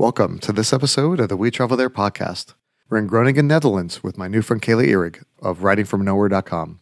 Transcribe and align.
Welcome 0.00 0.38
to 0.38 0.52
this 0.52 0.72
episode 0.72 1.20
of 1.20 1.28
the 1.28 1.36
We 1.36 1.50
Travel 1.50 1.76
There 1.76 1.90
podcast. 1.90 2.54
We're 2.88 2.96
in 2.96 3.06
Groningen, 3.06 3.46
Netherlands 3.46 4.02
with 4.02 4.16
my 4.16 4.28
new 4.28 4.40
friend 4.40 4.62
Kayla 4.62 4.88
Ihrig 4.88 5.22
of 5.42 5.58
writingfromnowhere.com. 5.58 6.80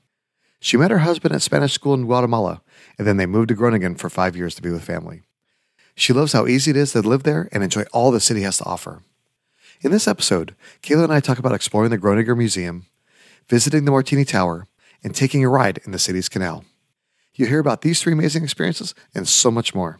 She 0.60 0.76
met 0.76 0.92
her 0.92 0.98
husband 0.98 1.34
at 1.34 1.42
Spanish 1.42 1.72
school 1.72 1.94
in 1.94 2.04
Guatemala, 2.04 2.62
and 2.96 3.08
then 3.08 3.16
they 3.16 3.26
moved 3.26 3.48
to 3.48 3.56
Groningen 3.56 3.96
for 3.96 4.08
five 4.08 4.36
years 4.36 4.54
to 4.54 4.62
be 4.62 4.70
with 4.70 4.84
family. 4.84 5.22
She 5.96 6.12
loves 6.12 6.32
how 6.32 6.46
easy 6.46 6.70
it 6.70 6.76
is 6.76 6.92
to 6.92 7.02
live 7.02 7.24
there 7.24 7.48
and 7.50 7.64
enjoy 7.64 7.82
all 7.92 8.12
the 8.12 8.20
city 8.20 8.42
has 8.42 8.58
to 8.58 8.64
offer. 8.66 9.02
In 9.80 9.90
this 9.90 10.06
episode, 10.06 10.54
Kayla 10.84 11.02
and 11.02 11.12
I 11.12 11.18
talk 11.18 11.40
about 11.40 11.50
exploring 11.52 11.90
the 11.90 11.98
Groninger 11.98 12.38
Museum, 12.38 12.86
visiting 13.48 13.84
the 13.84 13.90
Martini 13.90 14.24
Tower, 14.24 14.68
and 15.02 15.12
taking 15.12 15.44
a 15.44 15.48
ride 15.48 15.80
in 15.84 15.90
the 15.90 15.98
city's 15.98 16.28
canal. 16.28 16.64
You'll 17.34 17.48
hear 17.48 17.58
about 17.58 17.82
these 17.82 18.00
three 18.00 18.12
amazing 18.12 18.44
experiences 18.44 18.94
and 19.12 19.26
so 19.26 19.50
much 19.50 19.74
more. 19.74 19.98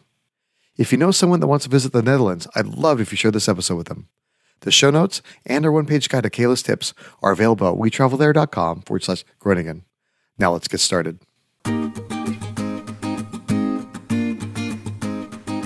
If 0.79 0.93
you 0.93 0.97
know 0.97 1.11
someone 1.11 1.41
that 1.41 1.47
wants 1.47 1.65
to 1.65 1.69
visit 1.69 1.91
the 1.91 2.01
Netherlands, 2.01 2.47
I'd 2.55 2.65
love 2.65 3.01
if 3.01 3.11
you 3.11 3.17
share 3.17 3.31
this 3.31 3.49
episode 3.49 3.75
with 3.75 3.87
them. 3.87 4.07
The 4.61 4.71
show 4.71 4.89
notes 4.89 5.21
and 5.45 5.65
our 5.65 5.73
one 5.73 5.85
page 5.85 6.07
guide 6.07 6.23
to 6.23 6.29
Kayla's 6.29 6.63
tips 6.63 6.93
are 7.21 7.33
available 7.33 7.67
at 7.67 7.75
wetravelthere.com 7.75 8.83
forward 8.83 9.03
slash 9.03 9.25
Groningen. 9.39 9.83
Now 10.37 10.53
let's 10.53 10.69
get 10.69 10.79
started. 10.79 11.19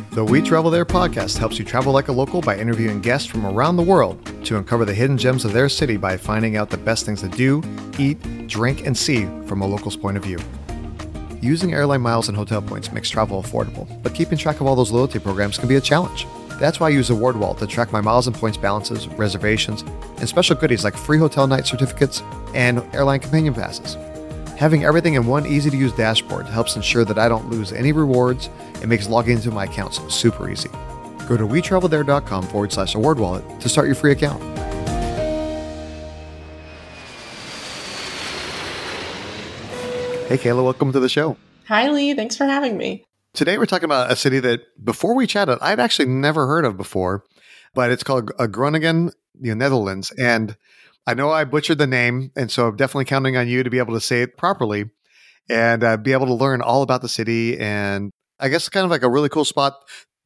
The 0.09 0.25
We 0.27 0.41
Travel 0.41 0.71
There 0.71 0.83
podcast 0.83 1.37
helps 1.37 1.59
you 1.59 1.65
travel 1.65 1.93
like 1.93 2.07
a 2.07 2.11
local 2.11 2.41
by 2.41 2.57
interviewing 2.57 2.99
guests 2.99 3.27
from 3.27 3.45
around 3.45 3.75
the 3.75 3.83
world 3.83 4.25
to 4.45 4.57
uncover 4.57 4.83
the 4.83 4.95
hidden 4.95 5.19
gems 5.19 5.45
of 5.45 5.53
their 5.53 5.69
city 5.69 5.95
by 5.95 6.17
finding 6.17 6.57
out 6.57 6.71
the 6.71 6.77
best 6.77 7.05
things 7.05 7.21
to 7.21 7.29
do, 7.29 7.61
eat, 7.99 8.47
drink, 8.47 8.87
and 8.87 8.97
see 8.97 9.25
from 9.45 9.61
a 9.61 9.67
local's 9.67 9.95
point 9.95 10.17
of 10.17 10.23
view. 10.23 10.39
Using 11.43 11.73
airline 11.73 11.99
miles 11.99 12.29
and 12.29 12.37
hotel 12.37 12.61
points 12.61 12.93
makes 12.93 13.09
travel 13.09 13.43
affordable, 13.43 13.85
but 14.01 14.13
keeping 14.13 14.37
track 14.37 14.61
of 14.61 14.65
all 14.65 14.77
those 14.77 14.93
loyalty 14.93 15.19
programs 15.19 15.57
can 15.57 15.67
be 15.67 15.75
a 15.75 15.81
challenge. 15.81 16.25
That's 16.57 16.79
why 16.79 16.87
I 16.87 16.91
use 16.91 17.09
AwardWallet 17.09 17.57
to 17.57 17.67
track 17.67 17.91
my 17.91 17.99
miles 17.99 18.27
and 18.27 18.35
points 18.35 18.57
balances, 18.57 19.09
reservations, 19.09 19.81
and 20.19 20.29
special 20.29 20.55
goodies 20.55 20.85
like 20.85 20.95
free 20.95 21.17
hotel 21.17 21.45
night 21.45 21.67
certificates 21.67 22.23
and 22.55 22.81
airline 22.95 23.19
companion 23.19 23.53
passes. 23.53 23.97
Having 24.57 24.85
everything 24.85 25.15
in 25.15 25.27
one 25.27 25.45
easy 25.45 25.69
to 25.69 25.75
use 25.75 25.91
dashboard 25.91 26.45
helps 26.45 26.77
ensure 26.77 27.03
that 27.03 27.19
I 27.19 27.27
don't 27.27 27.49
lose 27.49 27.73
any 27.73 27.91
rewards 27.91 28.49
and 28.75 28.87
makes 28.87 29.09
logging 29.09 29.35
into 29.35 29.51
my 29.51 29.65
accounts 29.65 29.99
super 30.15 30.49
easy. 30.49 30.69
Go 31.27 31.35
to 31.35 31.45
wetravelthere.com 31.45 32.43
forward 32.43 32.71
slash 32.71 32.95
award 32.95 33.19
wallet 33.19 33.43
to 33.59 33.67
start 33.67 33.87
your 33.87 33.95
free 33.95 34.13
account. 34.13 34.41
Hey, 40.29 40.37
Kayla, 40.37 40.63
welcome 40.63 40.93
to 40.93 41.01
the 41.01 41.09
show. 41.09 41.35
Hi, 41.67 41.89
Lee. 41.91 42.13
Thanks 42.13 42.37
for 42.37 42.45
having 42.45 42.77
me. 42.77 43.05
Today, 43.33 43.57
we're 43.57 43.65
talking 43.65 43.85
about 43.85 44.09
a 44.09 44.15
city 44.15 44.39
that 44.39 44.61
before 44.83 45.15
we 45.15 45.27
chatted, 45.27 45.57
I'd 45.61 45.81
actually 45.81 46.07
never 46.07 46.47
heard 46.47 46.63
of 46.63 46.77
before, 46.77 47.23
but 47.73 47.91
it's 47.91 48.03
called 48.03 48.31
uh, 48.39 48.47
Groningen, 48.47 49.11
the 49.39 49.53
Netherlands. 49.53 50.11
And 50.11 50.55
I 51.05 51.13
know 51.13 51.29
I 51.29 51.43
butchered 51.43 51.77
the 51.77 51.87
name, 51.87 52.31
and 52.37 52.49
so 52.49 52.69
I'm 52.69 52.77
definitely 52.77 53.05
counting 53.05 53.35
on 53.35 53.49
you 53.49 53.63
to 53.63 53.69
be 53.69 53.79
able 53.79 53.93
to 53.95 54.01
say 54.01 54.21
it 54.21 54.37
properly 54.37 54.89
and 55.49 55.83
uh, 55.83 55.97
be 55.97 56.13
able 56.13 56.27
to 56.27 56.33
learn 56.33 56.61
all 56.61 56.83
about 56.83 57.01
the 57.01 57.09
city. 57.09 57.59
And 57.59 58.09
I 58.39 58.47
guess 58.47 58.69
kind 58.69 58.85
of 58.85 58.91
like 58.91 59.03
a 59.03 59.09
really 59.09 59.29
cool 59.29 59.45
spot 59.45 59.75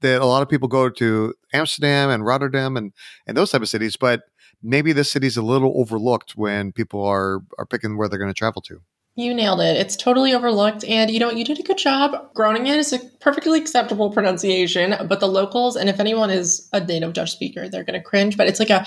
that 0.01 0.21
a 0.21 0.25
lot 0.25 0.43
of 0.43 0.47
people 0.47 0.67
go 0.67 0.89
to 0.89 1.33
Amsterdam 1.53 2.11
and 2.11 2.23
Rotterdam 2.23 2.77
and, 2.77 2.93
and 3.25 3.35
those 3.35 3.49
type 3.49 3.63
of 3.63 3.69
cities, 3.69 3.97
but 3.97 4.21
maybe 4.61 4.93
this 4.93 5.11
city's 5.11 5.37
a 5.37 5.41
little 5.41 5.73
overlooked 5.75 6.37
when 6.37 6.71
people 6.71 7.03
are, 7.03 7.39
are 7.57 7.65
picking 7.65 7.97
where 7.97 8.07
they're 8.07 8.19
going 8.19 8.33
to 8.33 8.37
travel 8.37 8.61
to. 8.61 8.81
You 9.19 9.33
nailed 9.33 9.61
it. 9.61 9.77
It's 9.77 9.95
totally 9.95 10.35
overlooked. 10.35 10.85
And 10.85 11.09
you 11.09 11.19
know, 11.19 11.31
you 11.31 11.43
did 11.43 11.59
a 11.59 11.63
good 11.63 11.79
job. 11.79 12.31
Groningen 12.35 12.75
is 12.75 12.93
a 12.93 12.99
perfectly 13.19 13.59
acceptable 13.59 14.11
pronunciation, 14.11 14.95
but 15.07 15.19
the 15.19 15.27
locals, 15.27 15.75
and 15.75 15.89
if 15.89 15.99
anyone 15.99 16.29
is 16.29 16.69
a 16.71 16.79
native 16.79 17.13
Dutch 17.13 17.31
speaker, 17.31 17.67
they're 17.67 17.83
going 17.83 17.99
to 17.99 18.05
cringe, 18.05 18.37
but 18.37 18.45
it's 18.45 18.59
like 18.59 18.69
a, 18.69 18.85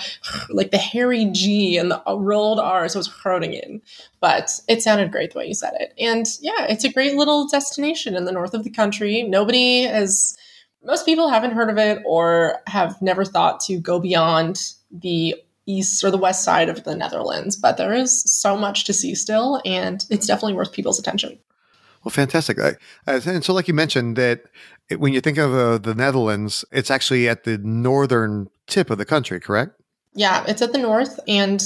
like 0.49 0.71
the 0.71 0.77
hairy 0.77 1.25
G 1.25 1.77
and 1.77 1.91
the 1.91 2.09
uh, 2.09 2.15
rolled 2.15 2.61
R. 2.61 2.87
So 2.87 2.99
it's 2.99 3.09
Groningen, 3.09 3.81
but 4.21 4.57
it 4.69 4.81
sounded 4.81 5.11
great 5.11 5.33
the 5.33 5.39
way 5.39 5.47
you 5.47 5.53
said 5.53 5.73
it. 5.81 5.93
And 5.99 6.25
yeah, 6.39 6.65
it's 6.69 6.85
a 6.85 6.93
great 6.93 7.15
little 7.15 7.49
destination 7.49 8.15
in 8.15 8.23
the 8.23 8.31
north 8.31 8.53
of 8.53 8.63
the 8.63 8.69
country. 8.69 9.23
Nobody 9.23 9.81
has, 9.81 10.37
most 10.81 11.05
people 11.05 11.27
haven't 11.27 11.51
heard 11.51 11.69
of 11.69 11.77
it 11.77 12.01
or 12.05 12.61
have 12.67 13.01
never 13.01 13.25
thought 13.25 13.59
to 13.65 13.81
go 13.81 13.99
beyond 13.99 14.75
the 14.91 15.35
east 15.65 16.03
or 16.03 16.11
the 16.11 16.17
west 16.17 16.43
side 16.43 16.69
of 16.69 16.83
the 16.83 16.95
Netherlands, 16.95 17.55
but 17.55 17.77
there 17.77 17.93
is 17.93 18.23
so 18.23 18.57
much 18.57 18.85
to 18.85 18.93
see 18.93 19.15
still, 19.15 19.61
and 19.65 20.05
it's 20.09 20.27
definitely 20.27 20.53
worth 20.53 20.71
people's 20.71 20.99
attention. 20.99 21.37
Well, 22.03 22.11
fantastic. 22.11 22.57
and 23.05 23.43
so, 23.43 23.53
like 23.53 23.67
you 23.67 23.73
mentioned, 23.73 24.15
that 24.15 24.43
when 24.97 25.13
you 25.13 25.21
think 25.21 25.37
of 25.37 25.53
uh, 25.53 25.77
the 25.77 25.93
Netherlands, 25.93 26.65
it's 26.71 26.89
actually 26.89 27.29
at 27.29 27.43
the 27.43 27.57
northern 27.59 28.49
tip 28.67 28.89
of 28.89 28.97
the 28.97 29.05
country, 29.05 29.39
correct? 29.39 29.79
Yeah, 30.13 30.43
it's 30.47 30.61
at 30.61 30.73
the 30.73 30.79
north, 30.79 31.19
and 31.27 31.61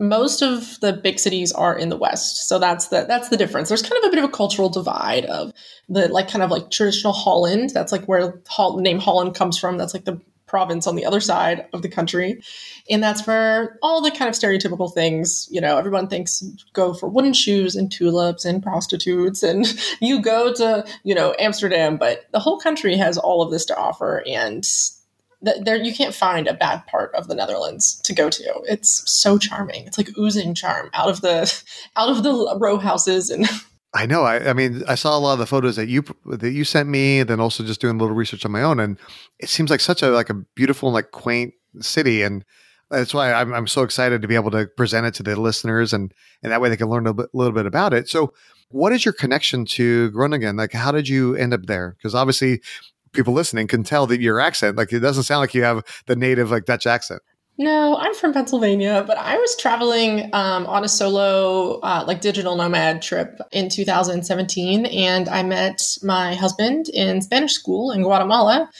most 0.00 0.42
of 0.42 0.78
the 0.80 0.92
big 0.92 1.18
cities 1.18 1.52
are 1.52 1.76
in 1.76 1.88
the 1.88 1.96
west 1.96 2.48
so 2.48 2.58
that's 2.58 2.88
the 2.88 3.04
that's 3.08 3.30
the 3.30 3.36
difference 3.36 3.68
there's 3.68 3.82
kind 3.82 3.98
of 4.02 4.04
a 4.04 4.10
bit 4.10 4.22
of 4.22 4.24
a 4.24 4.32
cultural 4.32 4.68
divide 4.68 5.24
of 5.24 5.52
the 5.88 6.06
like 6.08 6.28
kind 6.28 6.42
of 6.42 6.50
like 6.50 6.70
traditional 6.70 7.12
holland 7.12 7.70
that's 7.70 7.90
like 7.90 8.04
where 8.04 8.28
the 8.28 8.76
name 8.76 9.00
holland 9.00 9.34
comes 9.34 9.58
from 9.58 9.76
that's 9.76 9.94
like 9.94 10.04
the 10.04 10.20
province 10.48 10.86
on 10.86 10.96
the 10.96 11.04
other 11.04 11.20
side 11.20 11.66
of 11.72 11.82
the 11.82 11.88
country. 11.88 12.42
And 12.90 13.02
that's 13.02 13.26
where 13.26 13.78
all 13.82 14.00
the 14.00 14.10
kind 14.10 14.28
of 14.28 14.34
stereotypical 14.34 14.92
things, 14.92 15.48
you 15.50 15.60
know, 15.60 15.78
everyone 15.78 16.08
thinks 16.08 16.42
go 16.72 16.94
for 16.94 17.08
wooden 17.08 17.34
shoes 17.34 17.76
and 17.76 17.92
tulips 17.92 18.44
and 18.44 18.62
prostitutes. 18.62 19.42
And 19.42 19.66
you 20.00 20.20
go 20.20 20.52
to, 20.54 20.86
you 21.04 21.14
know, 21.14 21.34
Amsterdam, 21.38 21.96
but 21.96 22.26
the 22.32 22.40
whole 22.40 22.58
country 22.58 22.96
has 22.96 23.18
all 23.18 23.42
of 23.42 23.50
this 23.50 23.64
to 23.66 23.76
offer. 23.76 24.22
And 24.26 24.66
th- 25.44 25.64
there, 25.64 25.76
you 25.76 25.94
can't 25.94 26.14
find 26.14 26.46
a 26.46 26.54
bad 26.54 26.86
part 26.86 27.14
of 27.14 27.28
the 27.28 27.34
Netherlands 27.34 28.00
to 28.02 28.14
go 28.14 28.30
to. 28.30 28.60
It's 28.64 29.08
so 29.10 29.38
charming. 29.38 29.86
It's 29.86 29.98
like 29.98 30.16
oozing 30.18 30.54
charm 30.54 30.90
out 30.94 31.08
of 31.08 31.20
the, 31.20 31.62
out 31.96 32.08
of 32.08 32.22
the 32.22 32.56
row 32.58 32.78
houses 32.78 33.30
and 33.30 33.46
I 33.94 34.06
know. 34.06 34.22
I, 34.22 34.50
I, 34.50 34.52
mean, 34.52 34.82
I 34.86 34.94
saw 34.94 35.16
a 35.16 35.20
lot 35.20 35.32
of 35.32 35.38
the 35.38 35.46
photos 35.46 35.76
that 35.76 35.88
you 35.88 36.04
that 36.26 36.50
you 36.50 36.64
sent 36.64 36.88
me, 36.88 37.20
and 37.20 37.30
then 37.30 37.40
also 37.40 37.64
just 37.64 37.80
doing 37.80 37.96
a 37.96 37.98
little 37.98 38.14
research 38.14 38.44
on 38.44 38.52
my 38.52 38.62
own, 38.62 38.80
and 38.80 38.98
it 39.38 39.48
seems 39.48 39.70
like 39.70 39.80
such 39.80 40.02
a 40.02 40.10
like 40.10 40.28
a 40.28 40.34
beautiful 40.34 40.88
and 40.88 40.94
like 40.94 41.10
quaint 41.10 41.54
city, 41.80 42.22
and 42.22 42.44
that's 42.90 43.14
why 43.14 43.32
I'm, 43.32 43.52
I'm 43.54 43.66
so 43.66 43.82
excited 43.82 44.20
to 44.20 44.28
be 44.28 44.34
able 44.34 44.50
to 44.50 44.66
present 44.66 45.06
it 45.06 45.14
to 45.14 45.22
the 45.22 45.40
listeners, 45.40 45.92
and 45.94 46.12
and 46.42 46.52
that 46.52 46.60
way 46.60 46.68
they 46.68 46.76
can 46.76 46.88
learn 46.88 47.06
a 47.06 47.14
bit, 47.14 47.28
little 47.32 47.52
bit 47.52 47.64
about 47.64 47.94
it. 47.94 48.10
So, 48.10 48.34
what 48.70 48.92
is 48.92 49.06
your 49.06 49.14
connection 49.14 49.64
to 49.66 50.10
Groningen? 50.10 50.56
Like, 50.56 50.72
how 50.72 50.92
did 50.92 51.08
you 51.08 51.34
end 51.34 51.54
up 51.54 51.64
there? 51.64 51.96
Because 51.96 52.14
obviously, 52.14 52.60
people 53.12 53.32
listening 53.32 53.68
can 53.68 53.84
tell 53.84 54.06
that 54.08 54.20
your 54.20 54.38
accent, 54.38 54.76
like, 54.76 54.92
it 54.92 55.00
doesn't 55.00 55.24
sound 55.24 55.40
like 55.40 55.54
you 55.54 55.62
have 55.62 55.82
the 56.06 56.16
native 56.16 56.50
like 56.50 56.66
Dutch 56.66 56.86
accent. 56.86 57.22
No, 57.60 57.96
I'm 57.96 58.14
from 58.14 58.32
Pennsylvania, 58.32 59.02
but 59.04 59.18
I 59.18 59.36
was 59.36 59.56
traveling 59.56 60.30
um, 60.32 60.64
on 60.66 60.84
a 60.84 60.88
solo, 60.88 61.80
uh, 61.80 62.04
like 62.06 62.20
digital 62.20 62.54
nomad 62.54 63.02
trip 63.02 63.40
in 63.50 63.68
2017, 63.68 64.86
and 64.86 65.28
I 65.28 65.42
met 65.42 65.82
my 66.04 66.36
husband 66.36 66.88
in 66.88 67.20
Spanish 67.20 67.54
school 67.54 67.90
in 67.90 68.02
Guatemala. 68.02 68.70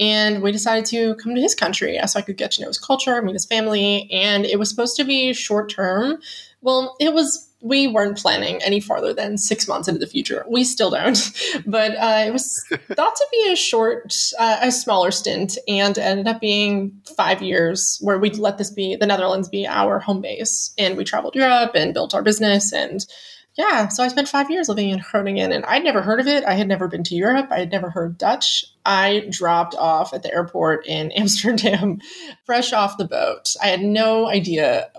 And 0.00 0.42
we 0.42 0.50
decided 0.50 0.86
to 0.86 1.14
come 1.16 1.34
to 1.34 1.40
his 1.42 1.54
country 1.54 2.00
so 2.06 2.18
I 2.18 2.22
could 2.22 2.38
get 2.38 2.52
to 2.52 2.62
know 2.62 2.68
his 2.68 2.78
culture, 2.78 3.20
meet 3.20 3.34
his 3.34 3.44
family. 3.44 4.10
And 4.10 4.46
it 4.46 4.58
was 4.58 4.70
supposed 4.70 4.96
to 4.96 5.04
be 5.04 5.34
short 5.34 5.70
term. 5.70 6.18
Well, 6.62 6.96
it 6.98 7.12
was 7.12 7.51
we 7.62 7.86
weren't 7.86 8.18
planning 8.18 8.60
any 8.62 8.80
farther 8.80 9.14
than 9.14 9.38
six 9.38 9.68
months 9.68 9.88
into 9.88 10.00
the 10.00 10.06
future. 10.06 10.44
We 10.48 10.64
still 10.64 10.90
don't, 10.90 11.18
but 11.66 11.92
uh, 11.92 12.24
it 12.26 12.32
was 12.32 12.64
thought 12.70 13.16
to 13.16 13.26
be 13.30 13.52
a 13.52 13.56
short, 13.56 14.14
uh, 14.38 14.58
a 14.60 14.72
smaller 14.72 15.10
stint, 15.10 15.56
and 15.68 15.96
ended 15.96 16.26
up 16.26 16.40
being 16.40 17.00
five 17.16 17.40
years 17.40 17.98
where 18.02 18.18
we 18.18 18.30
let 18.30 18.58
this 18.58 18.70
be 18.70 18.96
the 18.96 19.06
Netherlands 19.06 19.48
be 19.48 19.66
our 19.66 20.00
home 20.00 20.20
base, 20.20 20.74
and 20.76 20.96
we 20.96 21.04
traveled 21.04 21.34
Europe 21.34 21.72
and 21.74 21.94
built 21.94 22.14
our 22.14 22.22
business 22.22 22.72
and. 22.72 23.06
Yeah, 23.54 23.88
so 23.88 24.02
I 24.02 24.08
spent 24.08 24.30
five 24.30 24.50
years 24.50 24.70
living 24.70 24.88
in 24.88 25.04
Groningen 25.10 25.52
and 25.52 25.66
I'd 25.66 25.84
never 25.84 26.00
heard 26.00 26.20
of 26.20 26.26
it. 26.26 26.42
I 26.44 26.54
had 26.54 26.66
never 26.66 26.88
been 26.88 27.04
to 27.04 27.14
Europe. 27.14 27.48
I 27.50 27.58
had 27.58 27.70
never 27.70 27.90
heard 27.90 28.16
Dutch. 28.16 28.64
I 28.86 29.26
dropped 29.28 29.74
off 29.74 30.14
at 30.14 30.22
the 30.22 30.32
airport 30.32 30.86
in 30.86 31.12
Amsterdam, 31.16 32.00
fresh 32.46 32.72
off 32.72 32.96
the 32.96 33.04
boat. 33.04 33.54
I 33.62 33.66
had 33.66 33.82
no 33.82 34.26
idea 34.26 34.90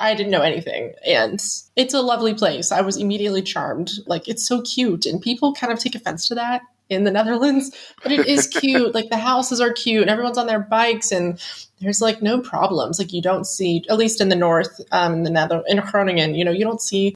I 0.00 0.14
didn't 0.14 0.32
know 0.32 0.40
anything. 0.40 0.94
And 1.06 1.40
it's 1.76 1.94
a 1.94 2.00
lovely 2.00 2.34
place. 2.34 2.72
I 2.72 2.80
was 2.80 2.96
immediately 2.96 3.42
charmed. 3.42 3.92
Like, 4.06 4.26
it's 4.26 4.46
so 4.46 4.62
cute. 4.62 5.06
And 5.06 5.20
people 5.20 5.54
kind 5.54 5.72
of 5.72 5.78
take 5.78 5.94
offense 5.94 6.26
to 6.28 6.34
that 6.36 6.62
in 6.88 7.04
the 7.04 7.10
Netherlands, 7.12 7.70
but 8.02 8.10
it 8.10 8.26
is 8.26 8.46
cute. 8.48 8.94
like, 8.94 9.10
the 9.10 9.18
houses 9.18 9.60
are 9.60 9.72
cute 9.72 10.02
and 10.02 10.10
everyone's 10.10 10.38
on 10.38 10.46
their 10.46 10.60
bikes 10.60 11.12
and 11.12 11.38
there's 11.80 12.00
like 12.00 12.22
no 12.22 12.40
problems. 12.40 12.98
Like, 12.98 13.12
you 13.12 13.22
don't 13.22 13.46
see, 13.46 13.84
at 13.88 13.98
least 13.98 14.20
in 14.20 14.30
the 14.30 14.36
north, 14.36 14.80
um, 14.90 15.14
in 15.14 15.22
the 15.22 15.30
Nether, 15.30 15.62
in 15.68 15.78
Groningen, 15.78 16.34
you 16.34 16.44
know, 16.44 16.50
you 16.50 16.64
don't 16.64 16.82
see 16.82 17.14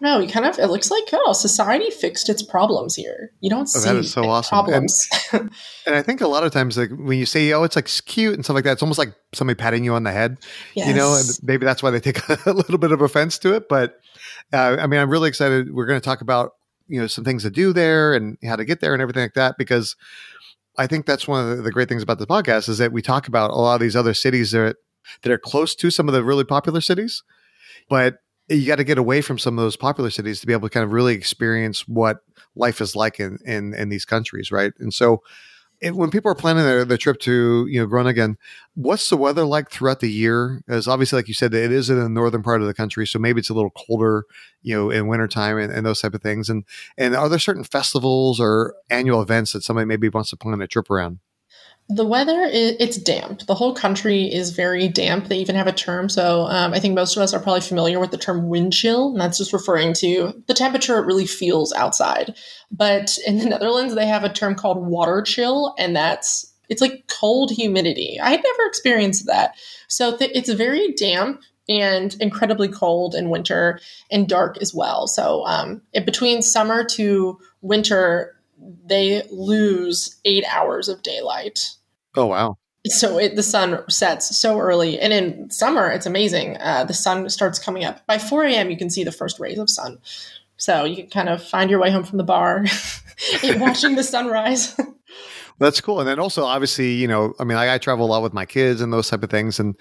no, 0.00 0.20
you 0.20 0.28
kind 0.28 0.44
of 0.44 0.58
it 0.58 0.66
looks 0.66 0.90
like 0.90 1.04
oh, 1.12 1.32
society 1.32 1.90
fixed 1.90 2.28
its 2.28 2.42
problems 2.42 2.94
here. 2.94 3.32
You 3.40 3.48
don't 3.48 3.66
see 3.66 3.78
oh, 3.78 3.94
that 3.94 3.98
is 3.98 4.12
so 4.12 4.24
awesome. 4.28 4.50
problems. 4.50 5.08
And, 5.32 5.50
and, 5.86 5.94
I 5.96 6.02
think 6.02 6.20
a 6.20 6.28
lot 6.28 6.44
of 6.44 6.52
times, 6.52 6.76
like 6.76 6.90
when 6.90 7.18
you 7.18 7.24
say, 7.24 7.52
"Oh, 7.52 7.62
it's 7.62 7.76
like 7.76 7.88
cute" 8.04 8.34
and 8.34 8.44
stuff 8.44 8.54
like 8.54 8.64
that, 8.64 8.72
it's 8.72 8.82
almost 8.82 8.98
like 8.98 9.14
somebody 9.32 9.56
patting 9.56 9.84
you 9.84 9.94
on 9.94 10.02
the 10.02 10.12
head. 10.12 10.36
Yes. 10.74 10.88
You 10.88 10.94
know, 10.94 11.14
and 11.14 11.26
maybe 11.42 11.64
that's 11.64 11.82
why 11.82 11.90
they 11.90 12.00
take 12.00 12.28
a 12.46 12.52
little 12.52 12.78
bit 12.78 12.92
of 12.92 13.00
offense 13.00 13.38
to 13.38 13.54
it. 13.54 13.68
But 13.70 13.98
uh, 14.52 14.76
I 14.78 14.86
mean, 14.86 15.00
I'm 15.00 15.08
really 15.08 15.28
excited. 15.28 15.72
We're 15.72 15.86
going 15.86 16.00
to 16.00 16.04
talk 16.04 16.20
about 16.20 16.52
you 16.88 17.00
know 17.00 17.06
some 17.06 17.24
things 17.24 17.42
to 17.44 17.50
do 17.50 17.72
there 17.72 18.12
and 18.12 18.36
how 18.44 18.56
to 18.56 18.64
get 18.64 18.80
there 18.80 18.92
and 18.92 19.00
everything 19.00 19.22
like 19.22 19.34
that 19.34 19.56
because 19.56 19.96
I 20.76 20.86
think 20.86 21.06
that's 21.06 21.26
one 21.26 21.50
of 21.50 21.64
the 21.64 21.72
great 21.72 21.88
things 21.88 22.02
about 22.02 22.18
the 22.18 22.26
podcast 22.26 22.68
is 22.68 22.78
that 22.78 22.92
we 22.92 23.00
talk 23.00 23.28
about 23.28 23.50
a 23.50 23.54
lot 23.54 23.74
of 23.76 23.80
these 23.80 23.96
other 23.96 24.14
cities 24.14 24.50
that 24.50 24.76
that 25.22 25.32
are 25.32 25.38
close 25.38 25.74
to 25.76 25.90
some 25.90 26.06
of 26.06 26.14
the 26.14 26.22
really 26.22 26.44
popular 26.44 26.80
cities, 26.80 27.22
but 27.88 28.18
you 28.48 28.66
got 28.66 28.76
to 28.76 28.84
get 28.84 28.98
away 28.98 29.20
from 29.20 29.38
some 29.38 29.58
of 29.58 29.64
those 29.64 29.76
popular 29.76 30.10
cities 30.10 30.40
to 30.40 30.46
be 30.46 30.52
able 30.52 30.68
to 30.68 30.72
kind 30.72 30.84
of 30.84 30.92
really 30.92 31.14
experience 31.14 31.88
what 31.88 32.18
life 32.54 32.80
is 32.80 32.94
like 32.96 33.20
in 33.20 33.38
in, 33.44 33.74
in 33.74 33.88
these 33.88 34.04
countries, 34.04 34.52
right? 34.52 34.72
And 34.78 34.92
so 34.92 35.22
it, 35.80 35.94
when 35.94 36.10
people 36.10 36.30
are 36.30 36.36
planning 36.36 36.64
their, 36.64 36.84
their 36.84 36.96
trip 36.96 37.20
to 37.20 37.66
you 37.68 37.80
know 37.80 37.86
Groningen, 37.86 38.38
what's 38.74 39.10
the 39.10 39.16
weather 39.16 39.44
like 39.44 39.70
throughout 39.70 40.00
the 40.00 40.10
year? 40.10 40.62
As 40.68 40.88
obviously, 40.88 41.18
like 41.18 41.28
you 41.28 41.34
said, 41.34 41.52
it 41.52 41.72
is 41.72 41.90
in 41.90 41.98
the 41.98 42.08
northern 42.08 42.42
part 42.42 42.60
of 42.60 42.66
the 42.66 42.74
country, 42.74 43.06
so 43.06 43.18
maybe 43.18 43.40
it's 43.40 43.50
a 43.50 43.54
little 43.54 43.70
colder, 43.70 44.24
you 44.62 44.74
know, 44.74 44.90
in 44.90 45.06
wintertime 45.06 45.58
and, 45.58 45.72
and 45.72 45.84
those 45.84 46.00
type 46.00 46.14
of 46.14 46.22
things. 46.22 46.48
And 46.48 46.64
and 46.96 47.14
are 47.14 47.28
there 47.28 47.38
certain 47.38 47.64
festivals 47.64 48.40
or 48.40 48.74
annual 48.90 49.20
events 49.22 49.52
that 49.52 49.62
somebody 49.62 49.86
maybe 49.86 50.08
wants 50.08 50.30
to 50.30 50.36
plan 50.36 50.60
a 50.60 50.66
trip 50.66 50.90
around? 50.90 51.18
The 51.88 52.04
weather 52.04 52.48
it's 52.50 52.96
damp. 52.96 53.46
The 53.46 53.54
whole 53.54 53.72
country 53.72 54.24
is 54.24 54.50
very 54.50 54.88
damp. 54.88 55.28
They 55.28 55.38
even 55.38 55.54
have 55.54 55.68
a 55.68 55.72
term. 55.72 56.08
So 56.08 56.46
um, 56.46 56.74
I 56.74 56.80
think 56.80 56.94
most 56.94 57.16
of 57.16 57.22
us 57.22 57.32
are 57.32 57.38
probably 57.38 57.60
familiar 57.60 58.00
with 58.00 58.10
the 58.10 58.18
term 58.18 58.48
wind 58.48 58.72
chill, 58.72 59.12
and 59.12 59.20
that's 59.20 59.38
just 59.38 59.52
referring 59.52 59.92
to 59.94 60.42
the 60.48 60.54
temperature 60.54 60.98
it 60.98 61.06
really 61.06 61.26
feels 61.26 61.72
outside. 61.72 62.36
But 62.72 63.16
in 63.24 63.38
the 63.38 63.44
Netherlands, 63.50 63.94
they 63.94 64.06
have 64.06 64.24
a 64.24 64.32
term 64.32 64.56
called 64.56 64.84
water 64.84 65.22
chill, 65.22 65.76
and 65.78 65.94
that's 65.94 66.52
it's 66.68 66.80
like 66.82 67.06
cold 67.06 67.52
humidity. 67.52 68.18
I 68.20 68.30
had 68.30 68.42
never 68.42 68.68
experienced 68.68 69.26
that. 69.26 69.54
So 69.86 70.16
th- 70.16 70.32
it's 70.34 70.50
very 70.50 70.92
damp 70.92 71.40
and 71.68 72.16
incredibly 72.20 72.68
cold 72.68 73.14
in 73.14 73.30
winter 73.30 73.80
and 74.10 74.28
dark 74.28 74.58
as 74.60 74.74
well. 74.74 75.06
So 75.06 75.44
um, 75.46 75.82
between 75.92 76.42
summer 76.42 76.84
to 76.84 77.38
winter, 77.60 78.36
they 78.86 79.22
lose 79.30 80.16
eight 80.24 80.44
hours 80.50 80.88
of 80.88 81.02
daylight. 81.02 81.75
Oh 82.16 82.26
wow! 82.26 82.58
So 82.86 83.18
it, 83.18 83.36
the 83.36 83.42
sun 83.42 83.82
sets 83.88 84.36
so 84.38 84.58
early, 84.58 84.98
and 84.98 85.12
in 85.12 85.50
summer 85.50 85.90
it's 85.90 86.06
amazing. 86.06 86.56
Uh, 86.58 86.84
the 86.84 86.94
sun 86.94 87.28
starts 87.30 87.58
coming 87.58 87.84
up 87.84 88.06
by 88.06 88.18
4 88.18 88.44
a.m. 88.44 88.70
You 88.70 88.76
can 88.76 88.90
see 88.90 89.04
the 89.04 89.12
first 89.12 89.38
rays 89.38 89.58
of 89.58 89.70
sun. 89.70 89.98
So 90.56 90.84
you 90.84 90.96
can 90.96 91.10
kind 91.10 91.28
of 91.28 91.42
find 91.42 91.70
your 91.70 91.80
way 91.80 91.90
home 91.90 92.04
from 92.04 92.18
the 92.18 92.24
bar, 92.24 92.64
watching 93.56 93.94
the 93.94 94.02
sunrise. 94.02 94.78
That's 95.58 95.80
cool. 95.80 96.00
And 96.00 96.08
then 96.08 96.18
also, 96.18 96.44
obviously, 96.44 96.92
you 96.92 97.08
know, 97.08 97.34
I 97.38 97.44
mean, 97.44 97.56
I, 97.56 97.74
I, 97.74 97.78
travel 97.78 98.06
a 98.06 98.08
lot 98.08 98.22
with 98.22 98.34
my 98.34 98.44
kids 98.44 98.82
and 98.82 98.92
those 98.92 99.08
type 99.08 99.22
of 99.22 99.30
things. 99.30 99.58
And 99.58 99.74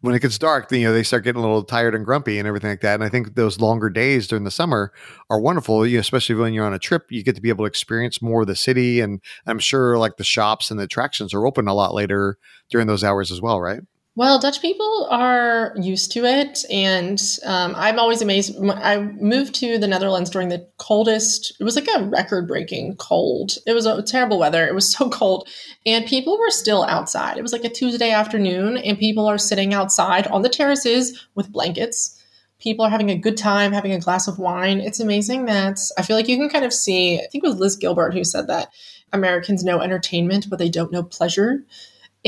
when 0.00 0.14
it 0.14 0.22
gets 0.22 0.38
dark, 0.38 0.70
you 0.70 0.84
know, 0.84 0.92
they 0.92 1.02
start 1.02 1.24
getting 1.24 1.38
a 1.38 1.44
little 1.44 1.64
tired 1.64 1.94
and 1.94 2.04
grumpy 2.04 2.38
and 2.38 2.46
everything 2.46 2.70
like 2.70 2.82
that. 2.82 2.94
And 2.94 3.04
I 3.04 3.08
think 3.08 3.34
those 3.34 3.60
longer 3.60 3.88
days 3.88 4.26
during 4.26 4.44
the 4.44 4.50
summer 4.50 4.92
are 5.30 5.40
wonderful, 5.40 5.86
you 5.86 5.96
know, 5.96 6.00
especially 6.00 6.34
when 6.34 6.52
you're 6.52 6.66
on 6.66 6.74
a 6.74 6.78
trip, 6.78 7.06
you 7.10 7.24
get 7.24 7.34
to 7.34 7.40
be 7.40 7.48
able 7.48 7.64
to 7.64 7.68
experience 7.68 8.20
more 8.20 8.42
of 8.42 8.46
the 8.46 8.56
city. 8.56 9.00
And 9.00 9.20
I'm 9.46 9.58
sure 9.58 9.98
like 9.98 10.16
the 10.16 10.24
shops 10.24 10.70
and 10.70 10.78
the 10.78 10.84
attractions 10.84 11.32
are 11.32 11.46
open 11.46 11.66
a 11.66 11.74
lot 11.74 11.94
later 11.94 12.38
during 12.70 12.86
those 12.86 13.02
hours 13.02 13.32
as 13.32 13.40
well, 13.40 13.60
right? 13.60 13.80
Well, 14.18 14.38
Dutch 14.38 14.62
people 14.62 15.08
are 15.10 15.74
used 15.76 16.10
to 16.12 16.24
it, 16.24 16.64
and 16.70 17.20
um, 17.44 17.74
I'm 17.76 17.98
always 17.98 18.22
amazed. 18.22 18.56
I 18.66 19.00
moved 19.20 19.54
to 19.56 19.76
the 19.76 19.86
Netherlands 19.86 20.30
during 20.30 20.48
the 20.48 20.66
coldest. 20.78 21.54
It 21.60 21.64
was 21.64 21.76
like 21.76 21.86
a 21.94 22.04
record-breaking 22.04 22.96
cold. 22.96 23.58
It 23.66 23.74
was 23.74 23.84
a 23.84 24.02
terrible 24.02 24.38
weather. 24.38 24.66
It 24.66 24.74
was 24.74 24.90
so 24.96 25.10
cold, 25.10 25.50
and 25.84 26.06
people 26.06 26.38
were 26.38 26.48
still 26.48 26.84
outside. 26.84 27.36
It 27.36 27.42
was 27.42 27.52
like 27.52 27.64
a 27.64 27.68
Tuesday 27.68 28.10
afternoon, 28.10 28.78
and 28.78 28.98
people 28.98 29.26
are 29.26 29.36
sitting 29.36 29.74
outside 29.74 30.26
on 30.28 30.40
the 30.40 30.48
terraces 30.48 31.28
with 31.34 31.52
blankets. 31.52 32.18
People 32.58 32.86
are 32.86 32.90
having 32.90 33.10
a 33.10 33.18
good 33.18 33.36
time, 33.36 33.70
having 33.70 33.92
a 33.92 34.00
glass 34.00 34.28
of 34.28 34.38
wine. 34.38 34.80
It's 34.80 34.98
amazing 34.98 35.44
that 35.44 35.78
I 35.98 36.02
feel 36.02 36.16
like 36.16 36.26
you 36.26 36.38
can 36.38 36.48
kind 36.48 36.64
of 36.64 36.72
see. 36.72 37.18
I 37.18 37.26
think 37.30 37.44
it 37.44 37.48
was 37.48 37.56
Liz 37.56 37.76
Gilbert 37.76 38.14
who 38.14 38.24
said 38.24 38.46
that 38.46 38.72
Americans 39.12 39.62
know 39.62 39.82
entertainment, 39.82 40.48
but 40.48 40.58
they 40.58 40.70
don't 40.70 40.90
know 40.90 41.02
pleasure 41.02 41.66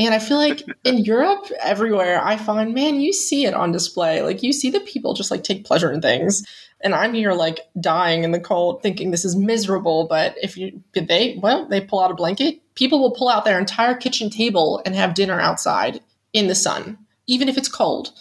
and 0.05 0.13
I 0.13 0.19
feel 0.19 0.37
like 0.37 0.63
in 0.85 0.99
Europe, 0.99 1.51
everywhere, 1.61 2.23
I 2.23 2.37
find, 2.37 2.73
man, 2.73 3.01
you 3.01 3.11
see 3.11 3.45
it 3.45 3.53
on 3.53 3.73
display. 3.73 4.21
Like 4.21 4.41
you 4.41 4.53
see 4.53 4.69
the 4.69 4.79
people 4.79 5.13
just 5.13 5.29
like 5.29 5.43
take 5.43 5.65
pleasure 5.65 5.91
in 5.91 6.01
things. 6.01 6.45
And 6.81 6.95
I'm 6.95 7.13
here 7.13 7.33
like 7.33 7.59
dying 7.81 8.23
in 8.23 8.31
the 8.31 8.39
cold, 8.39 8.81
thinking 8.81 9.11
this 9.11 9.25
is 9.25 9.35
miserable. 9.35 10.07
But 10.07 10.35
if 10.41 10.55
you 10.55 10.81
they 10.93 11.37
well, 11.41 11.67
they 11.67 11.81
pull 11.81 11.99
out 11.99 12.11
a 12.11 12.15
blanket, 12.15 12.61
people 12.75 13.01
will 13.01 13.11
pull 13.11 13.27
out 13.27 13.43
their 13.43 13.59
entire 13.59 13.93
kitchen 13.93 14.29
table 14.29 14.81
and 14.85 14.95
have 14.95 15.13
dinner 15.13 15.41
outside 15.41 15.99
in 16.31 16.47
the 16.47 16.55
sun, 16.55 16.97
even 17.27 17.49
if 17.49 17.57
it's 17.57 17.67
cold. 17.67 18.13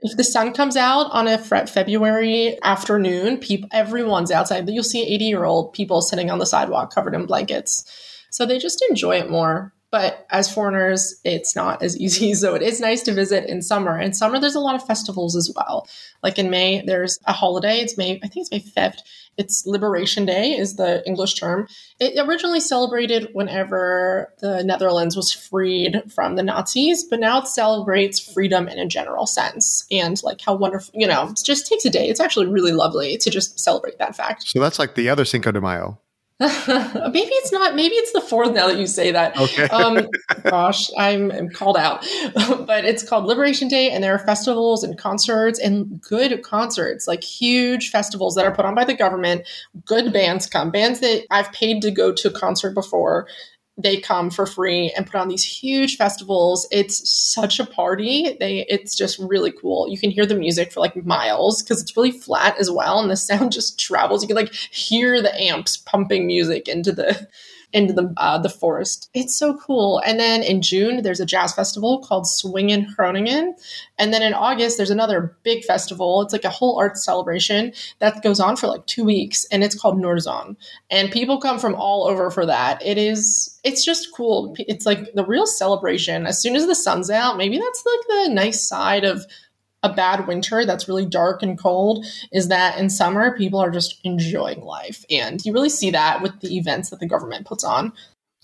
If 0.00 0.16
the 0.16 0.24
sun 0.24 0.52
comes 0.52 0.76
out 0.76 1.08
on 1.12 1.28
a 1.28 1.38
February 1.38 2.58
afternoon, 2.64 3.38
people 3.38 3.68
everyone's 3.70 4.32
outside. 4.32 4.68
You'll 4.68 4.82
see 4.82 5.06
80 5.06 5.24
year 5.26 5.44
old 5.44 5.72
people 5.72 6.02
sitting 6.02 6.32
on 6.32 6.40
the 6.40 6.46
sidewalk 6.46 6.92
covered 6.92 7.14
in 7.14 7.26
blankets. 7.26 7.84
So 8.30 8.44
they 8.44 8.58
just 8.58 8.84
enjoy 8.90 9.18
it 9.18 9.30
more. 9.30 9.72
But 9.92 10.26
as 10.30 10.52
foreigners, 10.52 11.20
it's 11.22 11.54
not 11.54 11.82
as 11.82 11.96
easy. 11.98 12.32
So 12.42 12.54
it 12.54 12.62
is 12.62 12.80
nice 12.80 13.02
to 13.02 13.12
visit 13.12 13.48
in 13.48 13.62
summer. 13.62 14.00
In 14.00 14.14
summer, 14.14 14.40
there's 14.40 14.56
a 14.56 14.60
lot 14.60 14.74
of 14.74 14.84
festivals 14.86 15.36
as 15.36 15.52
well. 15.54 15.86
Like 16.22 16.38
in 16.38 16.50
May, 16.50 16.82
there's 16.84 17.20
a 17.26 17.32
holiday. 17.32 17.78
It's 17.78 17.96
May, 17.96 18.18
I 18.22 18.26
think 18.26 18.48
it's 18.48 18.50
May 18.50 18.60
5th. 18.60 19.00
It's 19.38 19.64
Liberation 19.66 20.26
Day 20.26 20.56
is 20.56 20.76
the 20.76 21.06
English 21.06 21.34
term. 21.34 21.66
It 22.00 22.18
originally 22.18 22.60
celebrated 22.60 23.28
whenever 23.32 24.32
the 24.40 24.62
Netherlands 24.62 25.16
was 25.16 25.32
freed 25.32 26.02
from 26.12 26.36
the 26.36 26.42
Nazis, 26.42 27.04
but 27.04 27.20
now 27.20 27.40
it 27.40 27.46
celebrates 27.46 28.18
freedom 28.18 28.68
in 28.68 28.78
a 28.78 28.86
general 28.86 29.26
sense 29.26 29.86
and 29.90 30.20
like 30.22 30.40
how 30.40 30.54
wonderful, 30.54 30.92
you 30.98 31.06
know, 31.06 31.28
it 31.28 31.40
just 31.44 31.66
takes 31.66 31.84
a 31.84 31.90
day. 31.90 32.08
It's 32.08 32.20
actually 32.20 32.46
really 32.46 32.72
lovely 32.72 33.16
to 33.18 33.30
just 33.30 33.58
celebrate 33.58 33.98
that 33.98 34.16
fact. 34.16 34.48
So 34.48 34.60
that's 34.60 34.78
like 34.78 34.96
the 34.96 35.08
other 35.08 35.24
Cinco 35.24 35.52
de 35.52 35.60
Mayo. 35.60 35.98
maybe 36.40 37.30
it's 37.30 37.52
not. 37.52 37.76
Maybe 37.76 37.94
it's 37.94 38.12
the 38.12 38.20
fourth 38.20 38.52
now 38.52 38.66
that 38.66 38.78
you 38.78 38.86
say 38.86 39.12
that. 39.12 39.38
Okay. 39.38 39.64
um, 39.64 40.08
gosh, 40.42 40.90
I'm, 40.98 41.30
I'm, 41.30 41.48
called 41.48 41.76
out. 41.76 42.04
but 42.66 42.84
it's 42.84 43.08
called 43.08 43.26
Liberation 43.26 43.68
Day, 43.68 43.90
and 43.90 44.02
there 44.02 44.14
are 44.14 44.18
festivals 44.18 44.82
and 44.82 44.98
concerts 44.98 45.60
and 45.60 46.00
good 46.00 46.42
concerts, 46.42 47.06
like 47.06 47.22
huge 47.22 47.90
festivals 47.90 48.34
that 48.34 48.44
are 48.44 48.54
put 48.54 48.64
on 48.64 48.74
by 48.74 48.84
the 48.84 48.94
government. 48.94 49.46
Good 49.84 50.12
bands 50.12 50.46
come, 50.46 50.70
bands 50.70 51.00
that 51.00 51.26
I've 51.30 51.52
paid 51.52 51.80
to 51.82 51.90
go 51.90 52.12
to 52.12 52.28
a 52.28 52.32
concert 52.32 52.74
before 52.74 53.28
they 53.82 54.00
come 54.00 54.30
for 54.30 54.46
free 54.46 54.92
and 54.96 55.06
put 55.06 55.16
on 55.16 55.28
these 55.28 55.44
huge 55.44 55.96
festivals. 55.96 56.66
It's 56.70 57.08
such 57.10 57.58
a 57.60 57.66
party. 57.66 58.36
They 58.38 58.66
it's 58.68 58.94
just 58.94 59.18
really 59.18 59.52
cool. 59.52 59.88
You 59.88 59.98
can 59.98 60.10
hear 60.10 60.26
the 60.26 60.34
music 60.34 60.72
for 60.72 60.80
like 60.80 61.04
miles 61.04 61.62
because 61.62 61.82
it's 61.82 61.96
really 61.96 62.12
flat 62.12 62.58
as 62.58 62.70
well 62.70 63.00
and 63.00 63.10
the 63.10 63.16
sound 63.16 63.52
just 63.52 63.78
travels. 63.78 64.22
You 64.22 64.28
can 64.28 64.36
like 64.36 64.54
hear 64.54 65.20
the 65.20 65.34
amps 65.40 65.76
pumping 65.76 66.26
music 66.26 66.68
into 66.68 66.92
the 66.92 67.28
into 67.72 67.92
the 67.92 68.12
uh, 68.16 68.38
the 68.38 68.48
forest. 68.48 69.10
It's 69.14 69.34
so 69.34 69.56
cool. 69.56 70.00
And 70.06 70.20
then 70.20 70.42
in 70.42 70.62
June, 70.62 71.02
there's 71.02 71.20
a 71.20 71.26
jazz 71.26 71.54
festival 71.54 72.00
called 72.00 72.24
Swingen 72.24 72.94
Groningen. 72.94 73.54
And 73.98 74.12
then 74.12 74.22
in 74.22 74.34
August, 74.34 74.76
there's 74.76 74.90
another 74.90 75.36
big 75.42 75.64
festival. 75.64 76.22
It's 76.22 76.32
like 76.32 76.44
a 76.44 76.50
whole 76.50 76.78
art 76.78 76.96
celebration 76.96 77.72
that 77.98 78.22
goes 78.22 78.40
on 78.40 78.56
for 78.56 78.66
like 78.66 78.86
two 78.86 79.04
weeks, 79.04 79.46
and 79.50 79.62
it's 79.62 79.78
called 79.78 79.98
Noorderzon. 79.98 80.56
And 80.90 81.10
people 81.10 81.40
come 81.40 81.58
from 81.58 81.74
all 81.74 82.06
over 82.06 82.30
for 82.30 82.46
that. 82.46 82.84
It 82.84 82.98
is, 82.98 83.58
it's 83.64 83.84
just 83.84 84.08
cool. 84.14 84.54
It's 84.58 84.86
like 84.86 85.12
the 85.14 85.24
real 85.24 85.46
celebration. 85.46 86.26
As 86.26 86.40
soon 86.40 86.56
as 86.56 86.66
the 86.66 86.74
sun's 86.74 87.10
out, 87.10 87.36
maybe 87.36 87.58
that's 87.58 87.84
like 87.86 88.06
the 88.08 88.34
nice 88.34 88.62
side 88.66 89.04
of 89.04 89.24
a 89.82 89.92
bad 89.92 90.26
winter 90.26 90.64
that's 90.64 90.88
really 90.88 91.06
dark 91.06 91.42
and 91.42 91.58
cold 91.58 92.06
is 92.32 92.48
that 92.48 92.78
in 92.78 92.88
summer 92.88 93.36
people 93.36 93.58
are 93.58 93.70
just 93.70 93.98
enjoying 94.04 94.62
life. 94.62 95.04
And 95.10 95.44
you 95.44 95.52
really 95.52 95.68
see 95.68 95.90
that 95.90 96.22
with 96.22 96.40
the 96.40 96.56
events 96.56 96.90
that 96.90 97.00
the 97.00 97.08
government 97.08 97.46
puts 97.46 97.64
on. 97.64 97.92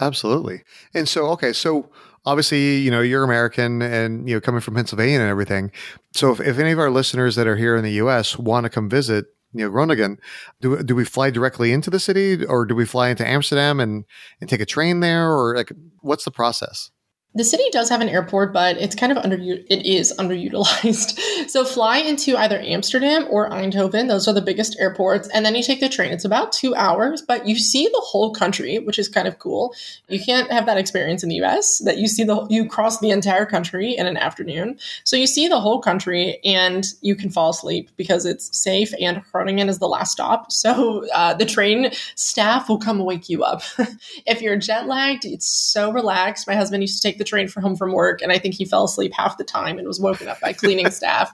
Absolutely. 0.00 0.62
And 0.94 1.08
so 1.08 1.26
okay 1.30 1.52
so 1.52 1.90
obviously 2.26 2.78
you 2.78 2.90
know 2.90 3.00
you're 3.00 3.24
american 3.24 3.80
and 3.80 4.28
you 4.28 4.34
know 4.34 4.40
coming 4.40 4.60
from 4.60 4.74
pennsylvania 4.74 5.20
and 5.20 5.30
everything. 5.30 5.70
So 6.12 6.32
if, 6.32 6.40
if 6.40 6.58
any 6.58 6.72
of 6.72 6.78
our 6.78 6.90
listeners 6.90 7.36
that 7.36 7.46
are 7.46 7.56
here 7.56 7.76
in 7.76 7.84
the 7.84 7.92
us 7.92 8.38
want 8.38 8.64
to 8.64 8.70
come 8.70 8.88
visit 8.88 9.26
you 9.52 9.64
know 9.64 9.70
groningen 9.70 10.18
do, 10.60 10.82
do 10.82 10.94
we 10.94 11.04
fly 11.04 11.30
directly 11.30 11.72
into 11.72 11.90
the 11.90 12.00
city 12.00 12.44
or 12.44 12.66
do 12.66 12.74
we 12.74 12.84
fly 12.84 13.08
into 13.08 13.26
amsterdam 13.26 13.80
and, 13.80 14.04
and 14.40 14.50
take 14.50 14.60
a 14.60 14.66
train 14.66 15.00
there? 15.00 15.30
Or 15.30 15.56
like 15.56 15.72
what's 16.00 16.24
the 16.24 16.30
process 16.30 16.90
the 17.34 17.44
city 17.44 17.64
does 17.70 17.90
have 17.90 18.00
an 18.00 18.08
airport, 18.08 18.52
but 18.52 18.78
it's 18.78 18.94
kind 18.94 19.12
of 19.12 19.18
under 19.18 19.36
it 19.36 19.86
is 19.86 20.12
underutilized. 20.18 21.18
So 21.48 21.64
fly 21.64 21.98
into 21.98 22.36
either 22.36 22.60
Amsterdam 22.60 23.26
or 23.30 23.48
Eindhoven; 23.48 24.08
those 24.08 24.28
are 24.28 24.34
the 24.34 24.42
biggest 24.42 24.78
airports, 24.78 25.28
and 25.28 25.46
then 25.46 25.54
you 25.54 25.62
take 25.62 25.80
the 25.80 25.88
train. 25.88 26.12
It's 26.12 26.24
about 26.24 26.52
two 26.52 26.74
hours, 26.74 27.22
but 27.22 27.46
you 27.46 27.56
see 27.56 27.86
the 27.86 28.02
whole 28.04 28.34
country, 28.34 28.78
which 28.78 28.98
is 28.98 29.08
kind 29.08 29.26
of 29.26 29.38
cool. 29.38 29.74
You 30.08 30.22
can't 30.22 30.50
have 30.50 30.66
that 30.66 30.76
experience 30.76 31.22
in 31.22 31.28
the 31.28 31.36
U.S. 31.36 31.78
that 31.84 31.96
you 31.96 32.06
see 32.06 32.24
the 32.24 32.34
whole 32.34 32.48
you 32.50 32.68
cross 32.68 32.98
the 32.98 33.10
entire 33.10 33.46
country 33.46 33.96
in 33.96 34.06
an 34.06 34.16
afternoon. 34.16 34.78
So 35.04 35.16
you 35.16 35.26
see 35.26 35.48
the 35.48 35.60
whole 35.60 35.80
country, 35.80 36.38
and 36.44 36.84
you 37.00 37.14
can 37.14 37.30
fall 37.30 37.50
asleep 37.50 37.90
because 37.96 38.26
it's 38.26 38.56
safe. 38.58 38.92
And 39.00 39.22
Groningen 39.32 39.68
is 39.68 39.78
the 39.78 39.88
last 39.88 40.12
stop, 40.12 40.50
so 40.52 41.06
uh, 41.14 41.34
the 41.34 41.46
train 41.46 41.92
staff 42.14 42.68
will 42.68 42.78
come 42.78 42.98
wake 42.98 43.28
you 43.28 43.42
up. 43.44 43.62
if 44.26 44.42
you're 44.42 44.56
jet 44.56 44.86
lagged, 44.86 45.24
it's 45.24 45.48
so 45.48 45.92
relaxed. 45.92 46.46
My 46.46 46.56
husband 46.56 46.82
used 46.82 47.00
to 47.00 47.08
take 47.08 47.17
take 47.18 47.26
the 47.26 47.28
train 47.28 47.48
for 47.48 47.60
home 47.60 47.76
from 47.76 47.92
work, 47.92 48.22
and 48.22 48.32
I 48.32 48.38
think 48.38 48.54
he 48.54 48.64
fell 48.64 48.84
asleep 48.84 49.12
half 49.14 49.38
the 49.38 49.44
time 49.44 49.78
and 49.78 49.86
was 49.86 50.00
woken 50.00 50.28
up 50.28 50.40
by 50.40 50.52
cleaning 50.52 50.90
staff. 50.90 51.32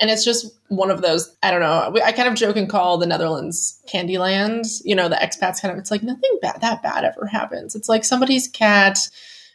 And 0.00 0.10
it's 0.10 0.24
just 0.24 0.54
one 0.68 0.90
of 0.90 1.02
those. 1.02 1.34
I 1.42 1.50
don't 1.50 1.60
know. 1.60 2.00
I 2.04 2.12
kind 2.12 2.28
of 2.28 2.34
joke 2.34 2.56
and 2.56 2.68
call 2.68 2.98
the 2.98 3.06
Netherlands 3.06 3.80
Candyland. 3.92 4.82
You 4.84 4.94
know, 4.94 5.08
the 5.08 5.16
expats 5.16 5.60
kind 5.60 5.72
of. 5.72 5.78
It's 5.78 5.90
like 5.90 6.02
nothing 6.02 6.38
bad 6.40 6.60
that 6.60 6.82
bad 6.82 7.04
ever 7.04 7.26
happens. 7.26 7.74
It's 7.74 7.88
like 7.88 8.04
somebody's 8.04 8.48
cat 8.48 8.98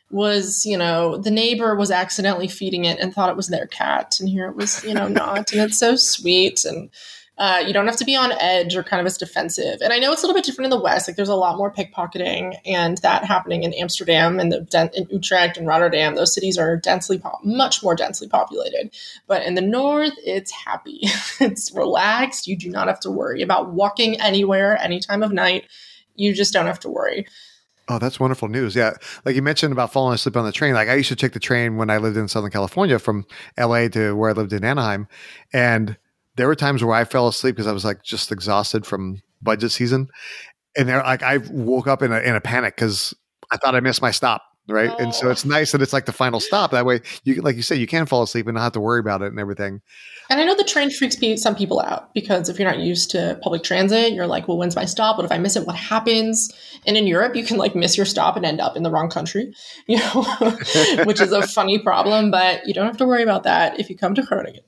was, 0.10 0.66
you 0.66 0.78
know, 0.78 1.18
the 1.18 1.32
neighbor 1.32 1.76
was 1.76 1.92
accidentally 1.92 2.48
feeding 2.48 2.86
it 2.86 2.98
and 3.00 3.14
thought 3.14 3.30
it 3.30 3.36
was 3.36 3.50
their 3.50 3.68
cat, 3.68 4.20
and 4.20 4.30
here 4.30 4.48
it 4.48 4.56
was, 4.56 4.84
you 4.84 4.94
know, 4.94 5.08
not. 5.08 5.52
And 5.52 5.62
it's 5.62 5.78
so 5.78 5.96
sweet 5.96 6.66
and 6.66 6.90
uh, 7.38 7.64
you 7.66 7.72
don't 7.72 7.86
have 7.86 7.98
to 7.98 8.06
be 8.06 8.16
on 8.16 8.32
edge 8.34 8.76
or 8.76 8.84
kind 8.84 9.00
of 9.00 9.06
as 9.06 9.18
defensive. 9.18 9.80
And 9.82 9.94
I 9.94 10.00
know 10.00 10.12
it's 10.12 10.24
a 10.24 10.26
little 10.26 10.38
bit 10.38 10.44
different 10.44 10.66
in 10.66 10.70
the 10.72 10.84
West. 10.84 11.08
Like 11.08 11.18
there's 11.18 11.30
a 11.30 11.36
lot 11.36 11.58
more 11.58 11.72
pickpocketing 11.72 12.58
and 12.66 12.98
that 13.00 13.24
happening 13.26 13.64
in 13.64 13.74
Amsterdam 13.74 14.40
and 14.40 14.52
the 14.52 14.92
in 14.96 15.08
Utrecht 15.10 15.58
and 15.58 15.68
Rotterdam. 15.68 16.16
Those 16.16 16.34
cities 16.34 16.58
are 16.58 16.78
densely, 16.78 17.20
pop- 17.20 17.44
much 17.44 17.84
more 17.84 17.96
densely 17.96 18.28
populated. 18.28 18.90
But 19.28 19.44
in 19.44 19.54
the 19.54 19.62
North, 19.62 20.14
it's 20.26 20.52
happy. 20.52 21.02
it's 21.40 21.72
relaxed. 21.74 22.48
You 22.48 22.58
do 22.58 22.70
not 22.70 22.88
have 22.88 23.00
to 23.02 23.12
worry 23.12 23.44
about 23.44 23.72
walking 23.72 24.20
anywhere 24.20 24.78
any 24.78 25.00
time 25.00 25.22
of 25.22 25.32
night. 25.32 25.66
You 26.16 26.34
just 26.34 26.54
don't 26.54 26.66
have 26.66 26.80
to 26.82 26.90
worry. 26.90 27.28
Oh, 27.90 28.00
that's 28.00 28.20
wonderful 28.20 28.48
news. 28.48 28.76
Yeah. 28.76 28.94
Like 29.24 29.36
you 29.36 29.42
mentioned 29.42 29.72
about 29.72 29.94
falling 29.94 30.16
asleep 30.16 30.36
on 30.36 30.44
the 30.44 30.52
train. 30.52 30.74
Like 30.74 30.90
I 30.90 30.96
used 30.96 31.10
to 31.10 31.16
take 31.16 31.34
the 31.34 31.40
train 31.40 31.78
when 31.78 31.90
I 31.90 31.98
lived 31.98 32.18
in 32.18 32.28
Southern 32.28 32.52
California 32.52 33.00
from 33.00 33.26
LA 33.58 33.88
to 33.90 34.14
where 34.14 34.32
I 34.32 34.34
lived 34.34 34.52
in 34.52 34.66
Anaheim. 34.66 35.08
And 35.54 35.98
there 36.38 36.48
were 36.48 36.56
times 36.56 36.84
where 36.84 36.96
I 36.96 37.04
fell 37.04 37.28
asleep 37.28 37.56
because 37.56 37.68
I 37.68 37.74
was 37.74 37.84
like 37.84 38.04
just 38.04 38.32
exhausted 38.32 38.86
from 38.86 39.22
budget 39.42 39.72
season, 39.72 40.08
and 40.78 40.88
there 40.88 41.00
like 41.00 41.24
I 41.24 41.38
woke 41.38 41.88
up 41.88 42.02
in 42.02 42.14
a 42.14 42.20
in 42.20 42.36
a 42.36 42.42
panic 42.42 42.76
because 42.76 43.14
I 43.52 43.58
thought 43.58 43.76
I 43.76 43.80
missed 43.82 44.02
my 44.02 44.12
stop. 44.12 44.44
Right, 44.70 44.92
oh. 44.92 44.98
and 44.98 45.16
so 45.16 45.30
it's 45.30 45.46
oh. 45.46 45.50
nice 45.50 45.72
that 45.72 45.82
it's 45.82 45.94
like 45.94 46.06
the 46.06 46.12
final 46.12 46.42
stop. 46.42 46.72
That 46.72 46.86
way, 46.86 47.00
you 47.24 47.42
like 47.42 47.56
you 47.56 47.62
say, 47.62 47.78
you 47.78 47.88
can 47.88 48.06
fall 48.06 48.22
asleep 48.22 48.48
and 48.48 48.56
not 48.56 48.64
have 48.64 48.74
to 48.74 48.82
worry 48.82 49.00
about 49.00 49.22
it 49.22 49.28
and 49.28 49.40
everything. 49.40 49.82
And 50.30 50.42
I 50.42 50.44
know 50.44 50.56
the 50.56 50.66
train 50.66 50.92
freaks 50.92 51.18
some 51.42 51.56
people 51.56 51.80
out 51.80 52.14
because 52.14 52.50
if 52.50 52.60
you're 52.60 52.70
not 52.70 52.80
used 52.80 53.10
to 53.12 53.40
public 53.42 53.64
transit, 53.64 54.12
you're 54.12 54.28
like, 54.28 54.50
well, 54.50 54.58
when's 54.58 54.76
my 54.76 54.84
stop? 54.84 55.16
What 55.16 55.26
if 55.26 55.32
I 55.32 55.38
miss 55.38 55.56
it? 55.56 55.66
What 55.66 55.78
happens? 55.78 56.52
And 56.86 56.98
in 56.98 57.08
Europe, 57.08 57.34
you 57.36 57.46
can 57.46 57.56
like 57.56 57.76
miss 57.76 57.96
your 57.96 58.06
stop 58.06 58.36
and 58.36 58.46
end 58.46 58.60
up 58.60 58.76
in 58.76 58.84
the 58.84 58.92
wrong 58.92 59.10
country, 59.10 59.54
you 59.88 60.00
know, 60.00 60.26
which 61.06 61.22
is 61.22 61.32
a 61.32 61.48
funny 61.48 61.80
problem, 61.80 62.30
but 62.30 62.68
you 62.68 62.74
don't 62.74 62.88
have 62.88 62.98
to 62.98 63.06
worry 63.06 63.24
about 63.24 63.44
that 63.44 63.80
if 63.80 63.90
you 63.90 63.96
come 63.96 64.16
to 64.16 64.22
Groningen. 64.22 64.64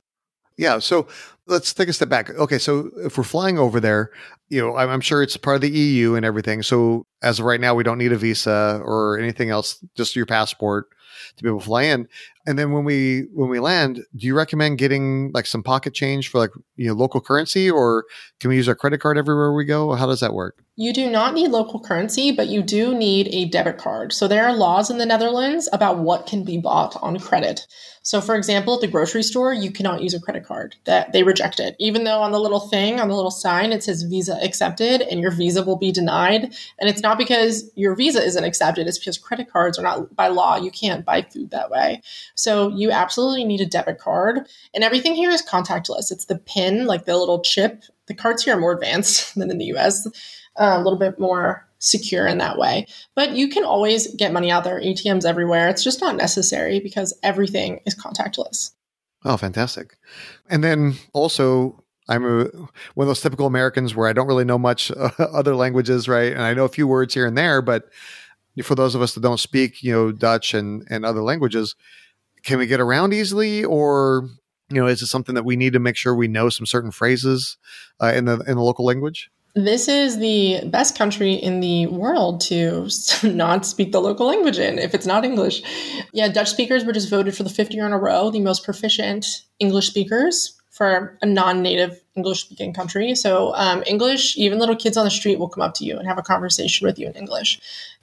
Yeah. 0.58 0.80
So 0.80 1.08
let's 1.50 1.74
take 1.74 1.90
a 1.90 1.94
step 1.94 2.10
back. 2.10 2.30
Okay. 2.30 2.58
So 2.58 2.92
if 2.98 3.18
we're 3.18 3.24
flying 3.24 3.58
over 3.58 3.80
there, 3.80 4.12
you 4.50 4.62
know, 4.62 4.78
I'm, 4.78 4.90
I'm, 4.90 5.02
sure 5.02 5.22
it's 5.22 5.36
part 5.38 5.56
of 5.56 5.62
the 5.62 5.70
EU 5.70 6.16
and 6.16 6.26
everything. 6.26 6.64
So 6.64 7.06
as 7.22 7.40
of 7.40 7.46
right 7.46 7.60
now, 7.60 7.76
we 7.76 7.84
don't 7.84 7.98
need 7.98 8.12
a 8.12 8.18
visa 8.18 8.82
or 8.84 9.20
anything 9.20 9.50
else, 9.50 9.84
just 9.96 10.16
your 10.16 10.26
passport 10.26 10.88
to 11.36 11.44
be 11.44 11.50
able 11.50 11.60
to 11.60 11.66
fly 11.66 11.84
in. 11.84 12.08
And 12.46 12.58
then 12.58 12.72
when 12.72 12.84
we 12.84 13.28
when 13.34 13.50
we 13.50 13.60
land, 13.60 13.98
do 14.16 14.26
you 14.26 14.36
recommend 14.36 14.80
getting 14.80 15.32
like 15.34 15.46
some 15.46 15.62
pocket 15.62 15.94
change 15.94 16.30
for 16.30 16.40
like 16.40 16.50
you 16.78 16.88
know 16.88 16.94
local 16.94 17.22
currency, 17.22 17.70
or 17.70 18.06
can 18.40 18.50
we 18.50 18.56
use 18.56 18.68
our 18.68 18.76
credit 18.76 19.00
card 19.00 19.18
everywhere 19.18 19.54
we 19.54 19.66
go? 19.66 19.94
How 19.94 20.08
does 20.08 20.22
that 20.22 20.34
work? 20.34 20.64
You 20.76 20.94
do 20.94 21.12
not 21.12 21.34
need 21.34 21.50
local 21.50 21.82
currency, 21.82 22.32
but 22.32 22.48
you 22.48 22.64
do 22.64 22.96
need 22.96 23.28
a 23.34 23.50
debit 23.50 23.78
card. 23.78 24.14
So 24.14 24.28
there 24.28 24.48
are 24.48 24.56
laws 24.56 24.90
in 24.90 24.98
the 24.98 25.06
Netherlands 25.06 25.68
about 25.74 26.00
what 26.00 26.26
can 26.26 26.46
be 26.46 26.58
bought 26.58 26.96
on 27.02 27.20
credit. 27.20 27.68
So 28.02 28.22
for 28.22 28.34
example, 28.36 28.76
at 28.76 28.82
the 28.82 28.88
grocery 28.88 29.24
store, 29.24 29.54
you 29.54 29.72
cannot 29.72 30.02
use 30.02 30.14
a 30.14 30.22
credit 30.22 30.46
card. 30.46 30.78
That 30.86 31.12
they 31.12 31.24
reject 31.24 31.60
it. 31.60 31.76
Even 31.80 32.06
though 32.06 32.22
on 32.22 32.32
the 32.32 32.40
little 32.40 32.62
thing, 32.62 33.00
on 33.00 33.10
the 33.10 33.16
little 33.16 33.30
sign, 33.30 33.74
it 33.74 33.84
says 33.84 34.04
Visa 34.04 34.40
accepted 34.42 35.02
and 35.02 35.20
your 35.20 35.32
Visa 35.32 35.64
will 35.64 35.76
be 35.76 35.92
denied. 35.92 36.56
And 36.80 36.90
it's 36.90 37.02
not 37.02 37.18
because 37.18 37.70
your 37.76 37.94
Visa 37.94 38.24
isn't 38.24 38.44
accepted, 38.44 38.88
it's 38.88 38.98
because 38.98 39.18
credit 39.18 39.52
cards 39.52 39.78
are 39.78 39.84
not 39.84 40.16
by 40.16 40.30
law, 40.30 40.56
you 40.56 40.72
can't 40.72 41.06
buy 41.10 41.22
food 41.24 41.52
that 41.52 41.72
way. 41.72 42.02
So 42.36 42.70
you 42.70 42.92
absolutely 42.92 43.46
need 43.46 43.62
a 43.62 43.66
debit 43.66 44.00
card. 44.00 44.48
And 44.74 44.84
everything 44.84 45.16
here 45.16 45.32
is 45.32 45.42
contactless. 45.42 46.12
It's 46.12 46.26
the 46.26 46.38
PIN, 46.38 46.86
like 46.86 47.06
the 47.06 47.18
little 47.18 47.42
chip. 47.42 47.84
The 48.08 48.14
cards 48.14 48.44
here 48.44 48.56
are 48.56 48.60
more 48.60 48.74
advanced 48.74 49.36
than 49.36 49.50
in 49.50 49.58
the 49.58 49.74
US 49.76 50.08
a 50.56 50.82
little 50.82 51.00
bit 51.00 51.20
more 51.20 51.66
secure 51.80 52.28
in 52.28 52.38
that 52.40 52.58
way. 52.58 52.86
But 53.16 53.32
you 53.32 53.50
can 53.50 53.64
always 53.64 54.14
get 54.16 54.34
money 54.34 54.52
out 54.52 54.64
there, 54.64 54.80
ATMs 54.80 55.26
everywhere. 55.26 55.70
It's 55.70 55.84
just 55.84 56.02
not 56.02 56.18
necessary 56.18 56.80
because 56.80 57.18
everything 57.24 57.80
is 57.86 57.96
contactless. 57.96 58.72
Oh, 59.24 59.38
fantastic. 59.38 59.98
And 60.50 60.64
then 60.64 60.96
also, 61.14 61.84
I'm 62.10 62.26
a, 62.26 62.44
one 62.96 63.06
of 63.06 63.08
those 63.08 63.22
typical 63.22 63.46
Americans 63.46 63.96
where 63.96 64.08
I 64.08 64.14
don't 64.14 64.28
really 64.28 64.46
know 64.46 64.58
much 64.58 64.92
uh, 64.92 65.12
other 65.20 65.56
languages, 65.56 66.08
right? 66.08 66.34
And 66.34 66.42
I 66.42 66.54
know 66.54 66.66
a 66.66 66.70
few 66.70 66.88
words 66.88 67.14
here 67.14 67.26
and 67.26 67.38
there, 67.38 67.62
but 67.62 67.90
for 68.64 68.76
those 68.76 68.96
of 68.96 69.02
us 69.02 69.14
that 69.14 69.22
don't 69.22 69.40
speak, 69.40 69.84
you 69.84 69.92
know, 69.92 70.12
Dutch 70.12 70.54
and, 70.54 70.86
and 70.90 71.06
other 71.06 71.22
languages, 71.22 71.76
can 72.44 72.60
we 72.60 72.68
get 72.68 72.80
around 72.80 73.14
easily 73.14 73.64
or 73.64 74.30
you 74.70 74.80
know 74.80 74.88
is 74.88 75.02
it 75.02 75.08
something 75.08 75.36
that 75.36 75.46
we 75.46 75.56
need 75.56 75.74
to 75.74 75.80
make 75.80 75.96
sure 75.96 76.16
we 76.16 76.28
know 76.28 76.48
some 76.50 76.66
certain 76.66 76.92
phrases 76.92 77.58
uh, 78.02 78.14
in 78.16 78.26
the 78.26 78.40
in 78.48 78.56
the 78.56 78.62
local 78.62 78.86
language 78.86 79.30
this 79.56 79.88
is 79.88 80.20
the 80.20 80.62
best 80.66 80.98
country 80.98 81.34
in 81.34 81.60
the 81.60 81.88
world 81.88 82.42
to 82.42 82.88
not 83.24 83.66
speak 83.66 83.92
the 83.92 84.02
local 84.02 84.28
language 84.28 84.60
in 84.60 84.78
if 84.78 84.94
it's 84.94 85.08
not 85.08 85.26
English. 85.26 85.64
Yeah, 86.14 86.28
Dutch 86.28 86.50
speakers 86.50 86.86
were 86.86 86.94
just 86.94 87.10
voted 87.10 87.36
for 87.36 87.44
the 87.44 87.50
fifth 87.50 87.72
year 87.72 87.86
in 87.86 87.92
a 87.92 87.98
row 87.98 88.30
the 88.30 88.40
most 88.40 88.64
proficient 88.64 89.26
English 89.58 89.88
speakers 89.88 90.56
for 90.70 91.18
a 91.22 91.26
non-native 91.26 92.00
English 92.16 92.42
speaking 92.42 92.74
country. 92.74 93.16
So 93.16 93.54
um, 93.56 93.84
English, 93.88 94.38
even 94.38 94.60
little 94.60 94.76
kids 94.76 94.98
on 94.98 95.04
the 95.04 95.12
street 95.12 95.40
will 95.40 95.50
come 95.50 95.64
up 95.64 95.74
to 95.76 95.84
you 95.84 95.98
and 95.98 96.08
have 96.08 96.20
a 96.20 96.24
conversation 96.24 96.86
with 96.86 97.00
you 97.00 97.08
in 97.08 97.14
English. 97.14 97.60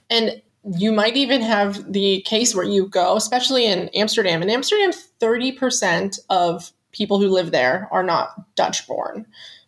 And 0.09 0.41
you 0.75 0.91
might 0.91 1.15
even 1.15 1.41
have 1.41 1.91
the 1.91 2.21
case 2.21 2.53
where 2.53 2.65
you 2.65 2.87
go, 2.87 3.15
especially 3.15 3.65
in 3.65 3.89
Amsterdam. 3.89 4.41
In 4.41 4.49
Amsterdam, 4.49 4.91
30% 5.19 6.19
of 6.29 6.71
people 6.91 7.19
who 7.19 7.29
live 7.29 7.51
there 7.51 7.87
are 7.91 8.03
not 8.03 8.55
Dutch 8.55 8.87
born 8.87 9.25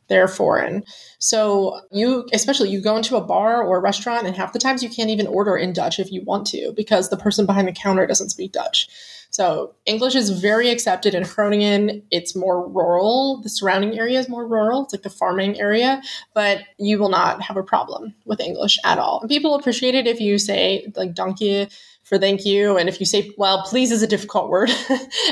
they're 0.09 0.27
foreign. 0.27 0.83
So 1.19 1.79
you, 1.91 2.27
especially 2.33 2.69
you 2.69 2.81
go 2.81 2.97
into 2.97 3.15
a 3.15 3.21
bar 3.21 3.63
or 3.63 3.77
a 3.77 3.81
restaurant 3.81 4.27
and 4.27 4.35
half 4.35 4.53
the 4.53 4.59
times 4.59 4.83
you 4.83 4.89
can't 4.89 5.09
even 5.09 5.27
order 5.27 5.55
in 5.55 5.71
Dutch 5.71 5.99
if 5.99 6.11
you 6.11 6.23
want 6.23 6.45
to 6.47 6.73
because 6.75 7.09
the 7.09 7.17
person 7.17 7.45
behind 7.45 7.67
the 7.67 7.71
counter 7.71 8.05
doesn't 8.05 8.29
speak 8.29 8.51
Dutch. 8.51 8.89
So 9.31 9.75
English 9.85 10.15
is 10.15 10.29
very 10.31 10.69
accepted 10.69 11.13
in 11.13 11.23
Groningen. 11.23 12.03
It's 12.09 12.35
more 12.35 12.67
rural. 12.67 13.41
The 13.41 13.49
surrounding 13.49 13.97
area 13.97 14.19
is 14.19 14.27
more 14.27 14.47
rural. 14.47 14.83
It's 14.83 14.93
like 14.93 15.03
the 15.03 15.09
farming 15.09 15.59
area, 15.59 16.01
but 16.33 16.63
you 16.77 16.97
will 16.97 17.09
not 17.09 17.41
have 17.41 17.55
a 17.55 17.63
problem 17.63 18.15
with 18.25 18.39
English 18.39 18.79
at 18.83 18.97
all. 18.97 19.21
And 19.21 19.29
people 19.29 19.55
appreciate 19.55 19.95
it 19.95 20.07
if 20.07 20.19
you 20.19 20.39
say 20.39 20.91
like 20.95 21.13
dank 21.13 21.39
je 21.39 21.67
for 22.03 22.17
thank 22.17 22.43
you. 22.43 22.77
And 22.77 22.89
if 22.89 22.99
you 22.99 23.05
say, 23.05 23.31
well, 23.37 23.63
please 23.63 23.91
is 23.91 24.01
a 24.01 24.07
difficult 24.07 24.49
word. 24.55 24.71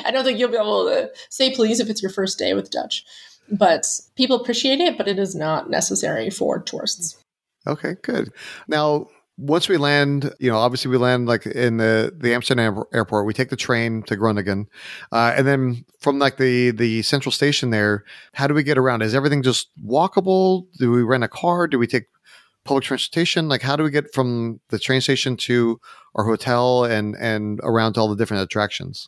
I 0.05 0.11
don't 0.11 0.23
think 0.23 0.37
you'll 0.37 0.51
be 0.51 0.57
able 0.57 0.85
to 0.85 1.09
say 1.29 1.53
please 1.55 1.79
if 1.79 1.89
it's 1.89 2.01
your 2.01 2.11
first 2.11 2.37
day 2.37 2.53
with 2.53 2.69
Dutch 2.69 3.03
but 3.49 3.87
people 4.15 4.39
appreciate 4.39 4.79
it, 4.79 4.97
but 4.97 5.07
it 5.07 5.19
is 5.19 5.35
not 5.35 5.69
necessary 5.69 6.29
for 6.29 6.59
tourists. 6.59 7.17
Okay, 7.65 7.95
good. 8.01 8.31
Now, 8.67 9.07
once 9.38 9.70
we 9.70 9.77
land, 9.77 10.34
you 10.39 10.50
know, 10.50 10.58
obviously 10.58 10.89
we 10.89 10.98
land 10.98 11.27
like 11.27 11.46
in 11.46 11.77
the 11.77 12.13
the 12.15 12.34
Amsterdam 12.34 12.84
airport. 12.94 13.25
We 13.25 13.34
take 13.34 13.50
the 13.50 13.56
train 13.56 14.01
to 14.03 14.15
Groningen, 14.15 14.67
uh, 15.12 15.34
and 15.36 15.48
then 15.48 15.86
from 16.00 16.17
like 16.17 16.38
the 16.38 16.72
the 16.72 17.03
central 17.03 17.32
station 17.32 17.70
there, 17.70 18.03
how 18.34 18.48
do 18.48 18.53
we 18.53 18.63
get 18.63 18.77
around? 18.77 19.03
Is 19.03 19.13
everything 19.13 19.44
just 19.44 19.70
walkable? 19.86 20.65
Do 20.79 20.91
we 20.91 21.03
rent 21.03 21.24
a 21.24 21.27
car? 21.27 21.67
Do 21.67 21.77
we 21.77 21.88
take 21.88 22.06
public 22.63 22.84
transportation? 22.84 23.48
Like, 23.48 23.62
how 23.62 23.75
do 23.75 23.84
we 23.84 23.91
get 23.91 24.13
from 24.13 24.60
the 24.70 24.79
train 24.79 25.01
station 25.01 25.38
to 25.38 25.79
our 26.15 26.25
hotel 26.25 26.84
and 26.84 27.15
and 27.20 27.60
around 27.63 27.94
to 27.94 28.00
all 28.00 28.10
the 28.10 28.15
different 28.15 28.44
attractions? 28.44 29.08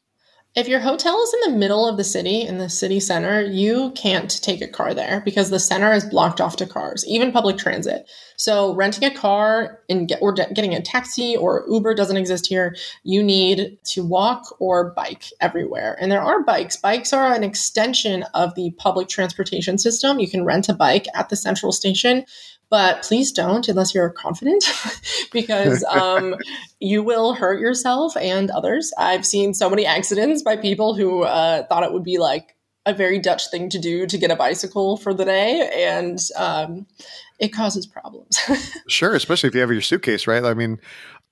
If 0.56 0.68
your 0.68 0.80
hotel 0.80 1.22
is 1.22 1.36
in 1.36 1.52
the 1.52 1.60
middle 1.60 1.88
of 1.88 1.96
the 1.96 2.04
city, 2.04 2.42
in 2.42 2.58
the 2.58 2.70
city 2.70 3.00
center, 3.00 3.40
you 3.40 3.92
can't 3.92 4.42
take 4.42 4.64
a 4.64 4.68
car 4.68 4.96
there 4.96 5.22
because 5.24 5.52
the 5.52 5.60
center 5.60 5.94
is 5.94 6.06
blocked 6.06 6.42
off 6.42 6.56
to 6.56 6.66
cars, 6.66 7.06
even 7.08 7.32
public 7.32 7.58
transit. 7.58 8.10
So 8.36 8.74
renting 8.74 9.04
a 9.04 9.14
car 9.14 9.82
and 9.90 10.08
get, 10.08 10.20
or 10.24 10.34
getting 10.34 10.74
a 10.74 10.82
taxi 10.82 11.38
or 11.38 11.66
Uber 11.70 11.94
doesn't 11.94 12.18
exist 12.18 12.48
here. 12.48 12.76
You 13.04 13.22
need 13.22 13.78
to 13.92 14.04
walk 14.04 14.56
or 14.60 14.92
bike 14.96 15.26
everywhere. 15.40 15.96
And 16.02 16.12
there 16.12 16.24
are 16.24 16.42
bikes. 16.42 16.78
Bikes 16.78 17.14
are 17.14 17.32
an 17.32 17.44
extension 17.44 18.24
of 18.34 18.56
the 18.56 18.72
public 18.72 19.08
transportation 19.08 19.78
system. 19.78 20.20
You 20.20 20.30
can 20.30 20.46
rent 20.46 20.68
a 20.68 20.74
bike 20.74 21.06
at 21.14 21.30
the 21.30 21.36
central 21.36 21.72
station 21.72 22.26
but 22.70 23.02
please 23.04 23.32
don't 23.32 23.68
unless 23.68 23.94
you're 23.94 24.10
confident 24.10 24.64
because 25.32 25.84
um, 25.86 26.36
you 26.80 27.04
will 27.04 27.34
hurt 27.34 27.60
yourself 27.60 28.16
and 28.18 28.52
others. 28.52 28.94
I've 28.98 29.26
seen 29.26 29.54
so 29.54 29.70
many 29.70 29.86
accidents 29.86 30.44
by 30.44 30.58
people 30.58 30.94
who 30.94 31.24
uh, 31.24 31.66
thought 31.68 31.84
it 31.84 31.94
would 31.94 32.04
be 32.04 32.18
like 32.18 32.56
a 32.86 32.94
very 32.94 33.20
Dutch 33.20 33.50
thing 33.52 33.70
to 33.70 33.80
do 33.80 34.08
to 34.08 34.18
get 34.18 34.32
a 34.32 34.36
bicycle 34.36 34.98
for 34.98 35.14
the 35.14 35.26
day, 35.26 35.70
and 35.76 36.20
um, 36.38 36.86
it 37.40 37.50
causes 37.50 37.86
problems. 37.86 38.40
sure, 38.88 39.16
especially 39.16 39.50
if 39.50 39.56
you 39.56 39.62
have 39.62 39.72
your 39.72 39.82
suitcase, 39.82 40.28
right? 40.28 40.44
I 40.44 40.54
mean, 40.54 40.80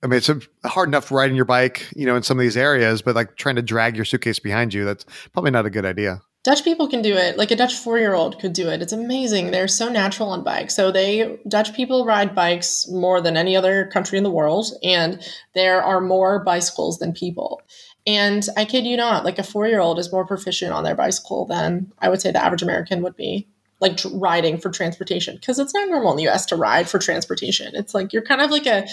I 0.02 0.06
mean, 0.06 0.18
it's 0.18 0.30
hard 0.64 0.88
enough 0.88 1.10
riding 1.10 1.34
your 1.34 1.44
bike, 1.44 1.88
you 1.96 2.06
know, 2.06 2.14
in 2.16 2.22
some 2.22 2.38
of 2.38 2.42
these 2.42 2.56
areas, 2.56 3.02
but 3.02 3.16
like 3.16 3.36
trying 3.36 3.56
to 3.56 3.62
drag 3.62 3.96
your 3.96 4.04
suitcase 4.04 4.38
behind 4.38 4.74
you, 4.74 4.84
that's 4.84 5.04
probably 5.32 5.50
not 5.50 5.66
a 5.66 5.70
good 5.70 5.84
idea 5.84 6.20
Dutch 6.48 6.64
people 6.64 6.88
can 6.88 7.02
do 7.02 7.14
it. 7.14 7.36
Like 7.36 7.50
a 7.50 7.56
Dutch 7.56 7.74
four 7.74 7.98
year 7.98 8.14
old 8.14 8.38
could 8.40 8.54
do 8.54 8.70
it. 8.70 8.80
It's 8.80 8.94
amazing. 8.94 9.50
They're 9.50 9.68
so 9.68 9.90
natural 9.90 10.30
on 10.30 10.42
bikes. 10.42 10.74
So 10.74 10.90
they 10.90 11.38
Dutch 11.46 11.74
people 11.74 12.06
ride 12.06 12.34
bikes 12.34 12.88
more 12.88 13.20
than 13.20 13.36
any 13.36 13.54
other 13.54 13.84
country 13.92 14.16
in 14.16 14.24
the 14.24 14.30
world, 14.30 14.64
and 14.82 15.22
there 15.54 15.82
are 15.82 16.00
more 16.00 16.42
bicycles 16.42 17.00
than 17.00 17.12
people. 17.12 17.60
And 18.06 18.48
I 18.56 18.64
kid 18.64 18.86
you 18.86 18.96
not, 18.96 19.26
like 19.26 19.38
a 19.38 19.42
four 19.42 19.66
year 19.66 19.80
old 19.80 19.98
is 19.98 20.10
more 20.10 20.24
proficient 20.24 20.72
on 20.72 20.84
their 20.84 20.94
bicycle 20.94 21.44
than 21.44 21.92
I 21.98 22.08
would 22.08 22.22
say 22.22 22.30
the 22.32 22.42
average 22.42 22.62
American 22.62 23.02
would 23.02 23.14
be, 23.14 23.46
like 23.80 23.98
riding 24.14 24.56
for 24.56 24.70
transportation. 24.70 25.34
Because 25.36 25.58
it's 25.58 25.74
not 25.74 25.90
normal 25.90 26.12
in 26.12 26.16
the 26.16 26.28
US 26.28 26.46
to 26.46 26.56
ride 26.56 26.88
for 26.88 26.98
transportation. 26.98 27.74
It's 27.74 27.92
like 27.92 28.14
you're 28.14 28.22
kind 28.22 28.40
of 28.40 28.50
like 28.50 28.66
a 28.66 28.88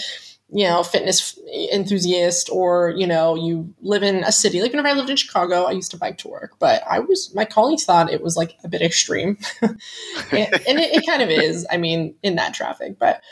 you 0.48 0.64
know, 0.64 0.82
fitness 0.82 1.38
enthusiast 1.72 2.48
or, 2.50 2.90
you 2.90 3.06
know, 3.06 3.34
you 3.34 3.74
live 3.80 4.02
in 4.02 4.22
a 4.22 4.30
city. 4.30 4.62
Like 4.62 4.70
whenever 4.70 4.88
I 4.88 4.92
lived 4.92 5.10
in 5.10 5.16
Chicago, 5.16 5.64
I 5.64 5.72
used 5.72 5.90
to 5.90 5.96
bike 5.96 6.18
to 6.18 6.28
work, 6.28 6.52
but 6.60 6.82
I 6.88 7.00
was, 7.00 7.34
my 7.34 7.44
colleagues 7.44 7.84
thought 7.84 8.12
it 8.12 8.22
was 8.22 8.36
like 8.36 8.56
a 8.62 8.68
bit 8.68 8.80
extreme. 8.80 9.38
and, 9.62 9.76
and 10.30 10.78
it, 10.78 10.94
it, 10.94 11.06
kind 11.06 11.22
of 11.22 11.30
is, 11.30 11.66
I 11.70 11.78
mean, 11.78 12.14
in 12.22 12.36
that 12.36 12.54
traffic. 12.54 12.96
But 12.98 13.22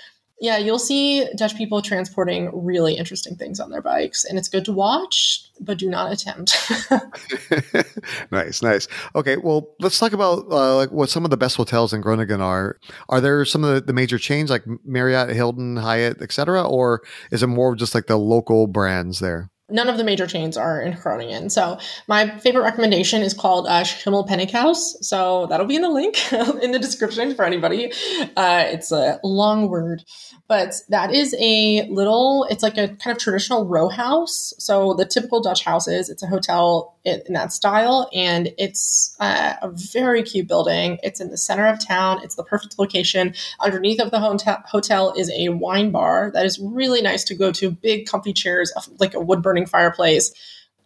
yeah, 0.45 0.59
you'll 0.59 0.79
see 0.79 1.27
Dutch 1.37 1.57
people 1.57 1.81
transporting 1.81 2.51
really 2.53 2.99
interesting 2.99 3.35
things 3.35 3.59
on 3.59 3.71
their 3.71 3.81
bikes, 3.81 4.27
and 4.27 4.39
it's 4.39 4.49
good 4.49 4.67
to 4.67 4.73
watch, 4.73 5.43
but 5.59 5.79
do 5.79 5.89
not 5.89 6.13
attempt. 6.13 6.55
nice, 8.31 8.63
nice. 8.63 8.87
Okay, 9.15 9.39
well, 9.39 9.75
let's 9.81 9.99
talk 9.99 10.13
about 10.13 10.45
uh, 10.51 10.77
like 10.77 10.91
what 10.91 11.09
some 11.09 11.25
of 11.25 11.31
the 11.31 11.39
best 11.39 11.57
hotels 11.57 11.95
in 11.95 12.03
Groningen 12.03 12.43
are. 12.43 12.79
Are 13.09 13.23
there 13.23 13.47
some 13.47 13.65
of 13.65 13.75
the, 13.75 13.81
the 13.81 13.95
major 13.95 14.19
chains 14.19 14.51
like 14.51 14.65
Marriott, 14.85 15.35
Hilton, 15.35 15.77
Hyatt, 15.77 16.21
etc., 16.21 16.63
or 16.63 17.01
is 17.31 17.43
it 17.43 17.47
more 17.47 17.73
of 17.73 17.79
just 17.79 17.95
like 17.95 18.07
the 18.07 18.19
local 18.19 18.67
brands 18.67 19.21
there? 19.21 19.51
None 19.71 19.89
of 19.89 19.97
the 19.97 20.05
major 20.05 20.27
chains 20.27 20.59
are 20.59 20.83
in 20.83 20.95
Groningen. 20.95 21.49
So 21.49 21.79
my 22.07 22.39
favorite 22.39 22.65
recommendation 22.65 23.23
is 23.23 23.33
called 23.33 23.67
uh, 23.67 23.83
Schimmelpenninck 23.83 24.51
Huys. 24.51 24.97
So 25.01 25.47
that'll 25.47 25.67
be 25.67 25.77
in 25.77 25.83
the 25.83 25.89
link 25.89 26.33
in 26.63 26.73
the 26.73 26.79
description 26.79 27.35
for 27.35 27.47
anybody. 27.47 27.91
Uh, 28.37 28.65
it's 28.67 28.93
a 28.93 29.19
long 29.25 29.71
word, 29.71 30.05
but 30.49 30.75
that 30.91 31.15
is 31.15 31.35
a 31.41 31.89
little. 31.89 32.47
It's 32.51 32.63
like 32.63 32.77
a 32.77 32.89
kind 32.89 33.17
of 33.17 33.19
traditional 33.19 33.67
row 33.67 33.89
house. 33.89 34.53
So 34.59 34.93
the 34.93 35.07
typical 35.07 35.41
Dutch 35.41 35.65
houses, 35.65 36.11
it's 36.11 36.23
a 36.23 36.27
hotel 36.27 36.94
in, 37.05 37.23
that 37.35 37.53
style, 37.53 38.09
and 38.15 38.53
it's 38.59 39.15
uh, 39.21 39.55
a 39.63 39.71
very 39.71 40.23
cute 40.23 40.49
building. 40.49 40.99
It's 41.03 41.21
in 41.21 41.31
the 41.31 41.37
center 41.37 41.67
of 41.67 41.85
town. 41.85 42.21
It's 42.23 42.35
the 42.35 42.45
perfect 42.45 42.79
location. 42.79 43.35
Underneath 43.61 44.01
of 44.01 44.11
the 44.11 44.21
hotel, 44.21 44.63
hotel 44.67 45.13
is 45.17 45.31
a 45.31 45.51
wine 45.51 45.91
bar 45.91 46.31
that 46.33 46.47
is 46.47 46.59
really 46.59 47.03
nice 47.03 47.25
to 47.25 47.35
go 47.35 47.53
to. 47.53 47.71
Big 47.71 48.07
comfy 48.07 48.33
chairs, 48.33 48.73
like 48.99 49.15
a 49.15 49.21
wood 49.21 49.43
burning 49.43 49.67
fireplace, 49.67 50.33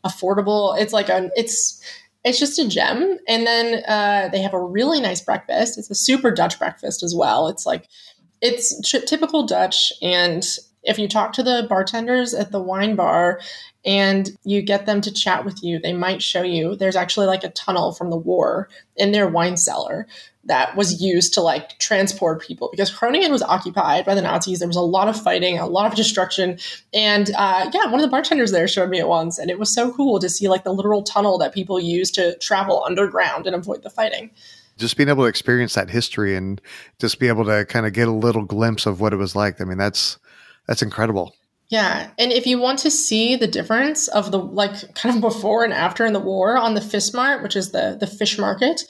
affordable. 0.05 0.79
It's 0.79 0.93
like 0.93 1.09
a 1.09 1.31
it's 1.37 1.83
it's 2.25 2.39
just 2.39 2.59
a 2.59 2.69
gem. 2.69 3.19
And 3.29 3.47
then 3.47 3.85
uh, 3.87 4.29
they 4.31 4.43
have 4.43 4.55
a 4.55 4.61
really 4.61 5.01
nice 5.01 5.21
breakfast. 5.21 5.79
It's 5.79 5.91
a 5.91 5.95
super 5.95 6.31
Dutch 6.31 6.59
breakfast 6.59 7.03
as 7.03 7.15
well. 7.15 7.49
It's 7.49 7.65
like 7.65 7.89
it's 8.41 8.81
t- 8.81 9.05
typical 9.07 9.47
Dutch. 9.47 9.93
And 10.03 10.45
if 10.83 10.99
you 10.99 11.09
talk 11.09 11.33
to 11.35 11.43
the 11.43 11.67
bartenders 11.69 12.35
at 12.35 12.53
the 12.53 12.61
wine 12.61 12.97
bar 12.97 13.41
and 13.85 14.31
you 14.45 14.63
get 14.63 14.87
them 14.87 15.01
to 15.01 15.13
chat 15.13 15.45
with 15.45 15.63
you, 15.63 15.79
they 15.79 15.93
might 15.93 16.23
show 16.23 16.43
you 16.43 16.77
there's 16.77 16.97
actually 16.97 17.27
like 17.27 17.45
a 17.45 17.51
tunnel 17.51 17.93
from 17.93 18.11
the 18.11 18.17
war 18.17 18.69
in 18.97 19.13
their 19.13 19.29
wine 19.29 19.57
cellar 19.57 20.07
that 20.45 20.75
was 20.77 21.01
used 21.01 21.35
to 21.35 21.43
like 21.43 21.79
transport 21.79 22.41
people 22.41 22.69
because 22.71 22.91
Groningen 22.91 23.31
was 23.31 23.43
occupied 23.43 24.07
by 24.07 24.15
the 24.15 24.23
Nazis. 24.23 24.59
There 24.61 24.69
was 24.69 24.77
a 24.77 24.81
lot 24.81 25.07
of 25.07 25.21
fighting, 25.21 25.59
a 25.59 25.67
lot 25.67 25.87
of 25.87 25.95
destruction. 25.95 26.59
And 26.95 27.31
uh, 27.37 27.71
yeah, 27.73 27.85
one 27.85 27.97
of 27.97 28.01
the 28.01 28.09
bartenders 28.09 28.51
there 28.51 28.67
showed 28.67 28.89
me 28.89 28.99
it 28.99 29.09
once. 29.09 29.39
And 29.39 29.51
it 29.51 29.59
was 29.59 29.73
so 29.73 29.93
cool 29.93 30.19
to 30.19 30.29
see 30.29 30.49
like 30.49 30.65
the 30.65 30.73
literal 30.73 31.03
tunnel 31.03 31.37
that 31.39 31.53
people 31.53 31.79
used 31.79 32.15
to 32.15 32.37
travel 32.39 32.83
underground 32.85 33.47
and 33.47 33.55
avoid 33.55 33.83
the 33.83 33.91
fighting. 33.91 34.31
Just 34.79 34.97
being 34.97 35.09
able 35.09 35.25
to 35.25 35.29
experience 35.29 35.75
that 35.75 35.91
history 35.91 36.35
and 36.35 36.61
just 36.99 37.19
be 37.19 37.29
able 37.29 37.45
to 37.45 37.67
kind 37.67 37.85
of 37.85 37.93
get 37.93 38.09
a 38.09 38.13
little 38.13 38.45
glimpse 38.45 38.87
of 38.87 39.01
what 39.01 39.13
it 39.13 39.17
was 39.17 39.37
like. 39.37 39.61
I 39.61 39.65
mean, 39.65 39.79
that's 39.79 40.19
that's 40.69 40.83
incredible. 40.83 41.35
Yeah. 41.69 42.11
And 42.19 42.33
if 42.33 42.47
you 42.47 42.59
want 42.59 42.79
to 42.81 42.91
see 42.91 43.37
the 43.37 43.47
difference 43.47 44.09
of 44.09 44.31
the 44.31 44.39
like 44.39 44.95
kind 44.95 45.17
of 45.17 45.21
before 45.33 45.65
and 45.65 45.73
after 45.73 46.07
in 46.07 46.13
the 46.13 46.21
war 46.21 46.57
on 46.57 46.75
the 46.75 46.81
Vismarkt, 46.81 47.43
which 47.43 47.57
is 47.57 47.73
the 47.73 47.97
the 47.99 48.07
fish 48.07 48.39
market, 48.39 48.83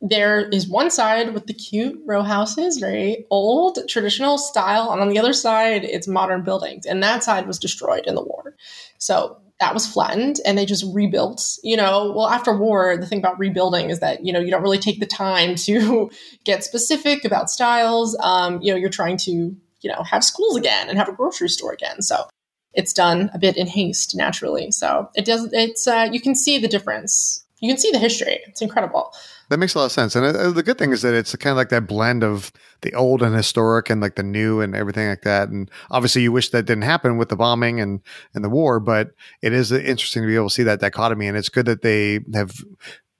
there 0.00 0.48
is 0.48 0.68
one 0.68 0.90
side 0.90 1.32
with 1.32 1.46
the 1.46 1.54
cute 1.54 1.98
row 2.04 2.22
houses, 2.22 2.78
very 2.78 3.26
old 3.30 3.78
traditional 3.88 4.36
style, 4.36 4.90
and 4.90 5.00
on 5.00 5.08
the 5.08 5.18
other 5.18 5.32
side 5.32 5.84
it's 5.84 6.08
modern 6.08 6.42
buildings. 6.42 6.84
And 6.84 7.02
that 7.02 7.22
side 7.22 7.46
was 7.46 7.58
destroyed 7.58 8.04
in 8.06 8.14
the 8.14 8.22
war. 8.24 8.56
So 8.98 9.38
that 9.58 9.72
was 9.72 9.86
flattened 9.86 10.38
and 10.44 10.58
they 10.58 10.66
just 10.66 10.84
rebuilt. 10.92 11.58
You 11.62 11.78
know, 11.78 12.12
well, 12.14 12.28
after 12.28 12.54
war, 12.54 12.96
the 12.98 13.06
thing 13.06 13.18
about 13.18 13.38
rebuilding 13.38 13.88
is 13.88 14.00
that, 14.00 14.24
you 14.24 14.32
know, 14.32 14.40
you 14.40 14.50
don't 14.50 14.62
really 14.62 14.78
take 14.78 15.00
the 15.00 15.06
time 15.06 15.54
to 15.66 16.10
get 16.44 16.64
specific 16.64 17.24
about 17.24 17.50
styles. 17.50 18.16
Um, 18.22 18.60
you 18.60 18.72
know, 18.72 18.78
you're 18.78 18.90
trying 18.90 19.16
to, 19.18 19.56
you 19.80 19.90
know, 19.90 20.02
have 20.02 20.24
schools 20.24 20.56
again 20.56 20.88
and 20.88 20.98
have 20.98 21.08
a 21.08 21.12
grocery 21.12 21.48
store 21.48 21.72
again. 21.72 22.02
So 22.02 22.28
it's 22.72 22.92
done 22.92 23.30
a 23.32 23.38
bit 23.38 23.56
in 23.56 23.66
haste 23.66 24.14
naturally. 24.16 24.70
So 24.70 25.10
it 25.14 25.24
does, 25.24 25.48
it's, 25.52 25.86
uh, 25.86 26.08
you 26.10 26.20
can 26.20 26.34
see 26.34 26.58
the 26.58 26.68
difference. 26.68 27.44
You 27.60 27.70
can 27.70 27.78
see 27.78 27.90
the 27.90 27.98
history. 27.98 28.40
It's 28.46 28.60
incredible. 28.60 29.14
That 29.48 29.58
makes 29.58 29.74
a 29.74 29.78
lot 29.78 29.86
of 29.86 29.92
sense. 29.92 30.14
And 30.14 30.26
uh, 30.26 30.50
the 30.50 30.62
good 30.62 30.76
thing 30.76 30.92
is 30.92 31.02
that 31.02 31.14
it's 31.14 31.34
kind 31.36 31.52
of 31.52 31.56
like 31.56 31.70
that 31.70 31.86
blend 31.86 32.22
of 32.22 32.52
the 32.82 32.92
old 32.94 33.22
and 33.22 33.34
historic 33.34 33.88
and 33.88 34.00
like 34.00 34.16
the 34.16 34.22
new 34.22 34.60
and 34.60 34.74
everything 34.74 35.08
like 35.08 35.22
that. 35.22 35.48
And 35.48 35.70
obviously 35.90 36.22
you 36.22 36.32
wish 36.32 36.50
that 36.50 36.66
didn't 36.66 36.82
happen 36.82 37.16
with 37.16 37.30
the 37.30 37.36
bombing 37.36 37.80
and, 37.80 38.00
and 38.34 38.44
the 38.44 38.50
war, 38.50 38.78
but 38.78 39.12
it 39.40 39.52
is 39.52 39.72
interesting 39.72 40.22
to 40.22 40.26
be 40.26 40.34
able 40.34 40.48
to 40.48 40.54
see 40.54 40.64
that 40.64 40.80
dichotomy. 40.80 41.28
And 41.28 41.36
it's 41.36 41.48
good 41.48 41.66
that 41.66 41.82
they 41.82 42.20
have 42.34 42.52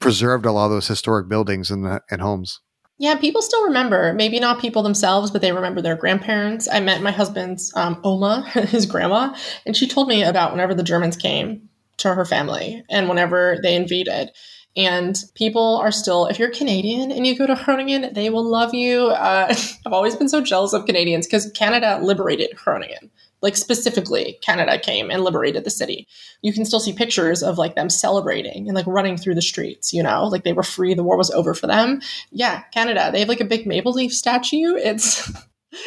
preserved 0.00 0.44
a 0.44 0.52
lot 0.52 0.66
of 0.66 0.72
those 0.72 0.88
historic 0.88 1.28
buildings 1.28 1.70
and, 1.70 2.00
and 2.10 2.20
homes. 2.20 2.60
Yeah, 2.98 3.16
people 3.16 3.42
still 3.42 3.64
remember. 3.64 4.14
Maybe 4.14 4.40
not 4.40 4.60
people 4.60 4.82
themselves, 4.82 5.30
but 5.30 5.42
they 5.42 5.52
remember 5.52 5.82
their 5.82 5.96
grandparents. 5.96 6.66
I 6.70 6.80
met 6.80 7.02
my 7.02 7.10
husband's 7.10 7.72
um, 7.76 8.00
Oma, 8.04 8.48
his 8.52 8.86
grandma, 8.86 9.36
and 9.66 9.76
she 9.76 9.86
told 9.86 10.08
me 10.08 10.22
about 10.22 10.52
whenever 10.52 10.74
the 10.74 10.82
Germans 10.82 11.16
came 11.16 11.68
to 11.98 12.14
her 12.14 12.24
family 12.24 12.84
and 12.90 13.08
whenever 13.08 13.58
they 13.62 13.74
invaded 13.74 14.30
and 14.76 15.24
people 15.34 15.78
are 15.78 15.90
still, 15.90 16.26
if 16.26 16.38
you're 16.38 16.50
Canadian 16.50 17.10
and 17.10 17.26
you 17.26 17.36
go 17.36 17.46
to 17.46 17.54
Groningen, 17.54 18.12
they 18.12 18.28
will 18.28 18.44
love 18.44 18.74
you. 18.74 19.06
Uh, 19.06 19.46
I've 19.86 19.92
always 19.92 20.14
been 20.14 20.28
so 20.28 20.40
jealous 20.42 20.72
of 20.74 20.84
Canadians 20.84 21.26
because 21.26 21.50
Canada 21.52 21.98
liberated 22.02 22.54
Groningen. 22.56 23.10
Like 23.46 23.56
specifically, 23.56 24.40
Canada 24.42 24.76
came 24.76 25.08
and 25.08 25.22
liberated 25.22 25.62
the 25.62 25.70
city. 25.70 26.08
You 26.42 26.52
can 26.52 26.64
still 26.64 26.80
see 26.80 26.92
pictures 26.92 27.44
of 27.44 27.58
like 27.58 27.76
them 27.76 27.88
celebrating 27.88 28.66
and 28.66 28.74
like 28.74 28.88
running 28.88 29.16
through 29.16 29.36
the 29.36 29.40
streets, 29.40 29.92
you 29.92 30.02
know, 30.02 30.24
like 30.24 30.42
they 30.42 30.52
were 30.52 30.64
free, 30.64 30.94
the 30.94 31.04
war 31.04 31.16
was 31.16 31.30
over 31.30 31.54
for 31.54 31.68
them. 31.68 32.00
Yeah, 32.32 32.62
Canada, 32.74 33.10
they 33.12 33.20
have 33.20 33.28
like 33.28 33.40
a 33.40 33.44
big 33.44 33.64
maple 33.64 33.92
leaf 33.92 34.12
statue. 34.12 34.74
It's, 34.74 35.30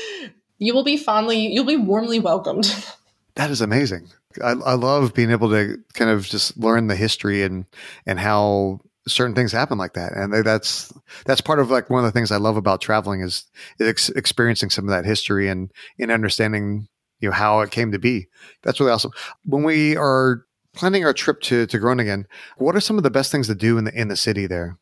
you 0.58 0.74
will 0.74 0.86
be 0.86 0.96
fondly, 0.96 1.48
you'll 1.48 1.66
be 1.66 1.76
warmly 1.76 2.20
welcomed. 2.22 2.74
That 3.36 3.52
is 3.52 3.62
amazing. 3.62 4.10
I, 4.44 4.52
I 4.52 4.74
love 4.74 5.14
being 5.14 5.32
able 5.32 5.50
to 5.52 5.78
kind 5.94 6.12
of 6.12 6.26
just 6.26 6.58
learn 6.58 6.88
the 6.88 6.96
history 6.96 7.44
and 7.44 7.66
and 8.06 8.20
how 8.20 8.82
certain 9.08 9.34
things 9.34 9.54
happen 9.54 9.78
like 9.78 9.94
that 9.94 10.12
and 10.12 10.34
that's 10.46 10.92
that's 11.26 11.40
part 11.40 11.60
of 11.60 11.72
like 11.72 11.90
one 11.90 12.04
of 12.04 12.06
the 12.06 12.12
things 12.12 12.32
i 12.32 12.38
love 12.38 12.58
about 12.58 12.82
traveling 12.82 13.22
is, 13.22 13.46
ex- 13.80 14.10
experiencing 14.10 14.70
some 14.70 14.86
of 14.86 14.92
that 14.92 15.06
history 15.06 15.48
and 15.48 15.72
and 15.98 16.12
understanding 16.12 16.90
you 17.20 17.30
know 17.30 17.36
how 17.36 17.62
it 17.62 17.72
came 17.72 17.92
to 17.92 18.00
be 18.00 18.28
that's 18.64 18.80
really 18.80 18.92
awesome 18.92 19.12
when 19.46 19.64
we 19.64 19.96
are 19.96 20.46
planning 20.74 21.06
our 21.06 21.14
trip 21.14 21.42
to 21.42 21.66
to 21.68 21.78
groningen 21.78 22.28
what 22.58 22.76
are 22.76 22.82
some 22.82 22.98
of 22.98 23.04
the 23.04 23.12
best 23.12 23.32
things 23.32 23.48
to 23.48 23.56
do 23.56 23.78
in 23.78 23.86
the 23.86 24.00
in 24.00 24.08
the 24.08 24.16
city 24.16 24.48
there 24.48 24.78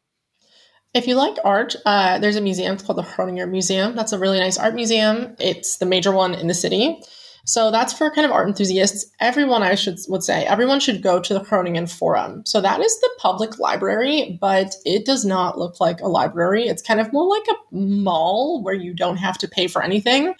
if 0.94 1.06
you 1.06 1.16
like 1.16 1.38
art, 1.44 1.76
uh, 1.86 2.18
there's 2.18 2.38
a 2.38 2.42
museum. 2.42 2.74
It's 2.74 2.82
called 2.82 2.98
the 2.98 3.04
Groninger 3.04 3.48
Museum. 3.48 3.96
That's 3.96 4.14
a 4.14 4.18
really 4.18 4.40
nice 4.40 4.58
art 4.58 4.74
museum. 4.74 5.36
It's 5.38 5.78
the 5.78 5.86
major 5.86 6.12
one 6.12 6.34
in 6.34 6.48
the 6.48 6.54
city. 6.54 7.00
So 7.46 7.72
that's 7.72 7.94
for 7.94 8.12
kind 8.12 8.26
of 8.26 8.32
art 8.32 8.50
enthusiasts. 8.50 9.10
Everyone, 9.22 9.64
I 9.64 9.76
should 9.76 9.98
would 10.10 10.24
say, 10.24 10.46
everyone 10.46 10.82
should 10.82 11.02
go 11.02 11.22
to 11.22 11.34
the 11.34 11.40
Groningen 11.40 11.88
Forum. 11.88 12.46
So 12.46 12.60
that 12.60 12.82
is 12.82 13.00
the 13.00 13.10
public 13.20 13.58
library, 13.58 14.38
but 14.42 14.76
it 14.84 15.06
does 15.06 15.24
not 15.24 15.58
look 15.58 15.80
like 15.80 16.02
a 16.02 16.08
library. 16.08 16.68
It's 16.68 16.82
kind 16.82 17.00
of 17.00 17.14
more 17.14 17.26
like 17.26 17.48
a 17.48 17.76
mall 17.76 18.62
where 18.62 18.74
you 18.74 18.94
don't 18.94 19.16
have 19.16 19.38
to 19.38 19.48
pay 19.48 19.68
for 19.68 19.82
anything. 19.82 20.34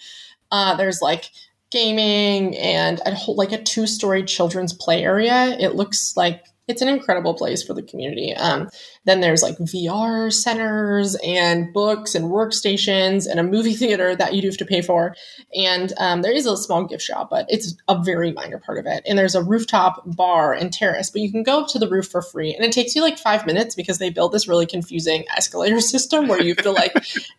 Uh, 0.50 0.76
there's 0.76 1.00
like 1.00 1.30
gaming 1.70 2.56
and 2.56 3.00
a 3.04 3.14
whole, 3.14 3.36
like 3.36 3.52
a 3.52 3.62
two 3.62 3.86
story 3.86 4.24
children's 4.24 4.72
play 4.72 5.04
area. 5.04 5.56
It 5.58 5.74
looks 5.74 6.16
like 6.16 6.44
it's 6.66 6.82
an 6.82 6.88
incredible 6.88 7.34
place 7.34 7.62
for 7.62 7.74
the 7.74 7.82
community. 7.82 8.34
Um, 8.34 8.68
then 9.04 9.20
there's 9.20 9.42
like 9.42 9.56
VR 9.58 10.32
centers 10.32 11.16
and 11.24 11.72
books 11.72 12.14
and 12.14 12.26
workstations 12.26 13.26
and 13.28 13.40
a 13.40 13.42
movie 13.42 13.74
theater 13.74 14.14
that 14.16 14.34
you 14.34 14.42
do 14.42 14.48
have 14.48 14.56
to 14.58 14.64
pay 14.64 14.82
for. 14.82 15.14
And 15.54 15.92
um, 15.98 16.22
there 16.22 16.32
is 16.32 16.46
a 16.46 16.56
small 16.56 16.84
gift 16.84 17.02
shop, 17.02 17.30
but 17.30 17.46
it's 17.48 17.74
a 17.88 18.02
very 18.02 18.32
minor 18.32 18.58
part 18.58 18.78
of 18.78 18.86
it. 18.86 19.02
And 19.06 19.18
there's 19.18 19.34
a 19.34 19.42
rooftop 19.42 20.02
bar 20.06 20.52
and 20.54 20.72
terrace, 20.72 21.10
but 21.10 21.22
you 21.22 21.30
can 21.30 21.42
go 21.42 21.62
up 21.62 21.68
to 21.68 21.78
the 21.78 21.88
roof 21.88 22.08
for 22.08 22.22
free. 22.22 22.54
And 22.54 22.64
it 22.64 22.72
takes 22.72 22.94
you 22.94 23.02
like 23.02 23.18
five 23.18 23.46
minutes 23.46 23.74
because 23.74 23.98
they 23.98 24.10
build 24.10 24.32
this 24.32 24.48
really 24.48 24.66
confusing 24.66 25.24
escalator 25.36 25.80
system 25.88 26.28
where 26.28 26.42
you 26.42 26.54
have 26.54 26.64
to 26.64 26.72
like 26.72 26.92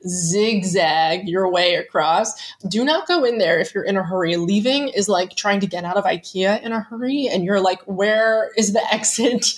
zigzag 0.08 1.28
your 1.28 1.52
way 1.52 1.76
across. 1.76 2.34
Do 2.67 2.84
not 2.84 3.08
go 3.08 3.24
in 3.24 3.38
there 3.38 3.60
if 3.60 3.74
you're 3.74 3.84
in 3.84 3.98
a 3.98 4.04
hurry. 4.04 4.36
Leaving 4.38 4.89
is 4.89 5.10
like 5.10 5.36
trying 5.36 5.60
to 5.60 5.67
get 5.67 5.84
out 5.84 5.98
of 5.98 6.06
IKEA 6.06 6.62
in 6.62 6.72
a 6.72 6.80
hurry 6.80 7.28
and 7.28 7.43
you're 7.43 7.60
like, 7.60 7.82
where 7.84 8.52
is 8.58 8.74
the 8.74 8.82
exit? 8.93 9.56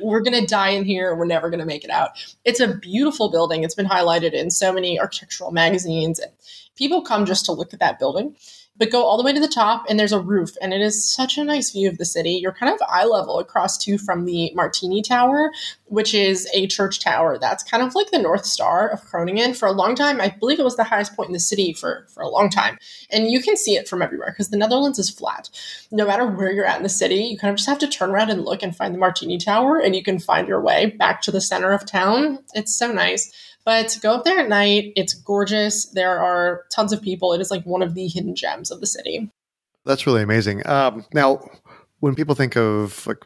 we're 0.00 0.20
going 0.20 0.38
to 0.38 0.46
die 0.46 0.70
in 0.70 0.84
here. 0.84 0.97
We're 0.98 1.24
never 1.24 1.50
going 1.50 1.60
to 1.60 1.66
make 1.66 1.84
it 1.84 1.90
out. 1.90 2.10
It's 2.44 2.60
a 2.60 2.74
beautiful 2.74 3.30
building. 3.30 3.64
It's 3.64 3.74
been 3.74 3.86
highlighted 3.86 4.32
in 4.32 4.50
so 4.50 4.72
many 4.72 4.98
architectural 4.98 5.50
magazines. 5.50 6.20
People 6.76 7.02
come 7.02 7.26
just 7.26 7.44
to 7.46 7.52
look 7.52 7.72
at 7.74 7.80
that 7.80 7.98
building 7.98 8.36
but 8.78 8.90
go 8.90 9.04
all 9.04 9.16
the 9.16 9.24
way 9.24 9.32
to 9.32 9.40
the 9.40 9.48
top 9.48 9.84
and 9.88 9.98
there's 9.98 10.12
a 10.12 10.20
roof 10.20 10.56
and 10.62 10.72
it 10.72 10.80
is 10.80 11.04
such 11.04 11.36
a 11.36 11.44
nice 11.44 11.70
view 11.70 11.88
of 11.88 11.98
the 11.98 12.04
city. 12.04 12.32
You're 12.32 12.52
kind 12.52 12.72
of 12.72 12.80
eye 12.88 13.04
level 13.04 13.38
across 13.38 13.76
to 13.84 13.98
from 13.98 14.24
the 14.24 14.52
martini 14.54 15.02
tower 15.02 15.52
which 15.86 16.12
is 16.12 16.46
a 16.52 16.66
church 16.66 17.00
tower. 17.00 17.38
That's 17.38 17.62
kind 17.62 17.82
of 17.82 17.94
like 17.94 18.10
the 18.10 18.18
north 18.18 18.44
star 18.44 18.88
of 18.88 19.02
groningen. 19.10 19.54
For 19.54 19.66
a 19.66 19.72
long 19.72 19.94
time 19.94 20.20
i 20.20 20.28
believe 20.28 20.60
it 20.60 20.64
was 20.64 20.76
the 20.76 20.84
highest 20.84 21.16
point 21.16 21.28
in 21.28 21.32
the 21.32 21.40
city 21.40 21.72
for, 21.72 22.06
for 22.08 22.22
a 22.22 22.28
long 22.28 22.50
time. 22.50 22.78
And 23.10 23.30
you 23.30 23.42
can 23.42 23.56
see 23.56 23.76
it 23.76 23.88
from 23.88 24.02
everywhere 24.02 24.30
because 24.30 24.50
the 24.50 24.56
netherlands 24.56 24.98
is 24.98 25.10
flat. 25.10 25.50
No 25.90 26.06
matter 26.06 26.26
where 26.26 26.52
you're 26.52 26.64
at 26.64 26.76
in 26.76 26.82
the 26.82 26.88
city 26.88 27.16
you 27.16 27.38
kind 27.38 27.50
of 27.50 27.56
just 27.56 27.68
have 27.68 27.78
to 27.78 27.88
turn 27.88 28.10
around 28.10 28.30
and 28.30 28.44
look 28.44 28.62
and 28.62 28.76
find 28.76 28.94
the 28.94 28.98
martini 28.98 29.38
tower 29.38 29.78
and 29.78 29.96
you 29.96 30.02
can 30.02 30.18
find 30.18 30.46
your 30.46 30.60
way 30.60 30.86
back 30.86 31.22
to 31.22 31.30
the 31.30 31.40
center 31.40 31.72
of 31.72 31.84
town. 31.84 32.38
It's 32.54 32.74
so 32.74 32.92
nice 32.92 33.32
but 33.68 33.98
go 34.00 34.14
up 34.14 34.24
there 34.24 34.38
at 34.38 34.48
night. 34.48 34.94
It's 34.96 35.12
gorgeous. 35.12 35.90
There 35.90 36.18
are 36.18 36.64
tons 36.72 36.90
of 36.90 37.02
people. 37.02 37.34
It 37.34 37.42
is 37.42 37.50
like 37.50 37.64
one 37.64 37.82
of 37.82 37.94
the 37.94 38.08
hidden 38.08 38.34
gems 38.34 38.70
of 38.70 38.80
the 38.80 38.86
city. 38.86 39.30
That's 39.84 40.06
really 40.06 40.22
amazing. 40.22 40.66
Um, 40.66 41.04
now, 41.12 41.46
when 42.00 42.14
people 42.14 42.34
think 42.34 42.56
of 42.56 43.06
like 43.06 43.18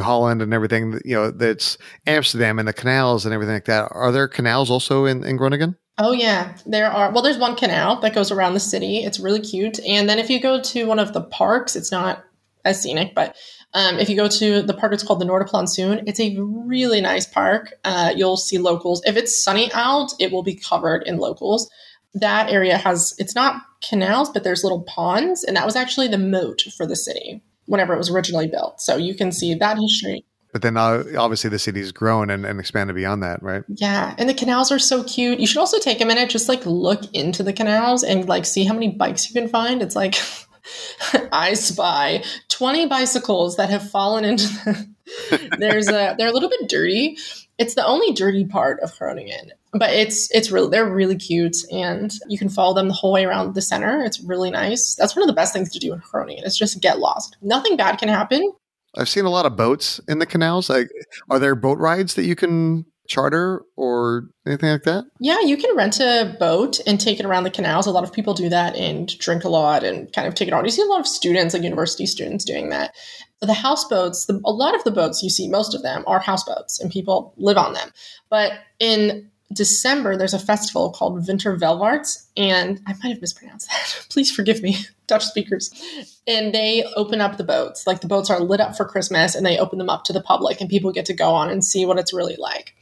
Holland 0.00 0.40
and 0.40 0.54
everything, 0.54 0.98
you 1.04 1.14
know, 1.14 1.30
that's 1.30 1.76
Amsterdam 2.06 2.58
and 2.58 2.66
the 2.66 2.72
canals 2.72 3.26
and 3.26 3.34
everything 3.34 3.52
like 3.52 3.66
that. 3.66 3.88
Are 3.90 4.10
there 4.10 4.26
canals 4.26 4.70
also 4.70 5.04
in, 5.04 5.22
in 5.22 5.36
Groningen? 5.36 5.76
Oh 5.98 6.12
yeah, 6.12 6.56
there 6.64 6.90
are. 6.90 7.12
Well, 7.12 7.22
there's 7.22 7.36
one 7.36 7.54
canal 7.54 8.00
that 8.00 8.14
goes 8.14 8.30
around 8.30 8.54
the 8.54 8.60
city. 8.60 9.04
It's 9.04 9.20
really 9.20 9.40
cute. 9.40 9.80
And 9.80 10.08
then 10.08 10.18
if 10.18 10.30
you 10.30 10.40
go 10.40 10.62
to 10.62 10.86
one 10.86 10.98
of 10.98 11.12
the 11.12 11.20
parks, 11.20 11.76
it's 11.76 11.92
not 11.92 12.24
as 12.64 12.80
scenic, 12.80 13.14
but 13.14 13.36
um, 13.72 13.98
if 13.98 14.08
you 14.08 14.16
go 14.16 14.28
to 14.28 14.62
the 14.62 14.74
park, 14.74 14.92
it's 14.92 15.02
called 15.02 15.20
the 15.20 15.24
Noorderplantsoen. 15.24 16.04
It's 16.06 16.20
a 16.20 16.36
really 16.40 17.00
nice 17.00 17.26
park. 17.26 17.74
Uh, 17.84 18.12
you'll 18.16 18.36
see 18.36 18.58
locals. 18.58 19.02
If 19.04 19.16
it's 19.16 19.42
sunny 19.42 19.70
out, 19.72 20.12
it 20.18 20.32
will 20.32 20.42
be 20.42 20.54
covered 20.54 21.04
in 21.06 21.18
locals. 21.18 21.70
That 22.14 22.50
area 22.50 22.76
has, 22.76 23.14
it's 23.18 23.36
not 23.36 23.62
canals, 23.80 24.30
but 24.30 24.42
there's 24.42 24.64
little 24.64 24.82
ponds. 24.82 25.44
And 25.44 25.56
that 25.56 25.64
was 25.64 25.76
actually 25.76 26.08
the 26.08 26.18
moat 26.18 26.62
for 26.76 26.84
the 26.84 26.96
city 26.96 27.42
whenever 27.66 27.94
it 27.94 27.98
was 27.98 28.10
originally 28.10 28.48
built. 28.48 28.80
So 28.80 28.96
you 28.96 29.14
can 29.14 29.30
see 29.30 29.54
that 29.54 29.78
history. 29.78 30.24
But 30.52 30.62
then 30.62 30.76
uh, 30.76 31.04
obviously 31.16 31.48
the 31.50 31.60
city's 31.60 31.92
grown 31.92 32.28
and, 32.28 32.44
and 32.44 32.58
expanded 32.58 32.96
beyond 32.96 33.22
that, 33.22 33.40
right? 33.40 33.62
Yeah. 33.68 34.16
And 34.18 34.28
the 34.28 34.34
canals 34.34 34.72
are 34.72 34.80
so 34.80 35.04
cute. 35.04 35.38
You 35.38 35.46
should 35.46 35.58
also 35.58 35.78
take 35.78 36.00
a 36.00 36.04
minute, 36.04 36.28
just 36.28 36.48
like 36.48 36.66
look 36.66 37.02
into 37.14 37.44
the 37.44 37.52
canals 37.52 38.02
and 38.02 38.28
like 38.28 38.44
see 38.44 38.64
how 38.64 38.74
many 38.74 38.88
bikes 38.88 39.28
you 39.28 39.40
can 39.40 39.48
find. 39.48 39.80
It's 39.80 39.94
like, 39.94 40.16
I 41.32 41.54
spy 41.54 42.24
20 42.48 42.86
bicycles 42.86 43.56
that 43.56 43.70
have 43.70 43.90
fallen 43.90 44.24
into 44.24 44.46
the. 44.46 44.88
There's 45.58 45.88
a, 45.88 46.14
they're 46.16 46.28
a 46.28 46.32
little 46.32 46.48
bit 46.48 46.68
dirty. 46.68 47.18
It's 47.58 47.74
the 47.74 47.84
only 47.84 48.12
dirty 48.12 48.44
part 48.44 48.80
of 48.80 48.96
Groningen, 48.96 49.52
but 49.72 49.90
it's 49.90 50.30
it's 50.30 50.50
really 50.50 50.70
they're 50.70 50.88
really 50.88 51.16
cute, 51.16 51.56
and 51.70 52.12
you 52.28 52.38
can 52.38 52.48
follow 52.48 52.74
them 52.74 52.88
the 52.88 52.94
whole 52.94 53.12
way 53.12 53.24
around 53.24 53.54
the 53.54 53.60
center. 53.60 54.02
It's 54.02 54.20
really 54.20 54.50
nice. 54.50 54.94
That's 54.94 55.14
one 55.14 55.22
of 55.22 55.26
the 55.26 55.34
best 55.34 55.52
things 55.52 55.70
to 55.72 55.78
do 55.78 55.92
in 55.92 55.98
Groningen. 55.98 56.44
Is 56.44 56.56
just 56.56 56.80
get 56.80 57.00
lost. 57.00 57.36
Nothing 57.42 57.76
bad 57.76 57.98
can 57.98 58.08
happen. 58.08 58.52
I've 58.96 59.08
seen 59.08 59.24
a 59.24 59.30
lot 59.30 59.46
of 59.46 59.56
boats 59.56 60.00
in 60.08 60.20
the 60.20 60.26
canals. 60.26 60.70
Like, 60.70 60.90
are 61.28 61.38
there 61.38 61.54
boat 61.54 61.78
rides 61.78 62.14
that 62.14 62.24
you 62.24 62.34
can 62.34 62.86
charter 63.10 63.64
or 63.76 64.28
anything 64.46 64.70
like 64.70 64.84
that? 64.84 65.04
Yeah, 65.18 65.40
you 65.40 65.56
can 65.56 65.76
rent 65.76 65.98
a 65.98 66.36
boat 66.38 66.78
and 66.86 66.98
take 66.98 67.18
it 67.18 67.26
around 67.26 67.42
the 67.42 67.50
canals. 67.50 67.86
A 67.86 67.90
lot 67.90 68.04
of 68.04 68.12
people 68.12 68.34
do 68.34 68.48
that 68.48 68.76
and 68.76 69.08
drink 69.18 69.42
a 69.44 69.48
lot 69.48 69.82
and 69.82 70.10
kind 70.12 70.28
of 70.28 70.34
take 70.34 70.46
it 70.46 70.54
on. 70.54 70.64
You 70.64 70.70
see 70.70 70.82
a 70.82 70.86
lot 70.86 71.00
of 71.00 71.08
students, 71.08 71.52
like 71.52 71.64
university 71.64 72.06
students, 72.06 72.44
doing 72.44 72.70
that. 72.70 72.94
The 73.40 73.52
houseboats, 73.52 74.26
the, 74.26 74.40
a 74.44 74.52
lot 74.52 74.74
of 74.74 74.84
the 74.84 74.90
boats 74.90 75.22
you 75.22 75.30
see, 75.30 75.48
most 75.48 75.74
of 75.74 75.82
them 75.82 76.04
are 76.06 76.20
houseboats 76.20 76.78
and 76.78 76.90
people 76.90 77.34
live 77.36 77.56
on 77.56 77.72
them. 77.72 77.90
But 78.28 78.52
in 78.78 79.29
December, 79.52 80.16
there's 80.16 80.34
a 80.34 80.38
festival 80.38 80.90
called 80.90 81.26
Winter 81.26 81.56
Welvaarts, 81.56 82.26
and 82.36 82.80
I 82.86 82.92
might 83.02 83.10
have 83.10 83.20
mispronounced 83.20 83.68
that. 83.68 84.06
Please 84.10 84.30
forgive 84.30 84.62
me, 84.62 84.76
Dutch 85.06 85.24
speakers. 85.24 85.70
And 86.26 86.54
they 86.54 86.84
open 86.94 87.20
up 87.20 87.36
the 87.36 87.44
boats. 87.44 87.86
Like 87.86 88.00
the 88.00 88.06
boats 88.06 88.30
are 88.30 88.40
lit 88.40 88.60
up 88.60 88.76
for 88.76 88.84
Christmas 88.84 89.34
and 89.34 89.44
they 89.44 89.58
open 89.58 89.78
them 89.78 89.90
up 89.90 90.04
to 90.04 90.12
the 90.12 90.22
public, 90.22 90.60
and 90.60 90.70
people 90.70 90.92
get 90.92 91.06
to 91.06 91.14
go 91.14 91.30
on 91.30 91.50
and 91.50 91.64
see 91.64 91.84
what 91.84 91.98
it's 91.98 92.14
really 92.14 92.36
like. 92.36 92.74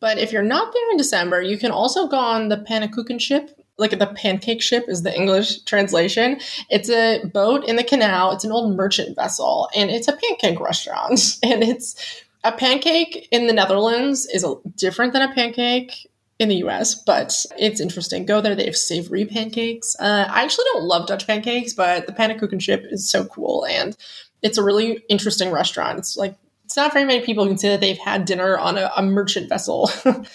But 0.00 0.18
if 0.18 0.32
you're 0.32 0.42
not 0.42 0.72
there 0.72 0.90
in 0.90 0.96
December, 0.96 1.40
you 1.40 1.58
can 1.58 1.70
also 1.70 2.06
go 2.06 2.18
on 2.18 2.48
the 2.48 2.58
Pannenkoeken 2.58 3.20
ship. 3.20 3.50
Like 3.78 3.98
the 3.98 4.06
pancake 4.06 4.62
ship 4.62 4.86
is 4.88 5.02
the 5.02 5.14
English 5.14 5.60
translation. 5.60 6.40
It's 6.70 6.88
a 6.88 7.24
boat 7.26 7.64
in 7.68 7.76
the 7.76 7.84
canal. 7.84 8.32
It's 8.32 8.44
an 8.44 8.52
old 8.52 8.74
merchant 8.74 9.14
vessel, 9.14 9.68
and 9.76 9.90
it's 9.90 10.08
a 10.08 10.16
pancake 10.16 10.60
restaurant. 10.60 11.38
And 11.42 11.62
it's 11.62 12.24
a 12.42 12.52
pancake 12.52 13.28
in 13.30 13.46
the 13.46 13.52
Netherlands 13.52 14.26
is 14.26 14.46
different 14.76 15.12
than 15.12 15.22
a 15.22 15.34
pancake 15.34 16.08
in 16.38 16.48
the 16.48 16.56
US, 16.66 16.94
but 16.94 17.44
it's 17.58 17.80
interesting. 17.80 18.26
Go 18.26 18.40
there, 18.40 18.54
they 18.54 18.66
have 18.66 18.76
savory 18.76 19.24
pancakes. 19.24 19.96
Uh, 19.98 20.26
I 20.28 20.42
actually 20.42 20.66
don't 20.72 20.84
love 20.84 21.06
Dutch 21.06 21.26
pancakes, 21.26 21.72
but 21.72 22.06
the 22.06 22.12
Pannenkoeken 22.12 22.60
ship 22.60 22.84
is 22.90 23.08
so 23.08 23.24
cool, 23.24 23.64
and 23.66 23.96
it's 24.42 24.58
a 24.58 24.62
really 24.62 25.02
interesting 25.08 25.50
restaurant. 25.50 25.98
It's 25.98 26.16
like 26.16 26.36
it's 26.64 26.76
not 26.76 26.92
very 26.92 27.04
many 27.04 27.24
people 27.24 27.46
can 27.46 27.56
say 27.56 27.70
that 27.70 27.80
they've 27.80 27.98
had 27.98 28.24
dinner 28.24 28.58
on 28.58 28.76
a, 28.76 28.90
a 28.96 29.02
merchant 29.02 29.48
vessel. 29.48 29.90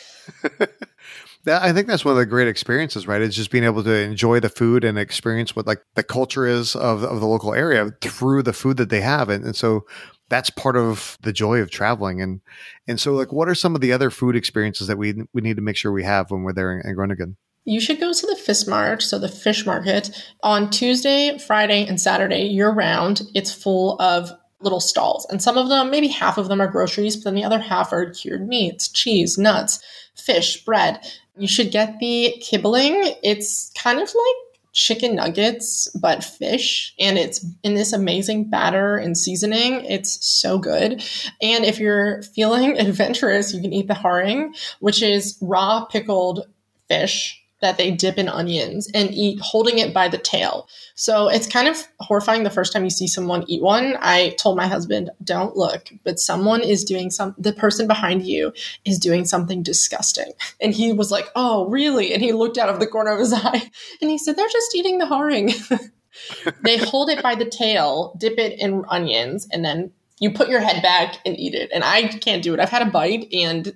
I 1.48 1.74
think 1.74 1.88
that's 1.88 2.06
one 2.06 2.14
of 2.14 2.18
the 2.18 2.26
great 2.26 2.48
experiences, 2.48 3.08
right? 3.08 3.22
It's 3.22 3.36
just 3.36 3.52
being 3.52 3.64
able 3.64 3.84
to 3.84 3.94
enjoy 3.94 4.40
the 4.40 4.50
food 4.50 4.84
and 4.84 4.98
experience 4.98 5.56
what 5.56 5.66
like 5.66 5.82
the 5.96 6.04
culture 6.04 6.46
is 6.46 6.76
of, 6.76 7.04
of 7.04 7.20
the 7.20 7.26
local 7.26 7.54
area 7.54 7.92
through 8.02 8.44
the 8.44 8.54
food 8.54 8.78
that 8.78 8.90
they 8.90 9.02
have. 9.02 9.30
And, 9.30 9.44
and 9.44 9.56
so 9.56 9.86
that's 10.32 10.50
part 10.50 10.78
of 10.78 11.18
the 11.22 11.34
joy 11.34 11.60
of 11.60 11.70
traveling. 11.70 12.22
And, 12.22 12.40
and 12.88 13.00
so 13.00 13.14
like, 13.14 13.34
what 13.34 13.50
are 13.50 13.54
some 13.54 13.76
of 13.76 13.82
the 13.82 13.92
other 13.92 14.10
food 14.10 14.36
experiences 14.36 14.88
that 14.88 14.98
we, 14.98 15.14
we 15.34 15.42
need 15.42 15.58
to 15.58 15.62
make 15.62 15.76
sure 15.76 15.92
we 15.92 16.06
have 16.06 16.32
when 16.32 16.44
we're 16.44 16.54
there 16.54 16.72
in, 16.72 16.88
in 16.88 16.96
Groningen? 16.96 17.36
You 17.66 17.82
should 17.82 18.00
go 18.00 18.12
to 18.12 18.28
the 18.28 18.42
Vismarkt, 18.48 19.04
so 19.04 19.20
the 19.20 19.28
fish 19.28 19.66
market, 19.66 20.10
on 20.42 20.72
Tuesday, 20.72 21.38
Friday, 21.38 21.86
and 21.86 22.02
Saturday 22.02 22.46
year 22.46 22.72
round. 22.72 23.22
It's 23.36 23.54
full 23.54 24.02
of 24.02 24.32
little 24.62 24.80
stalls. 24.80 25.28
And 25.30 25.44
some 25.44 25.58
of 25.58 25.68
them, 25.68 25.92
maybe 25.92 26.08
half 26.08 26.38
of 26.38 26.48
them 26.48 26.62
are 26.62 26.68
groceries, 26.68 27.18
but 27.18 27.26
then 27.26 27.36
the 27.36 27.44
other 27.44 27.60
half 27.60 27.92
are 27.92 28.10
cured 28.10 28.48
meats, 28.48 28.88
cheese, 28.88 29.38
nuts, 29.38 29.84
fish, 30.16 30.64
bread. 30.64 31.06
You 31.38 31.48
should 31.48 31.72
get 31.72 32.00
the 32.00 32.36
kibbeling. 32.42 33.16
It's 33.22 33.72
kind 33.78 34.00
of 34.00 34.08
like 34.08 34.51
chicken 34.74 35.16
nuggets, 35.16 35.88
but 36.00 36.24
fish. 36.24 36.94
And 37.00 37.18
it's 37.18 37.46
in 37.64 37.76
this 37.76 37.94
amazing 37.94 38.50
batter 38.50 38.98
and 38.98 39.18
seasoning. 39.18 39.86
It's 39.86 40.26
so 40.26 40.58
good. 40.58 41.04
And 41.42 41.66
if 41.66 41.80
you're 41.80 42.22
feeling 42.24 42.78
adventurous, 42.80 43.54
you 43.54 43.62
can 43.62 43.74
eat 43.74 43.88
the 43.88 43.94
haring, 43.94 44.56
which 44.80 45.02
is 45.02 45.38
raw 45.42 45.86
pickled 45.86 46.48
fish 46.88 47.41
that 47.62 47.78
they 47.78 47.92
dip 47.92 48.18
in 48.18 48.28
onions 48.28 48.90
and 48.94 49.12
eat 49.12 49.40
holding 49.40 49.78
it 49.78 49.94
by 49.94 50.08
the 50.08 50.18
tail. 50.18 50.68
So 50.96 51.30
it's 51.30 51.48
kind 51.48 51.68
of 51.68 51.78
horrifying 52.00 52.44
the 52.44 52.50
first 52.50 52.74
time 52.74 52.84
you 52.84 52.90
see 52.90 53.08
someone 53.08 53.46
eat 53.48 53.62
one. 53.62 53.98
I 54.00 54.36
told 54.40 54.58
my 54.58 54.68
husband, 54.68 55.10
don't 55.24 55.56
look, 55.56 55.90
but 56.04 56.20
someone 56.20 56.62
is 56.62 56.84
doing 56.84 57.10
some, 57.12 57.36
the 57.38 57.54
person 57.54 57.88
behind 57.88 58.24
you 58.24 58.52
is 58.86 59.00
doing 59.00 59.26
something 59.26 59.64
disgusting. 59.64 60.32
And 60.60 60.74
he 60.74 60.92
was 60.92 61.12
like, 61.12 61.30
oh, 61.36 61.70
really? 61.70 62.14
And 62.14 62.22
he 62.22 62.34
looked 62.34 62.58
out 62.58 62.70
of 62.70 62.80
the 62.80 62.88
corner 62.88 63.12
of 63.12 63.20
his 63.20 63.34
eye 63.36 63.72
and 64.02 64.10
he 64.10 64.18
said, 64.18 64.36
they're 64.36 64.48
just 64.48 64.76
eating 64.76 64.98
the 64.98 65.06
haring. 65.06 65.92
they 66.64 66.78
hold 66.78 67.10
it 67.10 67.24
by 67.24 67.36
the 67.36 67.50
tail, 67.50 68.16
dip 68.18 68.38
it 68.38 68.60
in 68.60 68.84
onions, 68.90 69.48
and 69.52 69.64
then 69.64 69.92
you 70.20 70.32
put 70.32 70.50
your 70.50 70.62
head 70.62 70.84
back 70.84 71.18
and 71.26 71.38
eat 71.40 71.56
it. 71.56 71.72
And 71.74 71.84
I 71.84 72.08
can't 72.08 72.44
do 72.44 72.54
it. 72.54 72.60
I've 72.60 72.70
had 72.70 72.88
a 72.88 72.92
bite 72.92 73.28
and 73.34 73.74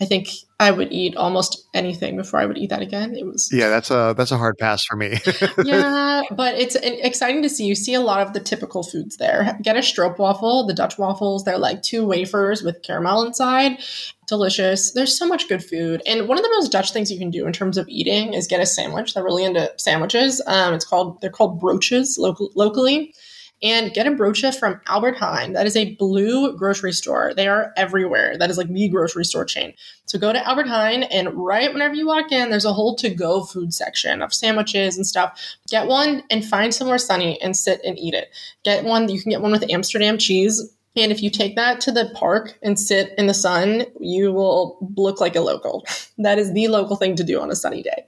I 0.00 0.06
think 0.06 0.30
I 0.58 0.70
would 0.70 0.92
eat 0.92 1.14
almost 1.16 1.68
anything 1.74 2.16
before 2.16 2.40
I 2.40 2.46
would 2.46 2.56
eat 2.56 2.70
that 2.70 2.80
again. 2.80 3.14
It 3.14 3.26
was 3.26 3.50
yeah, 3.52 3.68
that's 3.68 3.90
a 3.90 4.14
that's 4.16 4.30
a 4.30 4.38
hard 4.38 4.56
pass 4.58 4.82
for 4.82 4.96
me. 4.96 5.18
yeah, 5.64 6.22
but 6.30 6.54
it's 6.54 6.74
exciting 6.74 7.42
to 7.42 7.50
see. 7.50 7.66
You 7.66 7.74
see 7.74 7.92
a 7.92 8.00
lot 8.00 8.26
of 8.26 8.32
the 8.32 8.40
typical 8.40 8.82
foods 8.82 9.18
there. 9.18 9.58
Get 9.60 9.76
a 9.76 9.80
stroopwafel, 9.80 10.66
the 10.66 10.74
Dutch 10.74 10.96
waffles. 10.96 11.44
They're 11.44 11.58
like 11.58 11.82
two 11.82 12.06
wafers 12.06 12.62
with 12.62 12.82
caramel 12.82 13.24
inside. 13.24 13.78
Delicious. 14.26 14.92
There's 14.92 15.18
so 15.18 15.26
much 15.26 15.48
good 15.48 15.62
food, 15.62 16.02
and 16.06 16.28
one 16.28 16.38
of 16.38 16.44
the 16.44 16.50
most 16.50 16.72
Dutch 16.72 16.92
things 16.92 17.12
you 17.12 17.18
can 17.18 17.30
do 17.30 17.46
in 17.46 17.52
terms 17.52 17.76
of 17.76 17.86
eating 17.88 18.32
is 18.32 18.46
get 18.46 18.60
a 18.60 18.66
sandwich. 18.66 19.12
They're 19.12 19.24
really 19.24 19.44
into 19.44 19.70
sandwiches. 19.76 20.40
Um, 20.46 20.72
it's 20.72 20.84
called 20.86 21.20
they're 21.20 21.30
called 21.30 21.60
broodjes 21.60 22.16
local, 22.16 22.50
locally 22.54 23.12
and 23.62 23.92
get 23.92 24.06
a 24.06 24.10
broodje 24.10 24.58
from 24.58 24.80
Albert 24.86 25.16
Heijn. 25.16 25.52
That 25.54 25.66
is 25.66 25.76
a 25.76 25.94
blue 25.96 26.56
grocery 26.56 26.92
store. 26.92 27.34
They 27.34 27.46
are 27.46 27.72
everywhere. 27.76 28.36
That 28.38 28.50
is 28.50 28.56
like 28.56 28.68
the 28.68 28.88
grocery 28.88 29.24
store 29.24 29.44
chain. 29.44 29.74
So 30.06 30.18
go 30.18 30.32
to 30.32 30.46
Albert 30.46 30.66
Heijn, 30.66 31.06
and 31.10 31.32
right 31.34 31.72
whenever 31.72 31.94
you 31.94 32.06
walk 32.06 32.32
in, 32.32 32.50
there's 32.50 32.64
a 32.64 32.72
whole 32.72 32.96
to 32.96 33.10
go 33.10 33.44
food 33.44 33.74
section 33.74 34.22
of 34.22 34.32
sandwiches 34.32 34.96
and 34.96 35.06
stuff. 35.06 35.38
Get 35.68 35.86
one 35.86 36.22
and 36.30 36.44
find 36.44 36.74
somewhere 36.74 36.98
sunny 36.98 37.40
and 37.42 37.56
sit 37.56 37.80
and 37.84 37.98
eat 37.98 38.14
it. 38.14 38.28
Get 38.64 38.84
one, 38.84 39.08
you 39.08 39.20
can 39.20 39.30
get 39.30 39.42
one 39.42 39.52
with 39.52 39.70
Amsterdam 39.70 40.18
cheese. 40.18 40.74
And 40.96 41.12
if 41.12 41.22
you 41.22 41.30
take 41.30 41.54
that 41.54 41.80
to 41.82 41.92
the 41.92 42.10
park 42.14 42.58
and 42.62 42.78
sit 42.78 43.14
in 43.16 43.28
the 43.28 43.34
sun, 43.34 43.84
you 44.00 44.32
will 44.32 44.78
look 44.96 45.20
like 45.20 45.36
a 45.36 45.40
local. 45.40 45.86
That 46.18 46.38
is 46.38 46.52
the 46.52 46.68
local 46.68 46.96
thing 46.96 47.14
to 47.16 47.24
do 47.24 47.40
on 47.40 47.50
a 47.50 47.54
sunny 47.54 47.82
day. 47.82 48.04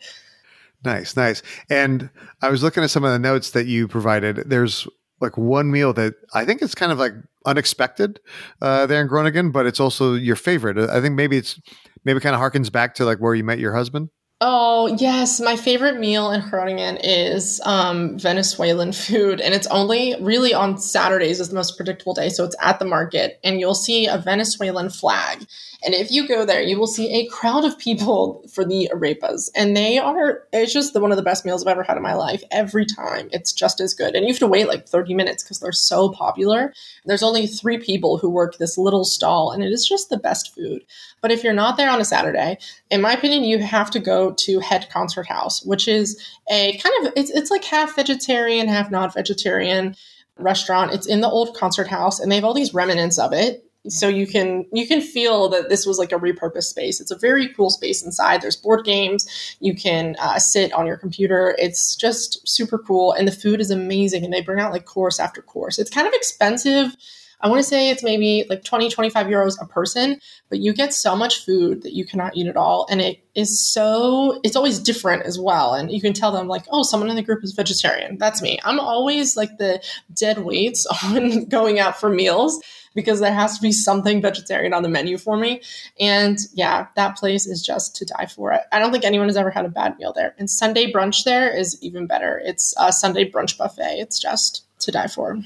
Nice, 0.84 1.16
nice. 1.16 1.42
And 1.70 2.10
I 2.40 2.48
was 2.48 2.64
looking 2.64 2.82
at 2.82 2.90
some 2.90 3.04
of 3.04 3.12
the 3.12 3.18
notes 3.18 3.50
that 3.52 3.66
you 3.66 3.86
provided. 3.86 4.50
There's 4.50 4.88
like 5.22 5.38
one 5.38 5.70
meal 5.70 5.92
that 5.94 6.14
I 6.35 6.44
think 6.44 6.61
it's 6.61 6.74
kind 6.74 6.92
of 6.92 6.98
like 6.98 7.12
unexpected 7.46 8.20
uh, 8.61 8.87
there 8.87 9.00
in 9.00 9.06
Groningen, 9.06 9.50
but 9.50 9.66
it's 9.66 9.80
also 9.80 10.14
your 10.14 10.37
favorite. 10.37 10.78
I 10.78 11.00
think 11.00 11.14
maybe 11.14 11.37
it's 11.37 11.61
maybe 12.04 12.20
kind 12.20 12.35
of 12.35 12.40
harkens 12.40 12.70
back 12.70 12.94
to 12.96 13.04
like 13.04 13.18
where 13.18 13.35
you 13.35 13.44
met 13.44 13.58
your 13.58 13.74
husband. 13.74 14.11
Oh, 14.44 14.96
yes. 14.98 15.38
My 15.38 15.54
favorite 15.54 16.00
meal 16.00 16.32
in 16.32 16.40
Groningen 16.50 16.98
is 17.00 17.61
um, 17.64 18.18
Venezuelan 18.18 18.92
food. 18.92 19.40
And 19.40 19.54
it's 19.54 19.68
only 19.68 20.16
really 20.20 20.52
on 20.52 20.78
Saturdays 20.78 21.38
is 21.38 21.50
the 21.50 21.54
most 21.54 21.76
predictable 21.76 22.12
day. 22.12 22.28
So 22.28 22.44
it's 22.44 22.56
at 22.61 22.80
the 22.80 22.85
market 22.85 23.38
and 23.44 23.61
you'll 23.61 23.76
see 23.76 24.08
a 24.08 24.18
Venezuelan 24.18 24.90
flag. 24.90 25.46
And 25.85 25.95
if 25.95 26.11
you 26.11 26.27
go 26.27 26.45
there, 26.45 26.62
you 26.62 26.79
will 26.79 26.87
see 26.87 27.12
a 27.12 27.27
crowd 27.27 27.64
of 27.64 27.79
people 27.79 28.45
for 28.53 28.64
the 28.64 28.90
arepas. 28.92 29.51
And 29.55 29.77
they 29.77 29.99
are, 29.99 30.45
it's 30.53 30.73
just 30.73 30.92
the, 30.92 31.01
one 31.01 31.11
of 31.11 31.16
the 31.16 31.23
best 31.23 31.45
meals 31.45 31.62
I've 31.62 31.73
ever 31.73 31.83
had 31.83 31.97
in 31.97 32.03
my 32.03 32.14
life. 32.14 32.42
Every 32.51 32.87
time 32.87 33.29
it's 33.33 33.53
just 33.53 33.81
as 33.81 33.95
good. 33.95 34.14
And 34.14 34.25
you 34.25 34.33
have 34.33 34.38
to 34.40 34.47
wait 34.47 34.68
like 34.68 34.87
30 34.87 35.14
minutes 35.14 35.42
because 35.42 35.59
they're 35.59 35.73
so 35.73 36.11
popular. 36.11 36.73
There's 37.05 37.23
only 37.23 37.47
three 37.47 37.79
people 37.79 38.18
who 38.18 38.31
work 38.31 38.59
this 38.59 38.79
little 38.79 39.05
stall 39.05 39.51
and 39.51 39.62
it 39.62 39.73
is 39.73 39.87
just 39.87 40.09
the 40.09 40.18
best 40.18 40.55
food. 40.55 40.85
But 41.21 41.31
if 41.31 41.42
you're 41.42 41.53
not 41.53 41.77
there 41.77 41.90
on 41.90 42.01
a 42.01 42.05
Saturday, 42.05 42.59
in 42.90 43.01
my 43.01 43.12
opinion, 43.12 43.45
you 43.45 43.59
have 43.59 43.90
to 43.92 44.01
go 44.01 44.33
to 44.33 44.61
Het 44.61 44.90
Concert 44.90 45.27
House, 45.27 45.64
which 45.64 45.88
is 45.88 46.21
a 46.51 46.77
kind 46.79 47.07
of 47.07 47.12
it's 47.16 47.31
it's 47.31 47.51
like 47.51 47.64
half 47.64 47.97
vegetarian, 47.97 48.68
half 48.68 48.90
not 48.90 49.14
vegetarian 49.14 49.95
restaurant. 50.37 50.92
It's 50.92 51.07
in 51.07 51.21
the 51.21 51.29
old 51.29 51.57
concert 51.57 51.88
house, 51.88 52.21
and 52.21 52.31
they 52.31 52.37
have 52.37 52.45
all 52.45 52.55
these 52.55 52.75
remnants 52.75 53.18
of 53.18 53.33
it. 53.33 53.64
So 53.88 54.07
you 54.07 54.29
can 54.29 54.64
you 54.73 54.87
can 54.87 55.01
feel 55.01 55.49
that 55.49 55.68
this 55.68 55.85
was 55.87 55.99
like 55.99 56.12
a 56.12 56.18
repurposed 56.18 56.64
space. 56.64 57.01
It's 57.01 57.11
a 57.11 57.18
very 57.18 57.49
cool 57.49 57.68
space 57.68 58.03
inside. 58.03 58.40
There's 58.40 58.57
board 58.57 58.85
games. 58.85 59.57
You 59.59 59.75
can 59.75 60.14
uh, 60.21 60.38
sit 60.38 60.73
on 60.73 60.87
your 60.87 60.97
computer. 60.97 61.57
It's 61.59 61.97
just 61.97 62.47
super 62.49 62.79
cool, 62.79 63.12
and 63.12 63.27
the 63.27 63.33
food 63.33 63.61
is 63.61 63.73
amazing. 63.73 64.25
And 64.25 64.33
they 64.33 64.40
bring 64.40 64.61
out 64.61 64.73
like 64.73 64.85
course 64.85 65.18
after 65.18 65.42
course. 65.42 65.81
It's 65.81 65.90
kind 65.90 66.07
of 66.07 66.12
expensive 66.14 66.97
I 67.42 67.49
want 67.49 67.59
to 67.59 67.68
say 67.68 67.90
it's 67.90 68.05
maybe 68.05 68.45
like 68.49 68.62
20, 68.62 68.88
25 68.88 69.27
euros 69.27 69.61
a 69.61 69.66
person, 69.66 70.21
but 70.49 70.61
you 70.61 70.73
get 70.73 70.95
so 70.95 71.16
much 71.16 71.45
food 71.45 71.83
that 71.83 71.92
you 71.92 72.05
cannot 72.05 72.37
eat 72.37 72.47
it 72.47 72.57
all. 72.57 72.87
And 72.88 73.01
it 73.01 73.18
is 73.35 73.59
so, 73.59 74.40
it's 74.45 74.55
always 74.55 74.79
different 74.79 75.25
as 75.25 75.40
well. 75.40 75.75
And 75.75 75.90
you 75.90 76.01
can 76.01 76.12
tell 76.12 76.31
them, 76.31 76.47
like, 76.47 76.64
oh, 76.71 76.85
someone 76.85 77.11
in 77.11 77.16
the 77.16 77.23
group 77.23 77.42
is 77.42 77.53
vegetarian. 77.53 78.16
That's 78.16 78.40
me. 78.40 78.61
I'm 78.62 78.79
always 78.79 79.37
like 79.37 79.59
the 79.59 79.83
dead 80.14 80.38
weights 80.38 80.87
on 81.05 81.47
going 81.47 81.81
out 81.81 81.99
for 81.99 82.09
meals 82.09 82.62
because 82.94 83.20
there 83.20 83.33
has 83.33 83.57
to 83.57 83.62
be 83.62 83.72
something 83.72 84.20
vegetarian 84.20 84.72
on 84.72 84.83
the 84.83 84.88
menu 84.88 85.18
for 85.18 85.37
me. 85.37 85.62
And 85.98 86.38
yeah, 86.55 86.88
that 86.96 87.16
place 87.16 87.46
is 87.46 87.62
just 87.62 87.96
to 87.96 88.05
die 88.05 88.26
for. 88.26 88.59
I 88.72 88.78
don't 88.78 88.92
think 88.92 89.05
anyone 89.05 89.28
has 89.28 89.37
ever 89.37 89.50
had 89.50 89.64
a 89.64 89.70
bad 89.70 89.98
meal 89.98 90.12
there. 90.12 90.35
And 90.38 90.50
Sunday 90.50 90.92
brunch 90.92 91.24
there 91.24 91.55
is 91.55 91.81
even 91.83 92.07
better. 92.07 92.40
It's 92.44 92.74
a 92.78 92.92
Sunday 92.92 93.31
brunch 93.31 93.57
buffet. 93.57 93.98
It's 93.98 94.18
just 94.18 94.64
to 94.81 94.90
die 94.90 95.07
for. 95.07 95.38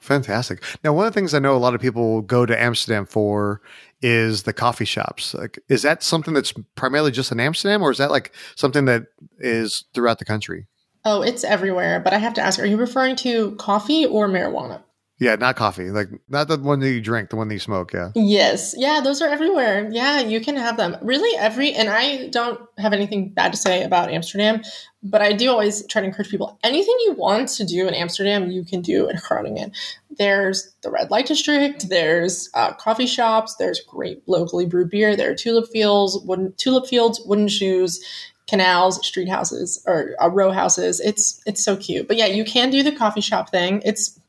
Fantastic. 0.00 0.62
Now, 0.84 0.92
one 0.92 1.06
of 1.06 1.12
the 1.12 1.18
things 1.18 1.34
I 1.34 1.40
know 1.40 1.56
a 1.56 1.58
lot 1.58 1.74
of 1.74 1.80
people 1.80 2.22
go 2.22 2.46
to 2.46 2.62
Amsterdam 2.62 3.06
for 3.06 3.60
is 4.02 4.44
the 4.44 4.52
coffee 4.52 4.84
shops. 4.84 5.34
Like, 5.34 5.58
is 5.68 5.82
that 5.82 6.02
something 6.02 6.32
that's 6.32 6.52
primarily 6.76 7.10
just 7.10 7.32
in 7.32 7.40
Amsterdam, 7.40 7.82
or 7.82 7.90
is 7.90 7.98
that 7.98 8.10
like 8.12 8.32
something 8.54 8.84
that 8.84 9.06
is 9.38 9.84
throughout 9.94 10.20
the 10.20 10.24
country? 10.24 10.68
Oh, 11.04 11.22
it's 11.22 11.42
everywhere. 11.42 11.98
But 11.98 12.12
I 12.12 12.18
have 12.18 12.34
to 12.34 12.40
ask: 12.40 12.60
Are 12.60 12.66
you 12.66 12.76
referring 12.76 13.16
to 13.16 13.56
coffee 13.56 14.06
or 14.06 14.28
marijuana? 14.28 14.82
Yeah, 15.18 15.36
not 15.36 15.56
coffee. 15.56 15.90
Like 15.90 16.08
not 16.28 16.48
the 16.48 16.58
one 16.58 16.80
that 16.80 16.90
you 16.90 17.00
drink, 17.00 17.30
the 17.30 17.36
one 17.36 17.48
that 17.48 17.54
you 17.54 17.60
smoke. 17.60 17.94
Yeah. 17.94 18.10
Yes. 18.14 18.74
Yeah, 18.76 19.00
those 19.02 19.22
are 19.22 19.28
everywhere. 19.28 19.88
Yeah, 19.90 20.20
you 20.20 20.40
can 20.40 20.56
have 20.56 20.76
them. 20.76 20.96
Really, 21.00 21.36
every 21.38 21.72
and 21.72 21.88
I 21.88 22.28
don't 22.28 22.60
have 22.76 22.92
anything 22.92 23.30
bad 23.30 23.52
to 23.52 23.58
say 23.58 23.82
about 23.82 24.10
Amsterdam, 24.10 24.62
but 25.02 25.22
I 25.22 25.32
do 25.32 25.50
always 25.50 25.86
try 25.86 26.02
to 26.02 26.06
encourage 26.06 26.28
people. 26.28 26.58
Anything 26.62 26.94
you 27.00 27.12
want 27.14 27.48
to 27.50 27.64
do 27.64 27.88
in 27.88 27.94
Amsterdam, 27.94 28.50
you 28.50 28.62
can 28.62 28.82
do 28.82 29.08
in 29.08 29.16
Groningen. 29.16 29.72
There's 30.18 30.74
the 30.82 30.90
red 30.90 31.10
light 31.10 31.26
district. 31.26 31.88
There's 31.88 32.50
uh, 32.52 32.74
coffee 32.74 33.06
shops. 33.06 33.56
There's 33.56 33.80
great 33.80 34.22
locally 34.26 34.66
brewed 34.66 34.90
beer. 34.90 35.16
There 35.16 35.30
are 35.30 35.34
tulip 35.34 35.70
fields, 35.70 36.18
wooden 36.24 36.52
tulip 36.58 36.86
fields, 36.86 37.22
wooden 37.24 37.48
shoes 37.48 38.04
canals, 38.46 39.04
street 39.04 39.28
houses, 39.28 39.82
or 39.86 40.14
uh, 40.20 40.28
row 40.28 40.52
houses. 40.52 41.00
It's 41.00 41.42
it's 41.46 41.64
so 41.64 41.76
cute. 41.76 42.06
But 42.06 42.16
yeah, 42.16 42.26
you 42.26 42.44
can 42.44 42.70
do 42.70 42.82
the 42.82 42.92
coffee 42.92 43.20
shop 43.20 43.50
thing. 43.50 43.82
It's 43.84 44.20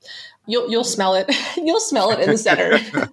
You'll 0.47 0.69
you'll 0.69 0.83
smell 0.83 1.15
it. 1.15 1.33
you'll 1.57 1.79
smell 1.79 2.11
it 2.11 2.19
in 2.19 2.29
the 2.29 2.37
center. 2.37 2.79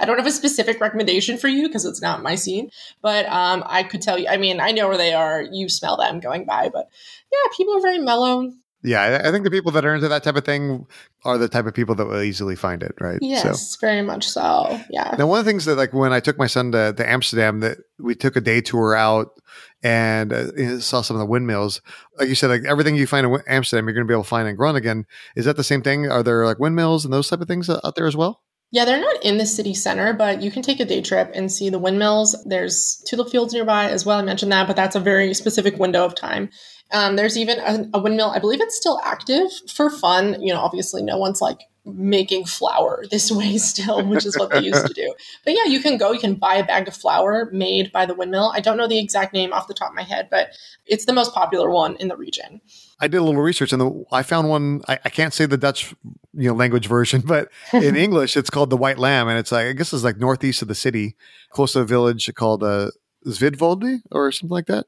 I 0.00 0.04
don't 0.04 0.18
have 0.18 0.26
a 0.26 0.32
specific 0.32 0.80
recommendation 0.80 1.38
for 1.38 1.48
you 1.48 1.66
because 1.66 1.84
it's 1.86 2.02
not 2.02 2.22
my 2.22 2.34
scene, 2.34 2.70
but 3.00 3.26
um, 3.26 3.62
I 3.66 3.82
could 3.82 4.02
tell 4.02 4.18
you. 4.18 4.28
I 4.28 4.36
mean, 4.36 4.60
I 4.60 4.72
know 4.72 4.88
where 4.88 4.98
they 4.98 5.14
are. 5.14 5.42
You 5.42 5.68
smell 5.68 5.96
them 5.96 6.20
going 6.20 6.44
by, 6.44 6.68
but 6.68 6.88
yeah, 7.32 7.56
people 7.56 7.76
are 7.76 7.80
very 7.80 7.98
mellow. 7.98 8.52
Yeah, 8.82 9.20
I 9.22 9.30
think 9.30 9.44
the 9.44 9.50
people 9.50 9.72
that 9.72 9.84
are 9.84 9.94
into 9.94 10.08
that 10.08 10.22
type 10.22 10.36
of 10.36 10.44
thing 10.44 10.86
are 11.24 11.36
the 11.36 11.48
type 11.48 11.66
of 11.66 11.74
people 11.74 11.94
that 11.96 12.06
will 12.06 12.22
easily 12.22 12.56
find 12.56 12.82
it, 12.82 12.94
right? 12.98 13.18
Yes, 13.20 13.72
so. 13.72 13.76
very 13.78 14.00
much 14.00 14.26
so. 14.26 14.80
Yeah. 14.88 15.14
Now, 15.18 15.26
one 15.26 15.38
of 15.38 15.44
the 15.44 15.50
things 15.50 15.66
that, 15.66 15.76
like, 15.76 15.92
when 15.92 16.14
I 16.14 16.20
took 16.20 16.38
my 16.38 16.46
son 16.46 16.72
to, 16.72 16.94
to 16.94 17.08
Amsterdam, 17.08 17.60
that 17.60 17.78
we 17.98 18.14
took 18.14 18.36
a 18.36 18.40
day 18.40 18.62
tour 18.62 18.94
out 18.94 19.38
and 19.82 20.32
uh, 20.32 20.80
saw 20.80 21.00
some 21.00 21.16
of 21.16 21.20
the 21.20 21.26
windmills. 21.26 21.80
Like 22.18 22.28
you 22.28 22.34
said, 22.34 22.50
like 22.50 22.64
everything 22.64 22.96
you 22.96 23.06
find 23.06 23.26
in 23.26 23.38
Amsterdam, 23.46 23.86
you're 23.86 23.94
going 23.94 24.06
to 24.06 24.10
be 24.10 24.14
able 24.14 24.24
to 24.24 24.28
find 24.28 24.48
in 24.48 24.56
Groningen. 24.56 25.06
Is 25.36 25.44
that 25.44 25.56
the 25.56 25.64
same 25.64 25.82
thing? 25.82 26.10
Are 26.10 26.22
there 26.22 26.44
like 26.44 26.58
windmills 26.58 27.04
and 27.04 27.12
those 27.14 27.28
type 27.28 27.40
of 27.40 27.48
things 27.48 27.70
out 27.70 27.94
there 27.96 28.06
as 28.06 28.16
well? 28.16 28.42
Yeah, 28.72 28.84
they're 28.84 29.00
not 29.00 29.24
in 29.24 29.38
the 29.38 29.46
city 29.46 29.74
center, 29.74 30.12
but 30.12 30.42
you 30.42 30.50
can 30.50 30.62
take 30.62 30.78
a 30.78 30.84
day 30.84 31.02
trip 31.02 31.32
and 31.34 31.50
see 31.50 31.70
the 31.70 31.78
windmills. 31.78 32.40
There's 32.44 33.02
tulip 33.06 33.30
fields 33.30 33.52
nearby 33.52 33.90
as 33.90 34.06
well. 34.06 34.18
I 34.18 34.22
mentioned 34.22 34.52
that, 34.52 34.68
but 34.68 34.76
that's 34.76 34.94
a 34.94 35.00
very 35.00 35.34
specific 35.34 35.76
window 35.78 36.04
of 36.04 36.14
time. 36.14 36.50
Um, 36.92 37.16
there's 37.16 37.38
even 37.38 37.58
a, 37.60 37.88
a, 37.94 38.02
windmill. 38.02 38.30
I 38.30 38.38
believe 38.38 38.60
it's 38.60 38.76
still 38.76 39.00
active 39.04 39.50
for 39.68 39.90
fun. 39.90 40.40
You 40.40 40.52
know, 40.52 40.60
obviously, 40.60 41.02
no 41.02 41.18
one's 41.18 41.40
like 41.40 41.60
making 41.84 42.44
flour 42.44 43.04
this 43.10 43.30
way 43.30 43.58
still, 43.58 44.06
which 44.06 44.26
is 44.26 44.36
what 44.38 44.50
they 44.50 44.60
used 44.60 44.86
to 44.86 44.92
do. 44.92 45.14
But 45.44 45.54
yeah, 45.54 45.64
you 45.64 45.80
can 45.80 45.96
go. 45.96 46.12
You 46.12 46.18
can 46.18 46.34
buy 46.34 46.56
a 46.56 46.64
bag 46.64 46.88
of 46.88 46.96
flour 46.96 47.48
made 47.52 47.92
by 47.92 48.06
the 48.06 48.14
windmill. 48.14 48.52
I 48.54 48.60
don't 48.60 48.76
know 48.76 48.88
the 48.88 48.98
exact 48.98 49.32
name 49.32 49.52
off 49.52 49.68
the 49.68 49.74
top 49.74 49.90
of 49.90 49.94
my 49.94 50.02
head, 50.02 50.28
but 50.30 50.50
it's 50.86 51.04
the 51.04 51.12
most 51.12 51.32
popular 51.32 51.70
one 51.70 51.96
in 51.96 52.08
the 52.08 52.16
region. 52.16 52.60
I 52.98 53.06
did 53.06 53.18
a 53.18 53.22
little 53.22 53.40
research 53.40 53.72
and 53.72 53.80
the, 53.80 54.04
I 54.12 54.22
found 54.22 54.48
one. 54.48 54.82
I, 54.88 54.98
I, 55.04 55.08
can't 55.10 55.32
say 55.32 55.46
the 55.46 55.56
Dutch, 55.56 55.94
you 56.34 56.48
know, 56.48 56.54
language 56.54 56.86
version, 56.86 57.20
but 57.24 57.50
in 57.72 57.96
English, 58.06 58.36
it's 58.36 58.50
called 58.50 58.70
the 58.70 58.76
White 58.76 58.98
Lamb, 58.98 59.28
and 59.28 59.38
it's 59.38 59.52
like 59.52 59.66
I 59.66 59.72
guess 59.72 59.92
it's 59.92 60.04
like 60.04 60.18
northeast 60.18 60.62
of 60.62 60.68
the 60.68 60.74
city, 60.74 61.16
close 61.50 61.72
to 61.74 61.80
a 61.80 61.84
village 61.84 62.28
called 62.34 62.62
uh, 62.64 62.90
Zvidvolde 63.26 64.00
or 64.10 64.32
something 64.32 64.52
like 64.52 64.66
that 64.66 64.86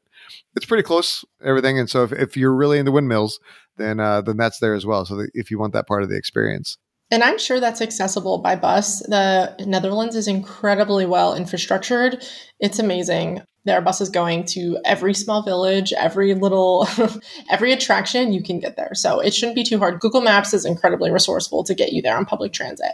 it's 0.55 0.67
pretty 0.67 0.83
close 0.83 1.25
everything. 1.45 1.79
And 1.79 1.89
so 1.89 2.05
if, 2.05 2.13
if 2.13 2.37
you're 2.37 2.55
really 2.55 2.79
into 2.79 2.93
windmills, 2.93 3.41
then 3.77 4.01
uh, 4.01 4.21
then 4.21 4.37
that's 4.37 4.59
there 4.59 4.75
as 4.75 4.87
well. 4.87 5.05
So 5.05 5.27
if 5.35 5.51
you 5.51 5.59
want 5.59 5.73
that 5.73 5.87
part 5.87 6.03
of 6.03 6.09
the 6.09 6.17
experience. 6.17 6.79
And 7.11 7.23
I'm 7.23 7.39
sure 7.39 7.61
that's 7.61 7.83
accessible 7.83 8.39
by 8.39 8.57
bus. 8.57 9.01
The 9.01 9.55
Netherlands 9.67 10.17
is 10.17 10.27
incredibly 10.27 11.05
well 11.05 11.39
infrastructured. 11.39 12.27
It's 12.59 12.79
amazing. 12.79 13.43
There 13.65 13.77
are 13.77 13.83
buses 13.83 14.09
going 14.09 14.45
to 14.47 14.79
every 14.85 15.13
small 15.13 15.43
village, 15.43 15.93
every 15.93 16.35
little, 16.35 16.89
every 17.51 17.71
attraction 17.71 18.33
you 18.33 18.43
can 18.43 18.61
get 18.61 18.77
there. 18.77 18.95
So 18.95 19.21
it 19.21 19.35
shouldn't 19.35 19.57
be 19.57 19.63
too 19.63 19.79
hard. 19.79 20.01
Google 20.01 20.23
Maps 20.23 20.55
is 20.55 20.65
incredibly 20.65 21.11
resourceful 21.11 21.65
to 21.65 21.75
get 21.75 21.93
you 21.93 22.01
there 22.01 22.17
on 22.17 22.25
public 22.25 22.55
transit. 22.55 22.93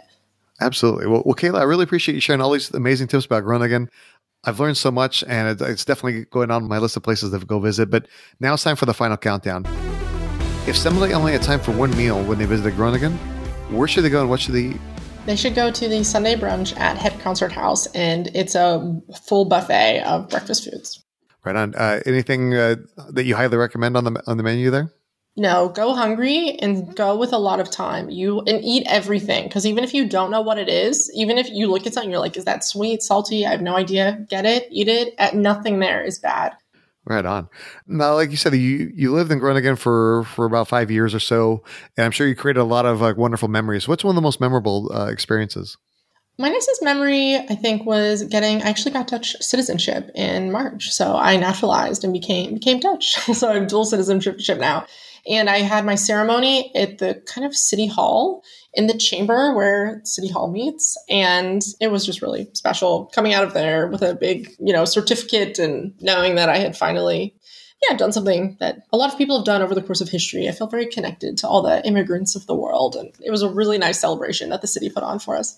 Absolutely. 0.61 1.07
Well, 1.07 1.23
well, 1.25 1.35
Kayla, 1.35 1.59
I 1.59 1.63
really 1.63 1.85
appreciate 1.85 2.15
you 2.15 2.21
sharing 2.21 2.41
all 2.41 2.51
these 2.51 2.71
amazing 2.71 3.07
tips 3.07 3.25
about 3.25 3.45
Groningen. 3.45 3.89
I've 4.45 4.59
learned 4.59 4.77
so 4.77 4.89
much, 4.89 5.23
and 5.27 5.59
it's 5.61 5.83
definitely 5.83 6.25
going 6.25 6.49
on 6.49 6.67
my 6.67 6.77
list 6.77 6.95
of 6.95 7.03
places 7.03 7.31
to 7.31 7.45
go 7.45 7.59
visit. 7.59 7.89
But 7.89 8.07
now 8.39 8.53
it's 8.53 8.63
time 8.63 8.77
for 8.77 8.85
the 8.85 8.93
final 8.93 9.17
countdown. 9.17 9.65
If 10.65 10.77
somebody 10.77 11.13
only 11.13 11.33
had 11.33 11.41
time 11.41 11.59
for 11.59 11.71
one 11.71 11.95
meal 11.97 12.23
when 12.23 12.37
they 12.37 12.45
visited 12.45 12.75
Groningen, 12.75 13.13
where 13.69 13.87
should 13.87 14.03
they 14.03 14.09
go 14.09 14.21
and 14.21 14.29
what 14.29 14.39
should 14.39 14.55
they 14.55 14.67
eat? 14.67 14.81
They 15.25 15.35
should 15.35 15.55
go 15.55 15.71
to 15.71 15.87
the 15.87 16.03
Sunday 16.03 16.35
brunch 16.35 16.77
at 16.77 16.97
Het 16.97 17.19
Concert 17.19 17.51
House, 17.51 17.85
and 17.87 18.27
it's 18.33 18.55
a 18.55 19.01
full 19.23 19.45
buffet 19.45 20.03
of 20.05 20.29
breakfast 20.29 20.63
foods. 20.63 21.03
Right 21.43 21.55
on. 21.55 21.75
Uh, 21.75 21.99
anything 22.05 22.53
uh, 22.55 22.75
that 23.09 23.25
you 23.25 23.35
highly 23.35 23.57
recommend 23.57 23.97
on 23.97 24.05
the 24.05 24.23
on 24.25 24.37
the 24.37 24.43
menu 24.43 24.71
there? 24.71 24.91
No, 25.39 25.69
go 25.69 25.95
hungry 25.95 26.57
and 26.59 26.93
go 26.97 27.15
with 27.15 27.31
a 27.31 27.37
lot 27.37 27.61
of 27.61 27.71
time. 27.71 28.09
You 28.09 28.41
and 28.41 28.61
eat 28.61 28.85
everything 28.87 29.45
because 29.45 29.65
even 29.65 29.85
if 29.85 29.93
you 29.93 30.05
don't 30.05 30.31
know 30.31 30.41
what 30.41 30.57
it 30.57 30.67
is, 30.67 31.09
even 31.15 31.37
if 31.37 31.49
you 31.49 31.67
look 31.67 31.87
at 31.87 31.93
something, 31.93 32.11
you're 32.11 32.19
like, 32.19 32.35
"Is 32.35 32.43
that 32.43 32.65
sweet, 32.65 33.01
salty?" 33.01 33.45
I 33.45 33.51
have 33.51 33.61
no 33.61 33.77
idea. 33.77 34.25
Get 34.29 34.45
it, 34.45 34.67
eat 34.69 34.89
it. 34.89 35.15
At 35.17 35.35
nothing 35.35 35.79
there 35.79 36.03
is 36.03 36.19
bad. 36.19 36.57
Right 37.05 37.25
on. 37.25 37.47
Now, 37.87 38.15
like 38.15 38.31
you 38.31 38.37
said, 38.37 38.53
you 38.53 38.91
you 38.93 39.13
lived 39.13 39.31
in 39.31 39.39
Groningen 39.39 39.77
for 39.77 40.25
for 40.25 40.43
about 40.43 40.67
five 40.67 40.91
years 40.91 41.15
or 41.15 41.21
so, 41.21 41.63
and 41.95 42.05
I'm 42.05 42.11
sure 42.11 42.27
you 42.27 42.35
created 42.35 42.59
a 42.59 42.65
lot 42.65 42.85
of 42.85 42.99
like 42.99 43.15
wonderful 43.15 43.47
memories. 43.47 43.87
What's 43.87 44.03
one 44.03 44.11
of 44.11 44.15
the 44.15 44.21
most 44.21 44.41
memorable 44.41 44.91
uh, 44.93 45.05
experiences? 45.05 45.77
My 46.37 46.49
nicest 46.49 46.83
memory, 46.83 47.35
I 47.35 47.55
think, 47.55 47.85
was 47.85 48.23
getting. 48.23 48.61
I 48.61 48.69
actually 48.69 48.91
got 48.91 49.07
Dutch 49.07 49.37
citizenship 49.39 50.11
in 50.15 50.51
March, 50.51 50.91
so 50.91 51.15
I 51.15 51.37
naturalized 51.37 52.03
and 52.03 52.11
became 52.11 52.55
became 52.55 52.81
Dutch. 52.81 53.13
so 53.33 53.49
I'm 53.49 53.67
dual 53.67 53.85
citizenship 53.85 54.59
now. 54.59 54.85
And 55.27 55.49
I 55.49 55.59
had 55.59 55.85
my 55.85 55.95
ceremony 55.95 56.73
at 56.75 56.97
the 56.97 57.21
kind 57.25 57.45
of 57.45 57.55
city 57.55 57.87
hall 57.87 58.43
in 58.73 58.87
the 58.87 58.97
chamber 58.97 59.53
where 59.53 60.01
city 60.03 60.29
hall 60.29 60.51
meets. 60.51 60.97
And 61.09 61.61
it 61.81 61.91
was 61.91 62.05
just 62.05 62.21
really 62.21 62.49
special 62.53 63.11
coming 63.13 63.33
out 63.33 63.43
of 63.43 63.53
there 63.53 63.87
with 63.87 64.01
a 64.01 64.15
big, 64.15 64.49
you 64.59 64.73
know, 64.73 64.85
certificate 64.85 65.59
and 65.59 65.93
knowing 65.99 66.35
that 66.35 66.49
I 66.49 66.57
had 66.57 66.77
finally 66.77 67.35
yeah, 67.87 67.95
done 67.95 68.11
something 68.11 68.57
that 68.59 68.85
a 68.91 68.97
lot 68.97 69.11
of 69.11 69.17
people 69.17 69.37
have 69.37 69.45
done 69.45 69.61
over 69.61 69.73
the 69.73 69.81
course 69.81 70.01
of 70.01 70.09
history. 70.09 70.49
I 70.49 70.51
felt 70.51 70.71
very 70.71 70.87
connected 70.87 71.37
to 71.37 71.47
all 71.47 71.61
the 71.61 71.85
immigrants 71.87 72.35
of 72.35 72.45
the 72.45 72.55
world, 72.55 72.95
and 72.95 73.13
it 73.21 73.31
was 73.31 73.41
a 73.41 73.49
really 73.49 73.77
nice 73.77 73.99
celebration 73.99 74.49
that 74.49 74.61
the 74.61 74.67
city 74.67 74.89
put 74.89 75.03
on 75.03 75.19
for 75.19 75.37
us. 75.37 75.57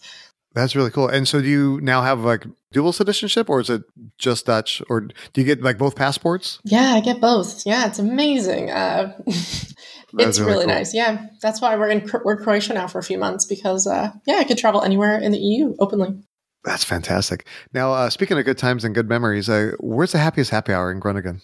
That's 0.54 0.76
really 0.76 0.92
cool. 0.92 1.08
And 1.08 1.28
so, 1.28 1.42
do 1.42 1.48
you 1.48 1.80
now 1.82 2.02
have 2.02 2.20
like 2.22 2.46
dual 2.72 2.92
citizenship, 2.92 3.50
or 3.50 3.62
is 3.62 3.70
it 3.70 3.84
just 4.18 4.46
Dutch, 4.46 4.82
or 4.90 5.02
do 5.02 5.14
you 5.36 5.44
get 5.44 5.62
like 5.62 5.78
both 5.78 5.96
passports? 5.96 6.60
Yeah, 6.64 6.94
I 6.94 7.00
get 7.00 7.22
both. 7.22 7.66
Yeah, 7.66 7.88
it's 7.88 8.00
amazing. 8.00 8.70
Uh, 8.70 9.18
it's 9.28 9.74
really, 10.14 10.52
really 10.52 10.66
cool. 10.66 10.74
nice. 10.74 10.94
Yeah, 10.94 11.28
that's 11.42 11.62
why 11.62 11.76
we're 11.78 11.90
in 11.90 12.10
we're 12.26 12.42
Croatia 12.42 12.74
now 12.74 12.88
for 12.88 13.00
a 13.00 13.04
few 13.04 13.18
months 13.18 13.46
because 13.46 13.88
uh, 13.88 14.12
yeah, 14.26 14.36
I 14.36 14.44
could 14.44 14.58
travel 14.58 14.82
anywhere 14.82 15.18
in 15.18 15.32
the 15.32 15.40
EU 15.40 15.76
openly. 15.80 16.22
That's 16.64 16.84
fantastic. 16.84 17.48
Now, 17.74 17.94
uh, 17.94 18.10
speaking 18.10 18.38
of 18.38 18.46
good 18.46 18.58
times 18.58 18.84
and 18.84 18.94
good 18.94 19.10
memories, 19.10 19.50
uh, 19.50 19.72
where's 19.80 20.12
the 20.12 20.20
happiest 20.20 20.52
happy 20.52 20.74
hour 20.74 20.92
in 20.92 21.00
Groningen? 21.00 21.42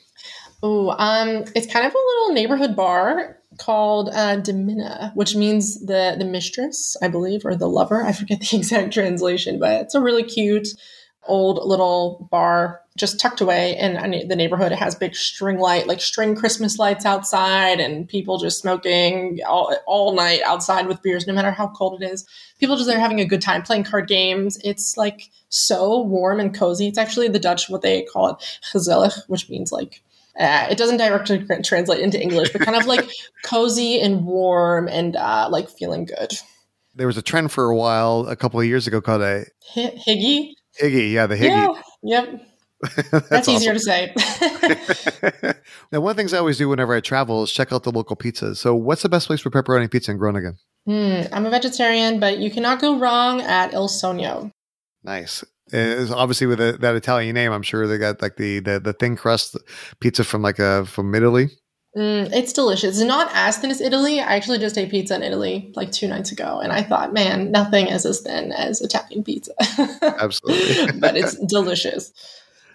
Oh, 0.61 0.89
um, 0.89 1.43
it's 1.55 1.71
kind 1.71 1.85
of 1.85 1.93
a 1.93 1.97
little 1.97 2.33
neighborhood 2.33 2.75
bar 2.75 3.37
called 3.57 4.09
uh, 4.09 5.09
which 5.13 5.35
means 5.35 5.85
the 5.85 6.15
the 6.17 6.25
mistress, 6.25 6.95
I 7.01 7.07
believe, 7.07 7.45
or 7.45 7.55
the 7.55 7.69
lover. 7.69 8.03
I 8.03 8.11
forget 8.11 8.39
the 8.39 8.57
exact 8.57 8.93
translation, 8.93 9.59
but 9.59 9.81
it's 9.81 9.95
a 9.95 10.01
really 10.01 10.23
cute 10.23 10.69
old 11.27 11.59
little 11.65 12.27
bar 12.31 12.81
just 12.95 13.19
tucked 13.19 13.41
away 13.41 13.77
in 13.77 14.27
the 14.27 14.35
neighborhood. 14.35 14.71
It 14.71 14.79
has 14.79 14.95
big 14.95 15.15
string 15.15 15.59
light, 15.59 15.87
like 15.87 16.01
string 16.01 16.35
Christmas 16.35 16.79
lights 16.79 17.05
outside, 17.05 17.79
and 17.79 18.07
people 18.07 18.39
just 18.39 18.59
smoking 18.59 19.39
all, 19.47 19.75
all 19.85 20.15
night 20.15 20.41
outside 20.43 20.87
with 20.87 21.01
beers, 21.03 21.27
no 21.27 21.33
matter 21.33 21.51
how 21.51 21.67
cold 21.67 22.01
it 22.01 22.05
is. 22.05 22.25
People 22.59 22.75
just 22.75 22.87
there 22.87 22.99
having 22.99 23.21
a 23.21 23.25
good 23.25 23.41
time 23.41 23.61
playing 23.61 23.83
card 23.83 24.07
games. 24.07 24.57
It's 24.63 24.97
like 24.97 25.29
so 25.49 26.01
warm 26.01 26.39
and 26.39 26.53
cozy. 26.55 26.87
It's 26.87 26.97
actually 26.97 27.27
the 27.27 27.39
Dutch 27.39 27.69
what 27.69 27.83
they 27.83 28.01
call 28.01 28.29
it 28.29 28.59
gezellig, 28.73 29.15
which 29.27 29.47
means 29.47 29.71
like 29.71 30.01
uh, 30.39 30.67
it 30.69 30.77
doesn't 30.77 30.97
directly 30.97 31.45
translate 31.63 31.99
into 31.99 32.21
English, 32.21 32.51
but 32.51 32.61
kind 32.61 32.77
of 32.77 32.85
like 32.85 33.09
cozy 33.43 33.99
and 33.99 34.25
warm 34.25 34.87
and 34.87 35.15
uh, 35.15 35.47
like 35.51 35.69
feeling 35.69 36.05
good. 36.05 36.31
There 36.95 37.07
was 37.07 37.17
a 37.17 37.21
trend 37.21 37.51
for 37.51 37.69
a 37.69 37.75
while 37.75 38.27
a 38.27 38.35
couple 38.35 38.59
of 38.59 38.65
years 38.65 38.87
ago 38.87 39.01
called 39.01 39.21
a 39.21 39.45
H- 39.75 39.93
Hygge. 40.07 40.53
Hygge, 40.81 41.11
yeah, 41.11 41.27
the 41.27 41.35
Hygge. 41.35 41.75
Yeah, 42.01 42.23
yep. 42.23 42.41
That's, 43.11 43.29
That's 43.29 43.49
easier 43.49 43.73
to 43.73 43.79
say. 43.79 44.13
now, 45.91 45.99
one 45.99 46.11
of 46.11 46.15
the 46.15 46.21
things 46.21 46.33
I 46.33 46.37
always 46.37 46.59
do 46.59 46.69
whenever 46.69 46.93
I 46.93 46.99
travel 46.99 47.41
is 47.43 47.51
check 47.51 47.73
out 47.73 47.83
the 47.83 47.91
local 47.91 48.15
pizzas. 48.15 48.57
So, 48.57 48.75
what's 48.75 49.01
the 49.01 49.09
best 49.09 49.25
place 49.25 49.41
for 49.41 49.49
pepperoni 49.49 49.89
pizza 49.89 50.11
in 50.11 50.17
Groningen? 50.17 50.57
Mm, 50.87 51.27
I'm 51.31 51.45
a 51.47 51.49
vegetarian, 51.49 52.19
but 52.19 52.37
you 52.37 52.51
cannot 52.51 52.79
go 52.79 52.99
wrong 52.99 53.41
at 53.41 53.73
Il 53.73 53.87
Sogno. 53.87 54.51
Nice. 55.03 55.43
It's 55.69 56.11
obviously 56.11 56.47
with 56.47 56.61
a, 56.61 56.77
that 56.79 56.95
Italian 56.95 57.33
name, 57.33 57.51
I'm 57.51 57.63
sure 57.63 57.87
they 57.87 57.97
got 57.97 58.21
like 58.21 58.37
the 58.37 58.59
the, 58.59 58.79
the 58.79 58.93
thin 58.93 59.15
crust 59.15 59.57
pizza 59.99 60.23
from 60.23 60.41
like 60.41 60.59
a 60.59 60.85
from 60.85 61.13
Italy. 61.13 61.49
Mm, 61.97 62.31
it's 62.31 62.53
delicious. 62.53 62.99
It's 62.99 63.07
not 63.07 63.29
as 63.33 63.57
thin 63.57 63.71
as 63.71 63.81
Italy. 63.81 64.19
I 64.19 64.35
actually 64.35 64.59
just 64.59 64.77
ate 64.77 64.91
pizza 64.91 65.15
in 65.15 65.23
Italy 65.23 65.73
like 65.75 65.91
two 65.91 66.07
nights 66.07 66.31
ago, 66.31 66.59
and 66.59 66.71
I 66.71 66.83
thought, 66.83 67.11
man, 67.11 67.51
nothing 67.51 67.87
is 67.87 68.05
as 68.05 68.21
thin 68.21 68.51
as 68.51 68.81
Italian 68.81 69.23
pizza. 69.23 69.53
Absolutely, 70.01 70.99
but 70.99 71.17
it's 71.17 71.35
delicious. 71.47 72.13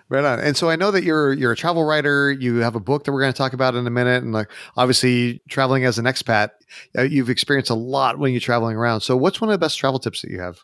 Right 0.08 0.24
on. 0.24 0.40
And 0.40 0.56
so 0.56 0.68
I 0.68 0.76
know 0.76 0.90
that 0.90 1.04
you're 1.04 1.32
you're 1.32 1.52
a 1.52 1.56
travel 1.56 1.84
writer. 1.84 2.32
You 2.32 2.56
have 2.56 2.74
a 2.74 2.80
book 2.80 3.04
that 3.04 3.12
we're 3.12 3.20
going 3.20 3.32
to 3.32 3.38
talk 3.38 3.52
about 3.52 3.76
in 3.76 3.86
a 3.86 3.90
minute, 3.90 4.22
and 4.22 4.32
like 4.32 4.50
obviously 4.76 5.40
traveling 5.48 5.84
as 5.84 5.98
an 5.98 6.04
expat, 6.04 6.50
uh, 6.98 7.02
you've 7.02 7.30
experienced 7.30 7.70
a 7.70 7.74
lot 7.74 8.18
when 8.18 8.32
you're 8.32 8.40
traveling 8.40 8.76
around. 8.76 9.02
So 9.02 9.16
what's 9.16 9.40
one 9.40 9.48
of 9.50 9.54
the 9.54 9.64
best 9.64 9.78
travel 9.78 10.00
tips 10.00 10.22
that 10.22 10.30
you 10.30 10.40
have? 10.40 10.58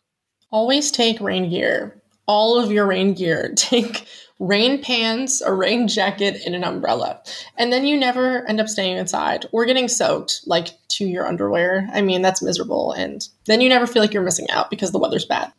Always 0.50 0.90
take 0.90 1.20
rain 1.20 1.50
gear 1.50 1.98
all 2.28 2.62
of 2.62 2.70
your 2.70 2.86
rain 2.86 3.14
gear. 3.14 3.52
Take 3.56 4.06
rain 4.38 4.80
pants, 4.80 5.40
a 5.40 5.52
rain 5.52 5.88
jacket, 5.88 6.40
and 6.46 6.54
an 6.54 6.62
umbrella. 6.62 7.20
And 7.56 7.72
then 7.72 7.84
you 7.84 7.98
never 7.98 8.46
end 8.46 8.60
up 8.60 8.68
staying 8.68 8.98
inside 8.98 9.46
or 9.50 9.64
getting 9.64 9.88
soaked 9.88 10.42
like 10.46 10.68
to 10.90 11.04
your 11.04 11.26
underwear. 11.26 11.88
I 11.92 12.02
mean, 12.02 12.22
that's 12.22 12.40
miserable. 12.40 12.92
And 12.92 13.26
then 13.46 13.60
you 13.60 13.68
never 13.68 13.88
feel 13.88 14.00
like 14.00 14.12
you're 14.12 14.22
missing 14.22 14.48
out 14.50 14.70
because 14.70 14.92
the 14.92 15.00
weather's 15.00 15.24
bad. 15.24 15.52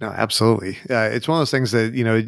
No, 0.00 0.08
absolutely. 0.08 0.76
Uh, 0.90 1.08
it's 1.10 1.26
one 1.26 1.38
of 1.38 1.40
those 1.40 1.50
things 1.50 1.72
that, 1.72 1.94
you 1.94 2.04
know, 2.04 2.22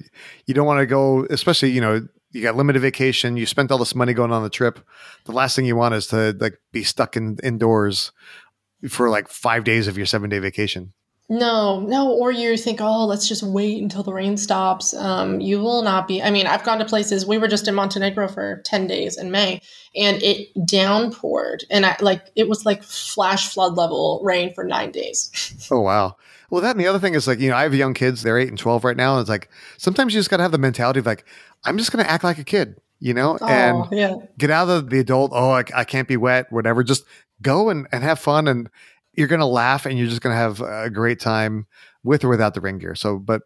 you 0.46 0.54
don't 0.54 0.66
want 0.66 0.80
to 0.80 0.86
go, 0.86 1.26
especially, 1.28 1.70
you 1.70 1.80
know, 1.80 2.06
you 2.32 2.42
got 2.42 2.56
limited 2.56 2.80
vacation, 2.80 3.36
you 3.36 3.44
spent 3.44 3.70
all 3.70 3.78
this 3.78 3.94
money 3.94 4.14
going 4.14 4.32
on 4.32 4.42
the 4.42 4.50
trip. 4.50 4.80
The 5.24 5.32
last 5.32 5.54
thing 5.54 5.66
you 5.66 5.76
want 5.76 5.94
is 5.94 6.06
to 6.08 6.36
like 6.40 6.58
be 6.72 6.84
stuck 6.84 7.16
in 7.16 7.38
indoors 7.42 8.12
for 8.88 9.10
like 9.10 9.28
five 9.28 9.64
days 9.64 9.88
of 9.88 9.96
your 9.96 10.06
seven 10.06 10.30
day 10.30 10.38
vacation. 10.38 10.92
No, 11.32 11.78
no, 11.78 12.10
or 12.10 12.32
you 12.32 12.56
think, 12.56 12.80
oh, 12.80 13.06
let's 13.06 13.28
just 13.28 13.44
wait 13.44 13.80
until 13.80 14.02
the 14.02 14.12
rain 14.12 14.36
stops. 14.36 14.92
Um, 14.92 15.40
you 15.40 15.60
will 15.60 15.82
not 15.82 16.08
be. 16.08 16.20
I 16.20 16.28
mean, 16.28 16.48
I've 16.48 16.64
gone 16.64 16.80
to 16.80 16.84
places. 16.84 17.24
We 17.24 17.38
were 17.38 17.46
just 17.46 17.68
in 17.68 17.74
Montenegro 17.76 18.26
for 18.26 18.60
ten 18.64 18.88
days 18.88 19.16
in 19.16 19.30
May, 19.30 19.62
and 19.94 20.20
it 20.24 20.52
downpoured, 20.66 21.62
and 21.70 21.86
I 21.86 21.96
like 22.00 22.32
it 22.34 22.48
was 22.48 22.66
like 22.66 22.82
flash 22.82 23.48
flood 23.48 23.76
level 23.76 24.20
rain 24.24 24.52
for 24.54 24.64
nine 24.64 24.90
days. 24.90 25.68
oh 25.70 25.82
wow! 25.82 26.16
Well, 26.50 26.62
that 26.62 26.72
and 26.72 26.80
the 26.80 26.88
other 26.88 26.98
thing 26.98 27.14
is 27.14 27.28
like 27.28 27.38
you 27.38 27.48
know 27.48 27.56
I 27.56 27.62
have 27.62 27.74
young 27.76 27.94
kids. 27.94 28.24
They're 28.24 28.36
eight 28.36 28.48
and 28.48 28.58
twelve 28.58 28.82
right 28.82 28.96
now, 28.96 29.14
and 29.14 29.20
it's 29.20 29.30
like 29.30 29.48
sometimes 29.78 30.12
you 30.12 30.18
just 30.18 30.30
got 30.30 30.38
to 30.38 30.42
have 30.42 30.52
the 30.52 30.58
mentality 30.58 30.98
of 30.98 31.06
like 31.06 31.24
I'm 31.62 31.78
just 31.78 31.92
going 31.92 32.04
to 32.04 32.10
act 32.10 32.24
like 32.24 32.38
a 32.38 32.44
kid, 32.44 32.80
you 32.98 33.14
know, 33.14 33.38
oh, 33.40 33.46
and 33.46 33.86
yeah. 33.92 34.16
get 34.36 34.50
out 34.50 34.68
of 34.68 34.90
the 34.90 34.98
adult. 34.98 35.30
Oh, 35.32 35.50
I, 35.50 35.62
I 35.76 35.84
can't 35.84 36.08
be 36.08 36.16
wet, 36.16 36.50
whatever. 36.50 36.82
Just 36.82 37.04
go 37.40 37.70
and, 37.70 37.86
and 37.92 38.02
have 38.02 38.18
fun 38.18 38.48
and 38.48 38.68
you're 39.14 39.28
going 39.28 39.40
to 39.40 39.46
laugh 39.46 39.86
and 39.86 39.98
you're 39.98 40.08
just 40.08 40.20
going 40.20 40.34
to 40.34 40.38
have 40.38 40.60
a 40.60 40.90
great 40.90 41.20
time 41.20 41.66
with 42.02 42.24
or 42.24 42.28
without 42.28 42.54
the 42.54 42.60
ring 42.60 42.78
gear. 42.78 42.94
So, 42.94 43.18
but 43.18 43.42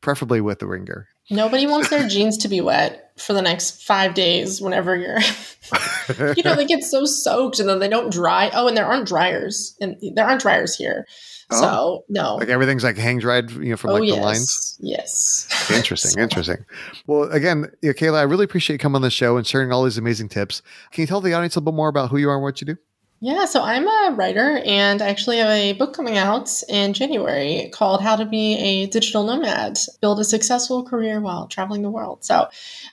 preferably 0.00 0.40
with 0.40 0.58
the 0.58 0.66
ring 0.66 0.84
gear. 0.84 1.08
Nobody 1.30 1.66
wants 1.66 1.88
their 1.88 2.06
jeans 2.06 2.36
to 2.38 2.48
be 2.48 2.60
wet 2.60 3.12
for 3.16 3.32
the 3.32 3.40
next 3.40 3.82
five 3.82 4.12
days 4.12 4.60
whenever 4.60 4.94
you're, 4.94 5.20
you 6.36 6.42
know, 6.42 6.54
they 6.54 6.66
get 6.66 6.84
so 6.84 7.06
soaked 7.06 7.58
and 7.58 7.68
then 7.68 7.78
they 7.78 7.88
don't 7.88 8.12
dry. 8.12 8.50
Oh, 8.52 8.68
and 8.68 8.76
there 8.76 8.84
aren't 8.84 9.08
dryers 9.08 9.74
and 9.80 9.96
there 10.14 10.26
aren't 10.26 10.42
dryers 10.42 10.76
here. 10.76 11.06
Oh, 11.50 11.60
so 11.60 12.04
no, 12.08 12.36
like 12.36 12.48
everything's 12.48 12.84
like 12.84 12.96
hang 12.96 13.18
dried, 13.18 13.50
you 13.50 13.70
know, 13.70 13.76
from 13.76 13.90
oh, 13.90 13.94
like 13.94 14.04
yes. 14.04 14.16
the 14.16 14.22
lines. 14.22 14.78
Yes. 14.80 15.70
Interesting. 15.74 16.10
so. 16.12 16.20
Interesting. 16.20 16.64
Well, 17.06 17.24
again, 17.30 17.70
Kayla, 17.82 18.18
I 18.18 18.22
really 18.22 18.44
appreciate 18.44 18.74
you 18.74 18.78
coming 18.78 18.96
on 18.96 19.02
the 19.02 19.10
show 19.10 19.36
and 19.36 19.46
sharing 19.46 19.72
all 19.72 19.84
these 19.84 19.98
amazing 19.98 20.28
tips. 20.28 20.62
Can 20.90 21.02
you 21.02 21.06
tell 21.06 21.20
the 21.20 21.32
audience 21.32 21.56
a 21.56 21.60
little 21.60 21.72
bit 21.72 21.76
more 21.76 21.88
about 21.88 22.10
who 22.10 22.18
you 22.18 22.28
are 22.28 22.34
and 22.34 22.42
what 22.42 22.60
you 22.60 22.66
do? 22.66 22.76
Yeah, 23.26 23.46
so 23.46 23.62
I'm 23.62 23.88
a 23.88 24.14
writer 24.14 24.60
and 24.66 25.00
I 25.00 25.08
actually 25.08 25.38
have 25.38 25.48
a 25.48 25.72
book 25.72 25.94
coming 25.94 26.18
out 26.18 26.50
in 26.68 26.92
January 26.92 27.70
called 27.72 28.02
How 28.02 28.16
to 28.16 28.26
Be 28.26 28.58
a 28.58 28.86
Digital 28.86 29.24
Nomad 29.24 29.78
Build 30.02 30.20
a 30.20 30.24
Successful 30.24 30.84
Career 30.84 31.22
While 31.22 31.46
Traveling 31.46 31.80
the 31.80 31.88
World. 31.88 32.22
So 32.22 32.48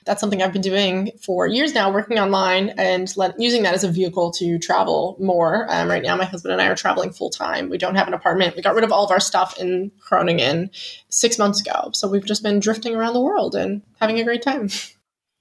that's 0.06 0.22
something 0.22 0.42
I've 0.42 0.54
been 0.54 0.62
doing 0.62 1.10
for 1.20 1.46
years 1.46 1.74
now, 1.74 1.92
working 1.92 2.18
online 2.18 2.70
and 2.78 3.14
let, 3.14 3.38
using 3.38 3.62
that 3.64 3.74
as 3.74 3.84
a 3.84 3.90
vehicle 3.90 4.30
to 4.38 4.58
travel 4.58 5.18
more. 5.20 5.66
Um, 5.68 5.90
right 5.90 6.02
now, 6.02 6.16
my 6.16 6.24
husband 6.24 6.54
and 6.54 6.62
I 6.62 6.68
are 6.68 6.76
traveling 6.76 7.12
full 7.12 7.28
time. 7.28 7.68
We 7.68 7.76
don't 7.76 7.96
have 7.96 8.08
an 8.08 8.14
apartment. 8.14 8.56
We 8.56 8.62
got 8.62 8.74
rid 8.74 8.84
of 8.84 8.90
all 8.90 9.04
of 9.04 9.10
our 9.10 9.20
stuff 9.20 9.60
in 9.60 9.92
Groningen 10.00 10.70
six 11.10 11.38
months 11.38 11.60
ago. 11.60 11.90
So 11.92 12.08
we've 12.08 12.24
just 12.24 12.42
been 12.42 12.58
drifting 12.58 12.96
around 12.96 13.12
the 13.12 13.20
world 13.20 13.54
and 13.54 13.82
having 14.00 14.18
a 14.18 14.24
great 14.24 14.40
time. 14.40 14.70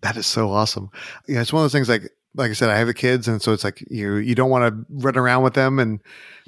That 0.02 0.18
is 0.18 0.26
so 0.26 0.50
awesome. 0.50 0.90
Yeah, 1.28 1.42
it's 1.42 1.54
one 1.54 1.62
of 1.62 1.66
those 1.66 1.74
things 1.74 1.88
like 1.88 2.12
like 2.36 2.52
I 2.52 2.54
said, 2.54 2.70
I 2.70 2.78
have 2.78 2.88
the 2.88 2.94
kids, 2.94 3.28
and 3.28 3.42
so 3.42 3.52
it's 3.52 3.64
like 3.64 3.84
you 3.90 4.16
you 4.16 4.36
don't 4.36 4.50
want 4.50 4.74
to 4.74 4.86
run 4.90 5.18
around 5.18 5.44
with 5.44 5.54
them, 5.54 5.80
and 5.80 6.02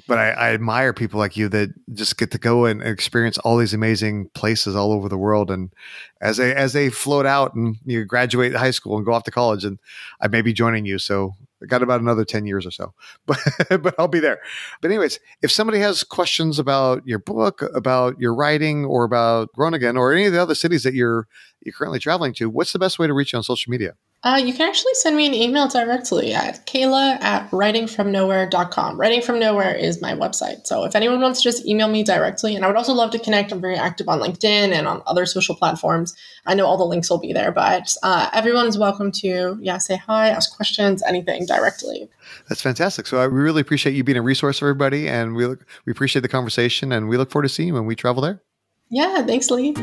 but 0.06 0.18
I, 0.18 0.30
I, 0.30 0.52
admire 0.52 0.92
people 0.92 1.18
like 1.18 1.36
you 1.36 1.48
that 1.48 1.70
just 1.94 2.18
get 2.18 2.30
to 2.32 2.38
go 2.38 2.66
and 2.66 2.82
experience 2.82 3.38
all 3.38 3.56
these 3.56 3.72
amazing 3.72 4.28
places 4.34 4.76
all 4.76 4.92
over 4.92 5.08
the 5.08 5.16
world. 5.16 5.50
And 5.50 5.72
as 6.20 6.36
they 6.36 6.54
as 6.54 6.72
they 6.72 6.90
float 6.90 7.24
out 7.24 7.54
and 7.54 7.76
you 7.86 8.04
graduate 8.04 8.54
high 8.54 8.70
school 8.70 8.96
and 8.96 9.06
go 9.06 9.12
off 9.12 9.24
to 9.24 9.30
college, 9.30 9.64
and 9.64 9.78
I 10.20 10.28
may 10.28 10.42
be 10.42 10.52
joining 10.52 10.84
you, 10.86 10.98
so 10.98 11.34
I 11.62 11.66
got 11.66 11.82
about 11.82 12.00
another 12.00 12.24
ten 12.24 12.46
years 12.46 12.66
or 12.66 12.70
so, 12.70 12.94
but 13.26 13.38
but 13.68 13.94
I'll 13.98 14.08
be 14.08 14.20
there. 14.20 14.40
But 14.80 14.90
anyways, 14.90 15.20
if 15.42 15.50
somebody 15.50 15.78
has 15.80 16.02
questions 16.02 16.58
about 16.58 17.06
your 17.06 17.18
book, 17.18 17.62
about 17.74 18.18
your 18.18 18.34
writing, 18.34 18.84
or 18.84 19.04
about 19.04 19.52
Groningen, 19.52 19.96
or 19.96 20.12
any 20.12 20.26
of 20.26 20.32
the 20.32 20.40
other 20.40 20.54
cities 20.54 20.82
that 20.84 20.94
you're 20.94 21.26
you're 21.60 21.74
currently 21.74 21.98
traveling 21.98 22.34
to, 22.34 22.48
what's 22.48 22.72
the 22.72 22.78
best 22.78 22.98
way 22.98 23.06
to 23.06 23.14
reach 23.14 23.32
you 23.32 23.38
on 23.38 23.42
social 23.42 23.70
media? 23.70 23.94
Uh, 24.24 24.36
you 24.36 24.54
can 24.54 24.66
actually 24.66 24.94
send 24.94 25.14
me 25.14 25.26
an 25.26 25.34
email 25.34 25.68
directly 25.68 26.32
at 26.32 26.66
kayla 26.66 27.20
at 27.20 27.48
writingfromnowhere.com. 27.50 28.98
Writing 28.98 29.20
from 29.20 29.38
Nowhere 29.38 29.74
is 29.74 30.00
my 30.00 30.14
website. 30.14 30.66
So 30.66 30.84
if 30.84 30.96
anyone 30.96 31.20
wants 31.20 31.42
to 31.42 31.44
just 31.44 31.66
email 31.66 31.88
me 31.88 32.02
directly, 32.02 32.56
and 32.56 32.64
I 32.64 32.68
would 32.68 32.76
also 32.76 32.94
love 32.94 33.10
to 33.10 33.18
connect, 33.18 33.52
I'm 33.52 33.60
very 33.60 33.76
active 33.76 34.08
on 34.08 34.20
LinkedIn 34.20 34.72
and 34.72 34.88
on 34.88 35.02
other 35.06 35.26
social 35.26 35.54
platforms. 35.54 36.16
I 36.46 36.54
know 36.54 36.64
all 36.64 36.78
the 36.78 36.86
links 36.86 37.10
will 37.10 37.18
be 37.18 37.34
there, 37.34 37.52
but 37.52 37.94
uh, 38.02 38.30
everyone 38.32 38.66
is 38.66 38.78
welcome 38.78 39.12
to, 39.12 39.58
yeah, 39.60 39.76
say 39.76 39.96
hi, 39.96 40.30
ask 40.30 40.56
questions, 40.56 41.02
anything 41.02 41.44
directly. 41.44 42.08
That's 42.48 42.62
fantastic. 42.62 43.06
So 43.06 43.18
I 43.18 43.24
really 43.24 43.60
appreciate 43.60 43.94
you 43.94 44.04
being 44.04 44.16
a 44.16 44.22
resource 44.22 44.60
for 44.60 44.68
everybody, 44.68 45.06
and 45.06 45.36
we 45.36 45.44
look, 45.46 45.66
we 45.84 45.90
appreciate 45.90 46.22
the 46.22 46.28
conversation, 46.28 46.92
and 46.92 47.10
we 47.10 47.18
look 47.18 47.30
forward 47.30 47.42
to 47.42 47.50
seeing 47.50 47.68
you 47.68 47.74
when 47.74 47.84
we 47.84 47.94
travel 47.94 48.22
there. 48.22 48.40
Yeah, 48.88 49.22
thanks, 49.26 49.50
Lee. 49.50 49.74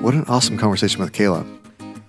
What 0.00 0.14
an 0.14 0.24
awesome 0.28 0.56
conversation 0.56 1.00
with 1.00 1.12
Kayla. 1.12 1.44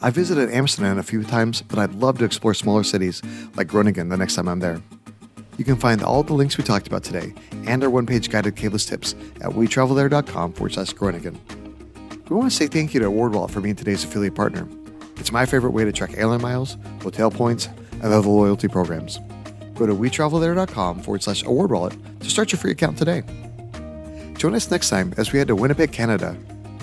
I 0.01 0.09
visited 0.11 0.51
Amsterdam 0.51 0.99
a 0.99 1.03
few 1.03 1.23
times, 1.23 1.61
but 1.61 1.79
I'd 1.79 1.95
love 1.95 2.19
to 2.19 2.25
explore 2.25 2.53
smaller 2.53 2.83
cities 2.83 3.21
like 3.55 3.67
Groningen 3.67 4.09
the 4.09 4.17
next 4.17 4.35
time 4.35 4.47
I'm 4.47 4.59
there. 4.59 4.81
You 5.57 5.65
can 5.65 5.75
find 5.75 6.03
all 6.03 6.21
the 6.21 6.33
links 6.33 6.57
we 6.57 6.63
talked 6.63 6.87
about 6.87 7.03
today 7.03 7.33
and 7.65 7.83
our 7.83 7.89
one 7.89 8.05
page 8.05 8.29
guided 8.29 8.55
Kayla's 8.55 8.85
tips 8.85 9.15
at 9.41 9.51
wetravelthere.com 9.51 10.53
forward 10.53 10.73
slash 10.73 10.93
Groningen. 10.93 11.39
We 12.29 12.35
want 12.35 12.51
to 12.51 12.55
say 12.55 12.67
thank 12.67 12.93
you 12.93 12.99
to 12.99 13.07
AwardWallet 13.07 13.49
for 13.49 13.59
being 13.59 13.75
today's 13.75 14.03
affiliate 14.03 14.35
partner. 14.35 14.67
It's 15.15 15.31
my 15.31 15.45
favorite 15.47 15.71
way 15.71 15.83
to 15.83 15.91
track 15.91 16.13
airline 16.15 16.41
miles, 16.41 16.77
hotel 17.01 17.31
points, 17.31 17.67
and 17.93 18.05
other 18.05 18.27
loyalty 18.27 18.67
programs. 18.67 19.19
Go 19.73 19.87
to 19.87 19.95
wetravelthere.com 19.95 21.01
forward 21.01 21.23
slash 21.23 21.43
award 21.43 21.71
wallet 21.71 21.95
to 22.19 22.29
start 22.29 22.51
your 22.51 22.59
free 22.59 22.71
account 22.71 22.97
today. 22.97 23.23
Join 24.37 24.53
us 24.53 24.69
next 24.69 24.89
time 24.89 25.13
as 25.17 25.33
we 25.33 25.39
head 25.39 25.47
to 25.47 25.55
Winnipeg, 25.55 25.91
Canada 25.91 26.37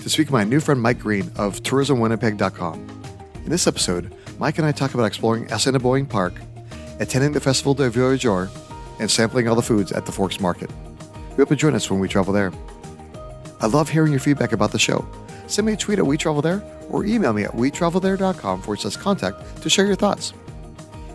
to 0.05 0.09
speak 0.11 0.27
with 0.27 0.33
my 0.33 0.43
new 0.43 0.59
friend 0.59 0.79
Mike 0.79 0.99
Green 0.99 1.31
of 1.35 1.63
tourismwinnipeg.com. 1.63 3.04
In 3.45 3.51
this 3.51 3.67
episode, 3.67 4.11
Mike 4.39 4.57
and 4.57 4.65
I 4.65 4.71
talk 4.71 4.95
about 4.95 5.05
exploring 5.05 5.51
Assiniboine 5.51 6.07
Park, 6.07 6.33
attending 6.99 7.31
the 7.31 7.39
Festival 7.39 7.75
du 7.75 7.91
Voyageur, 7.91 8.49
and 8.99 9.09
sampling 9.09 9.47
all 9.47 9.53
the 9.53 9.61
foods 9.61 9.91
at 9.91 10.07
the 10.07 10.11
Forks 10.11 10.39
Market. 10.39 10.71
We 11.29 11.35
hope 11.35 11.51
you 11.51 11.55
join 11.55 11.75
us 11.75 11.91
when 11.91 11.99
we 11.99 12.07
travel 12.07 12.33
there. 12.33 12.51
I 13.61 13.67
love 13.67 13.87
hearing 13.87 14.11
your 14.11 14.19
feedback 14.19 14.51
about 14.51 14.71
the 14.71 14.79
show. 14.79 15.07
Send 15.45 15.67
me 15.67 15.73
a 15.73 15.77
tweet 15.77 15.99
at 15.99 16.07
We 16.07 16.17
Travel 16.17 16.41
There 16.41 16.63
or 16.89 17.05
email 17.05 17.33
me 17.33 17.43
at 17.43 17.51
wetravelthere.com 17.51 18.61
forward 18.61 18.79
slash 18.79 18.97
contact 18.97 19.61
to 19.61 19.69
share 19.69 19.85
your 19.85 19.95
thoughts. 19.95 20.33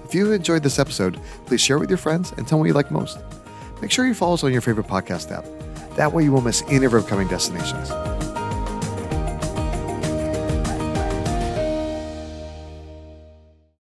If 0.04 0.14
you 0.14 0.30
enjoyed 0.30 0.62
this 0.62 0.78
episode, 0.78 1.18
please 1.46 1.60
share 1.60 1.78
it 1.78 1.80
with 1.80 1.90
your 1.90 1.98
friends 1.98 2.32
and 2.36 2.46
tell 2.46 2.58
me 2.58 2.62
what 2.62 2.68
you 2.68 2.74
like 2.74 2.90
most. 2.92 3.18
Make 3.82 3.90
sure 3.90 4.06
you 4.06 4.14
follow 4.14 4.34
us 4.34 4.44
on 4.44 4.52
your 4.52 4.60
favorite 4.60 4.86
podcast 4.86 5.32
app. 5.32 5.44
That 5.96 6.12
way 6.12 6.22
you 6.22 6.30
won't 6.30 6.46
miss 6.46 6.62
any 6.68 6.86
of 6.86 6.92
our 6.92 7.00
upcoming 7.00 7.26
destinations. 7.26 7.90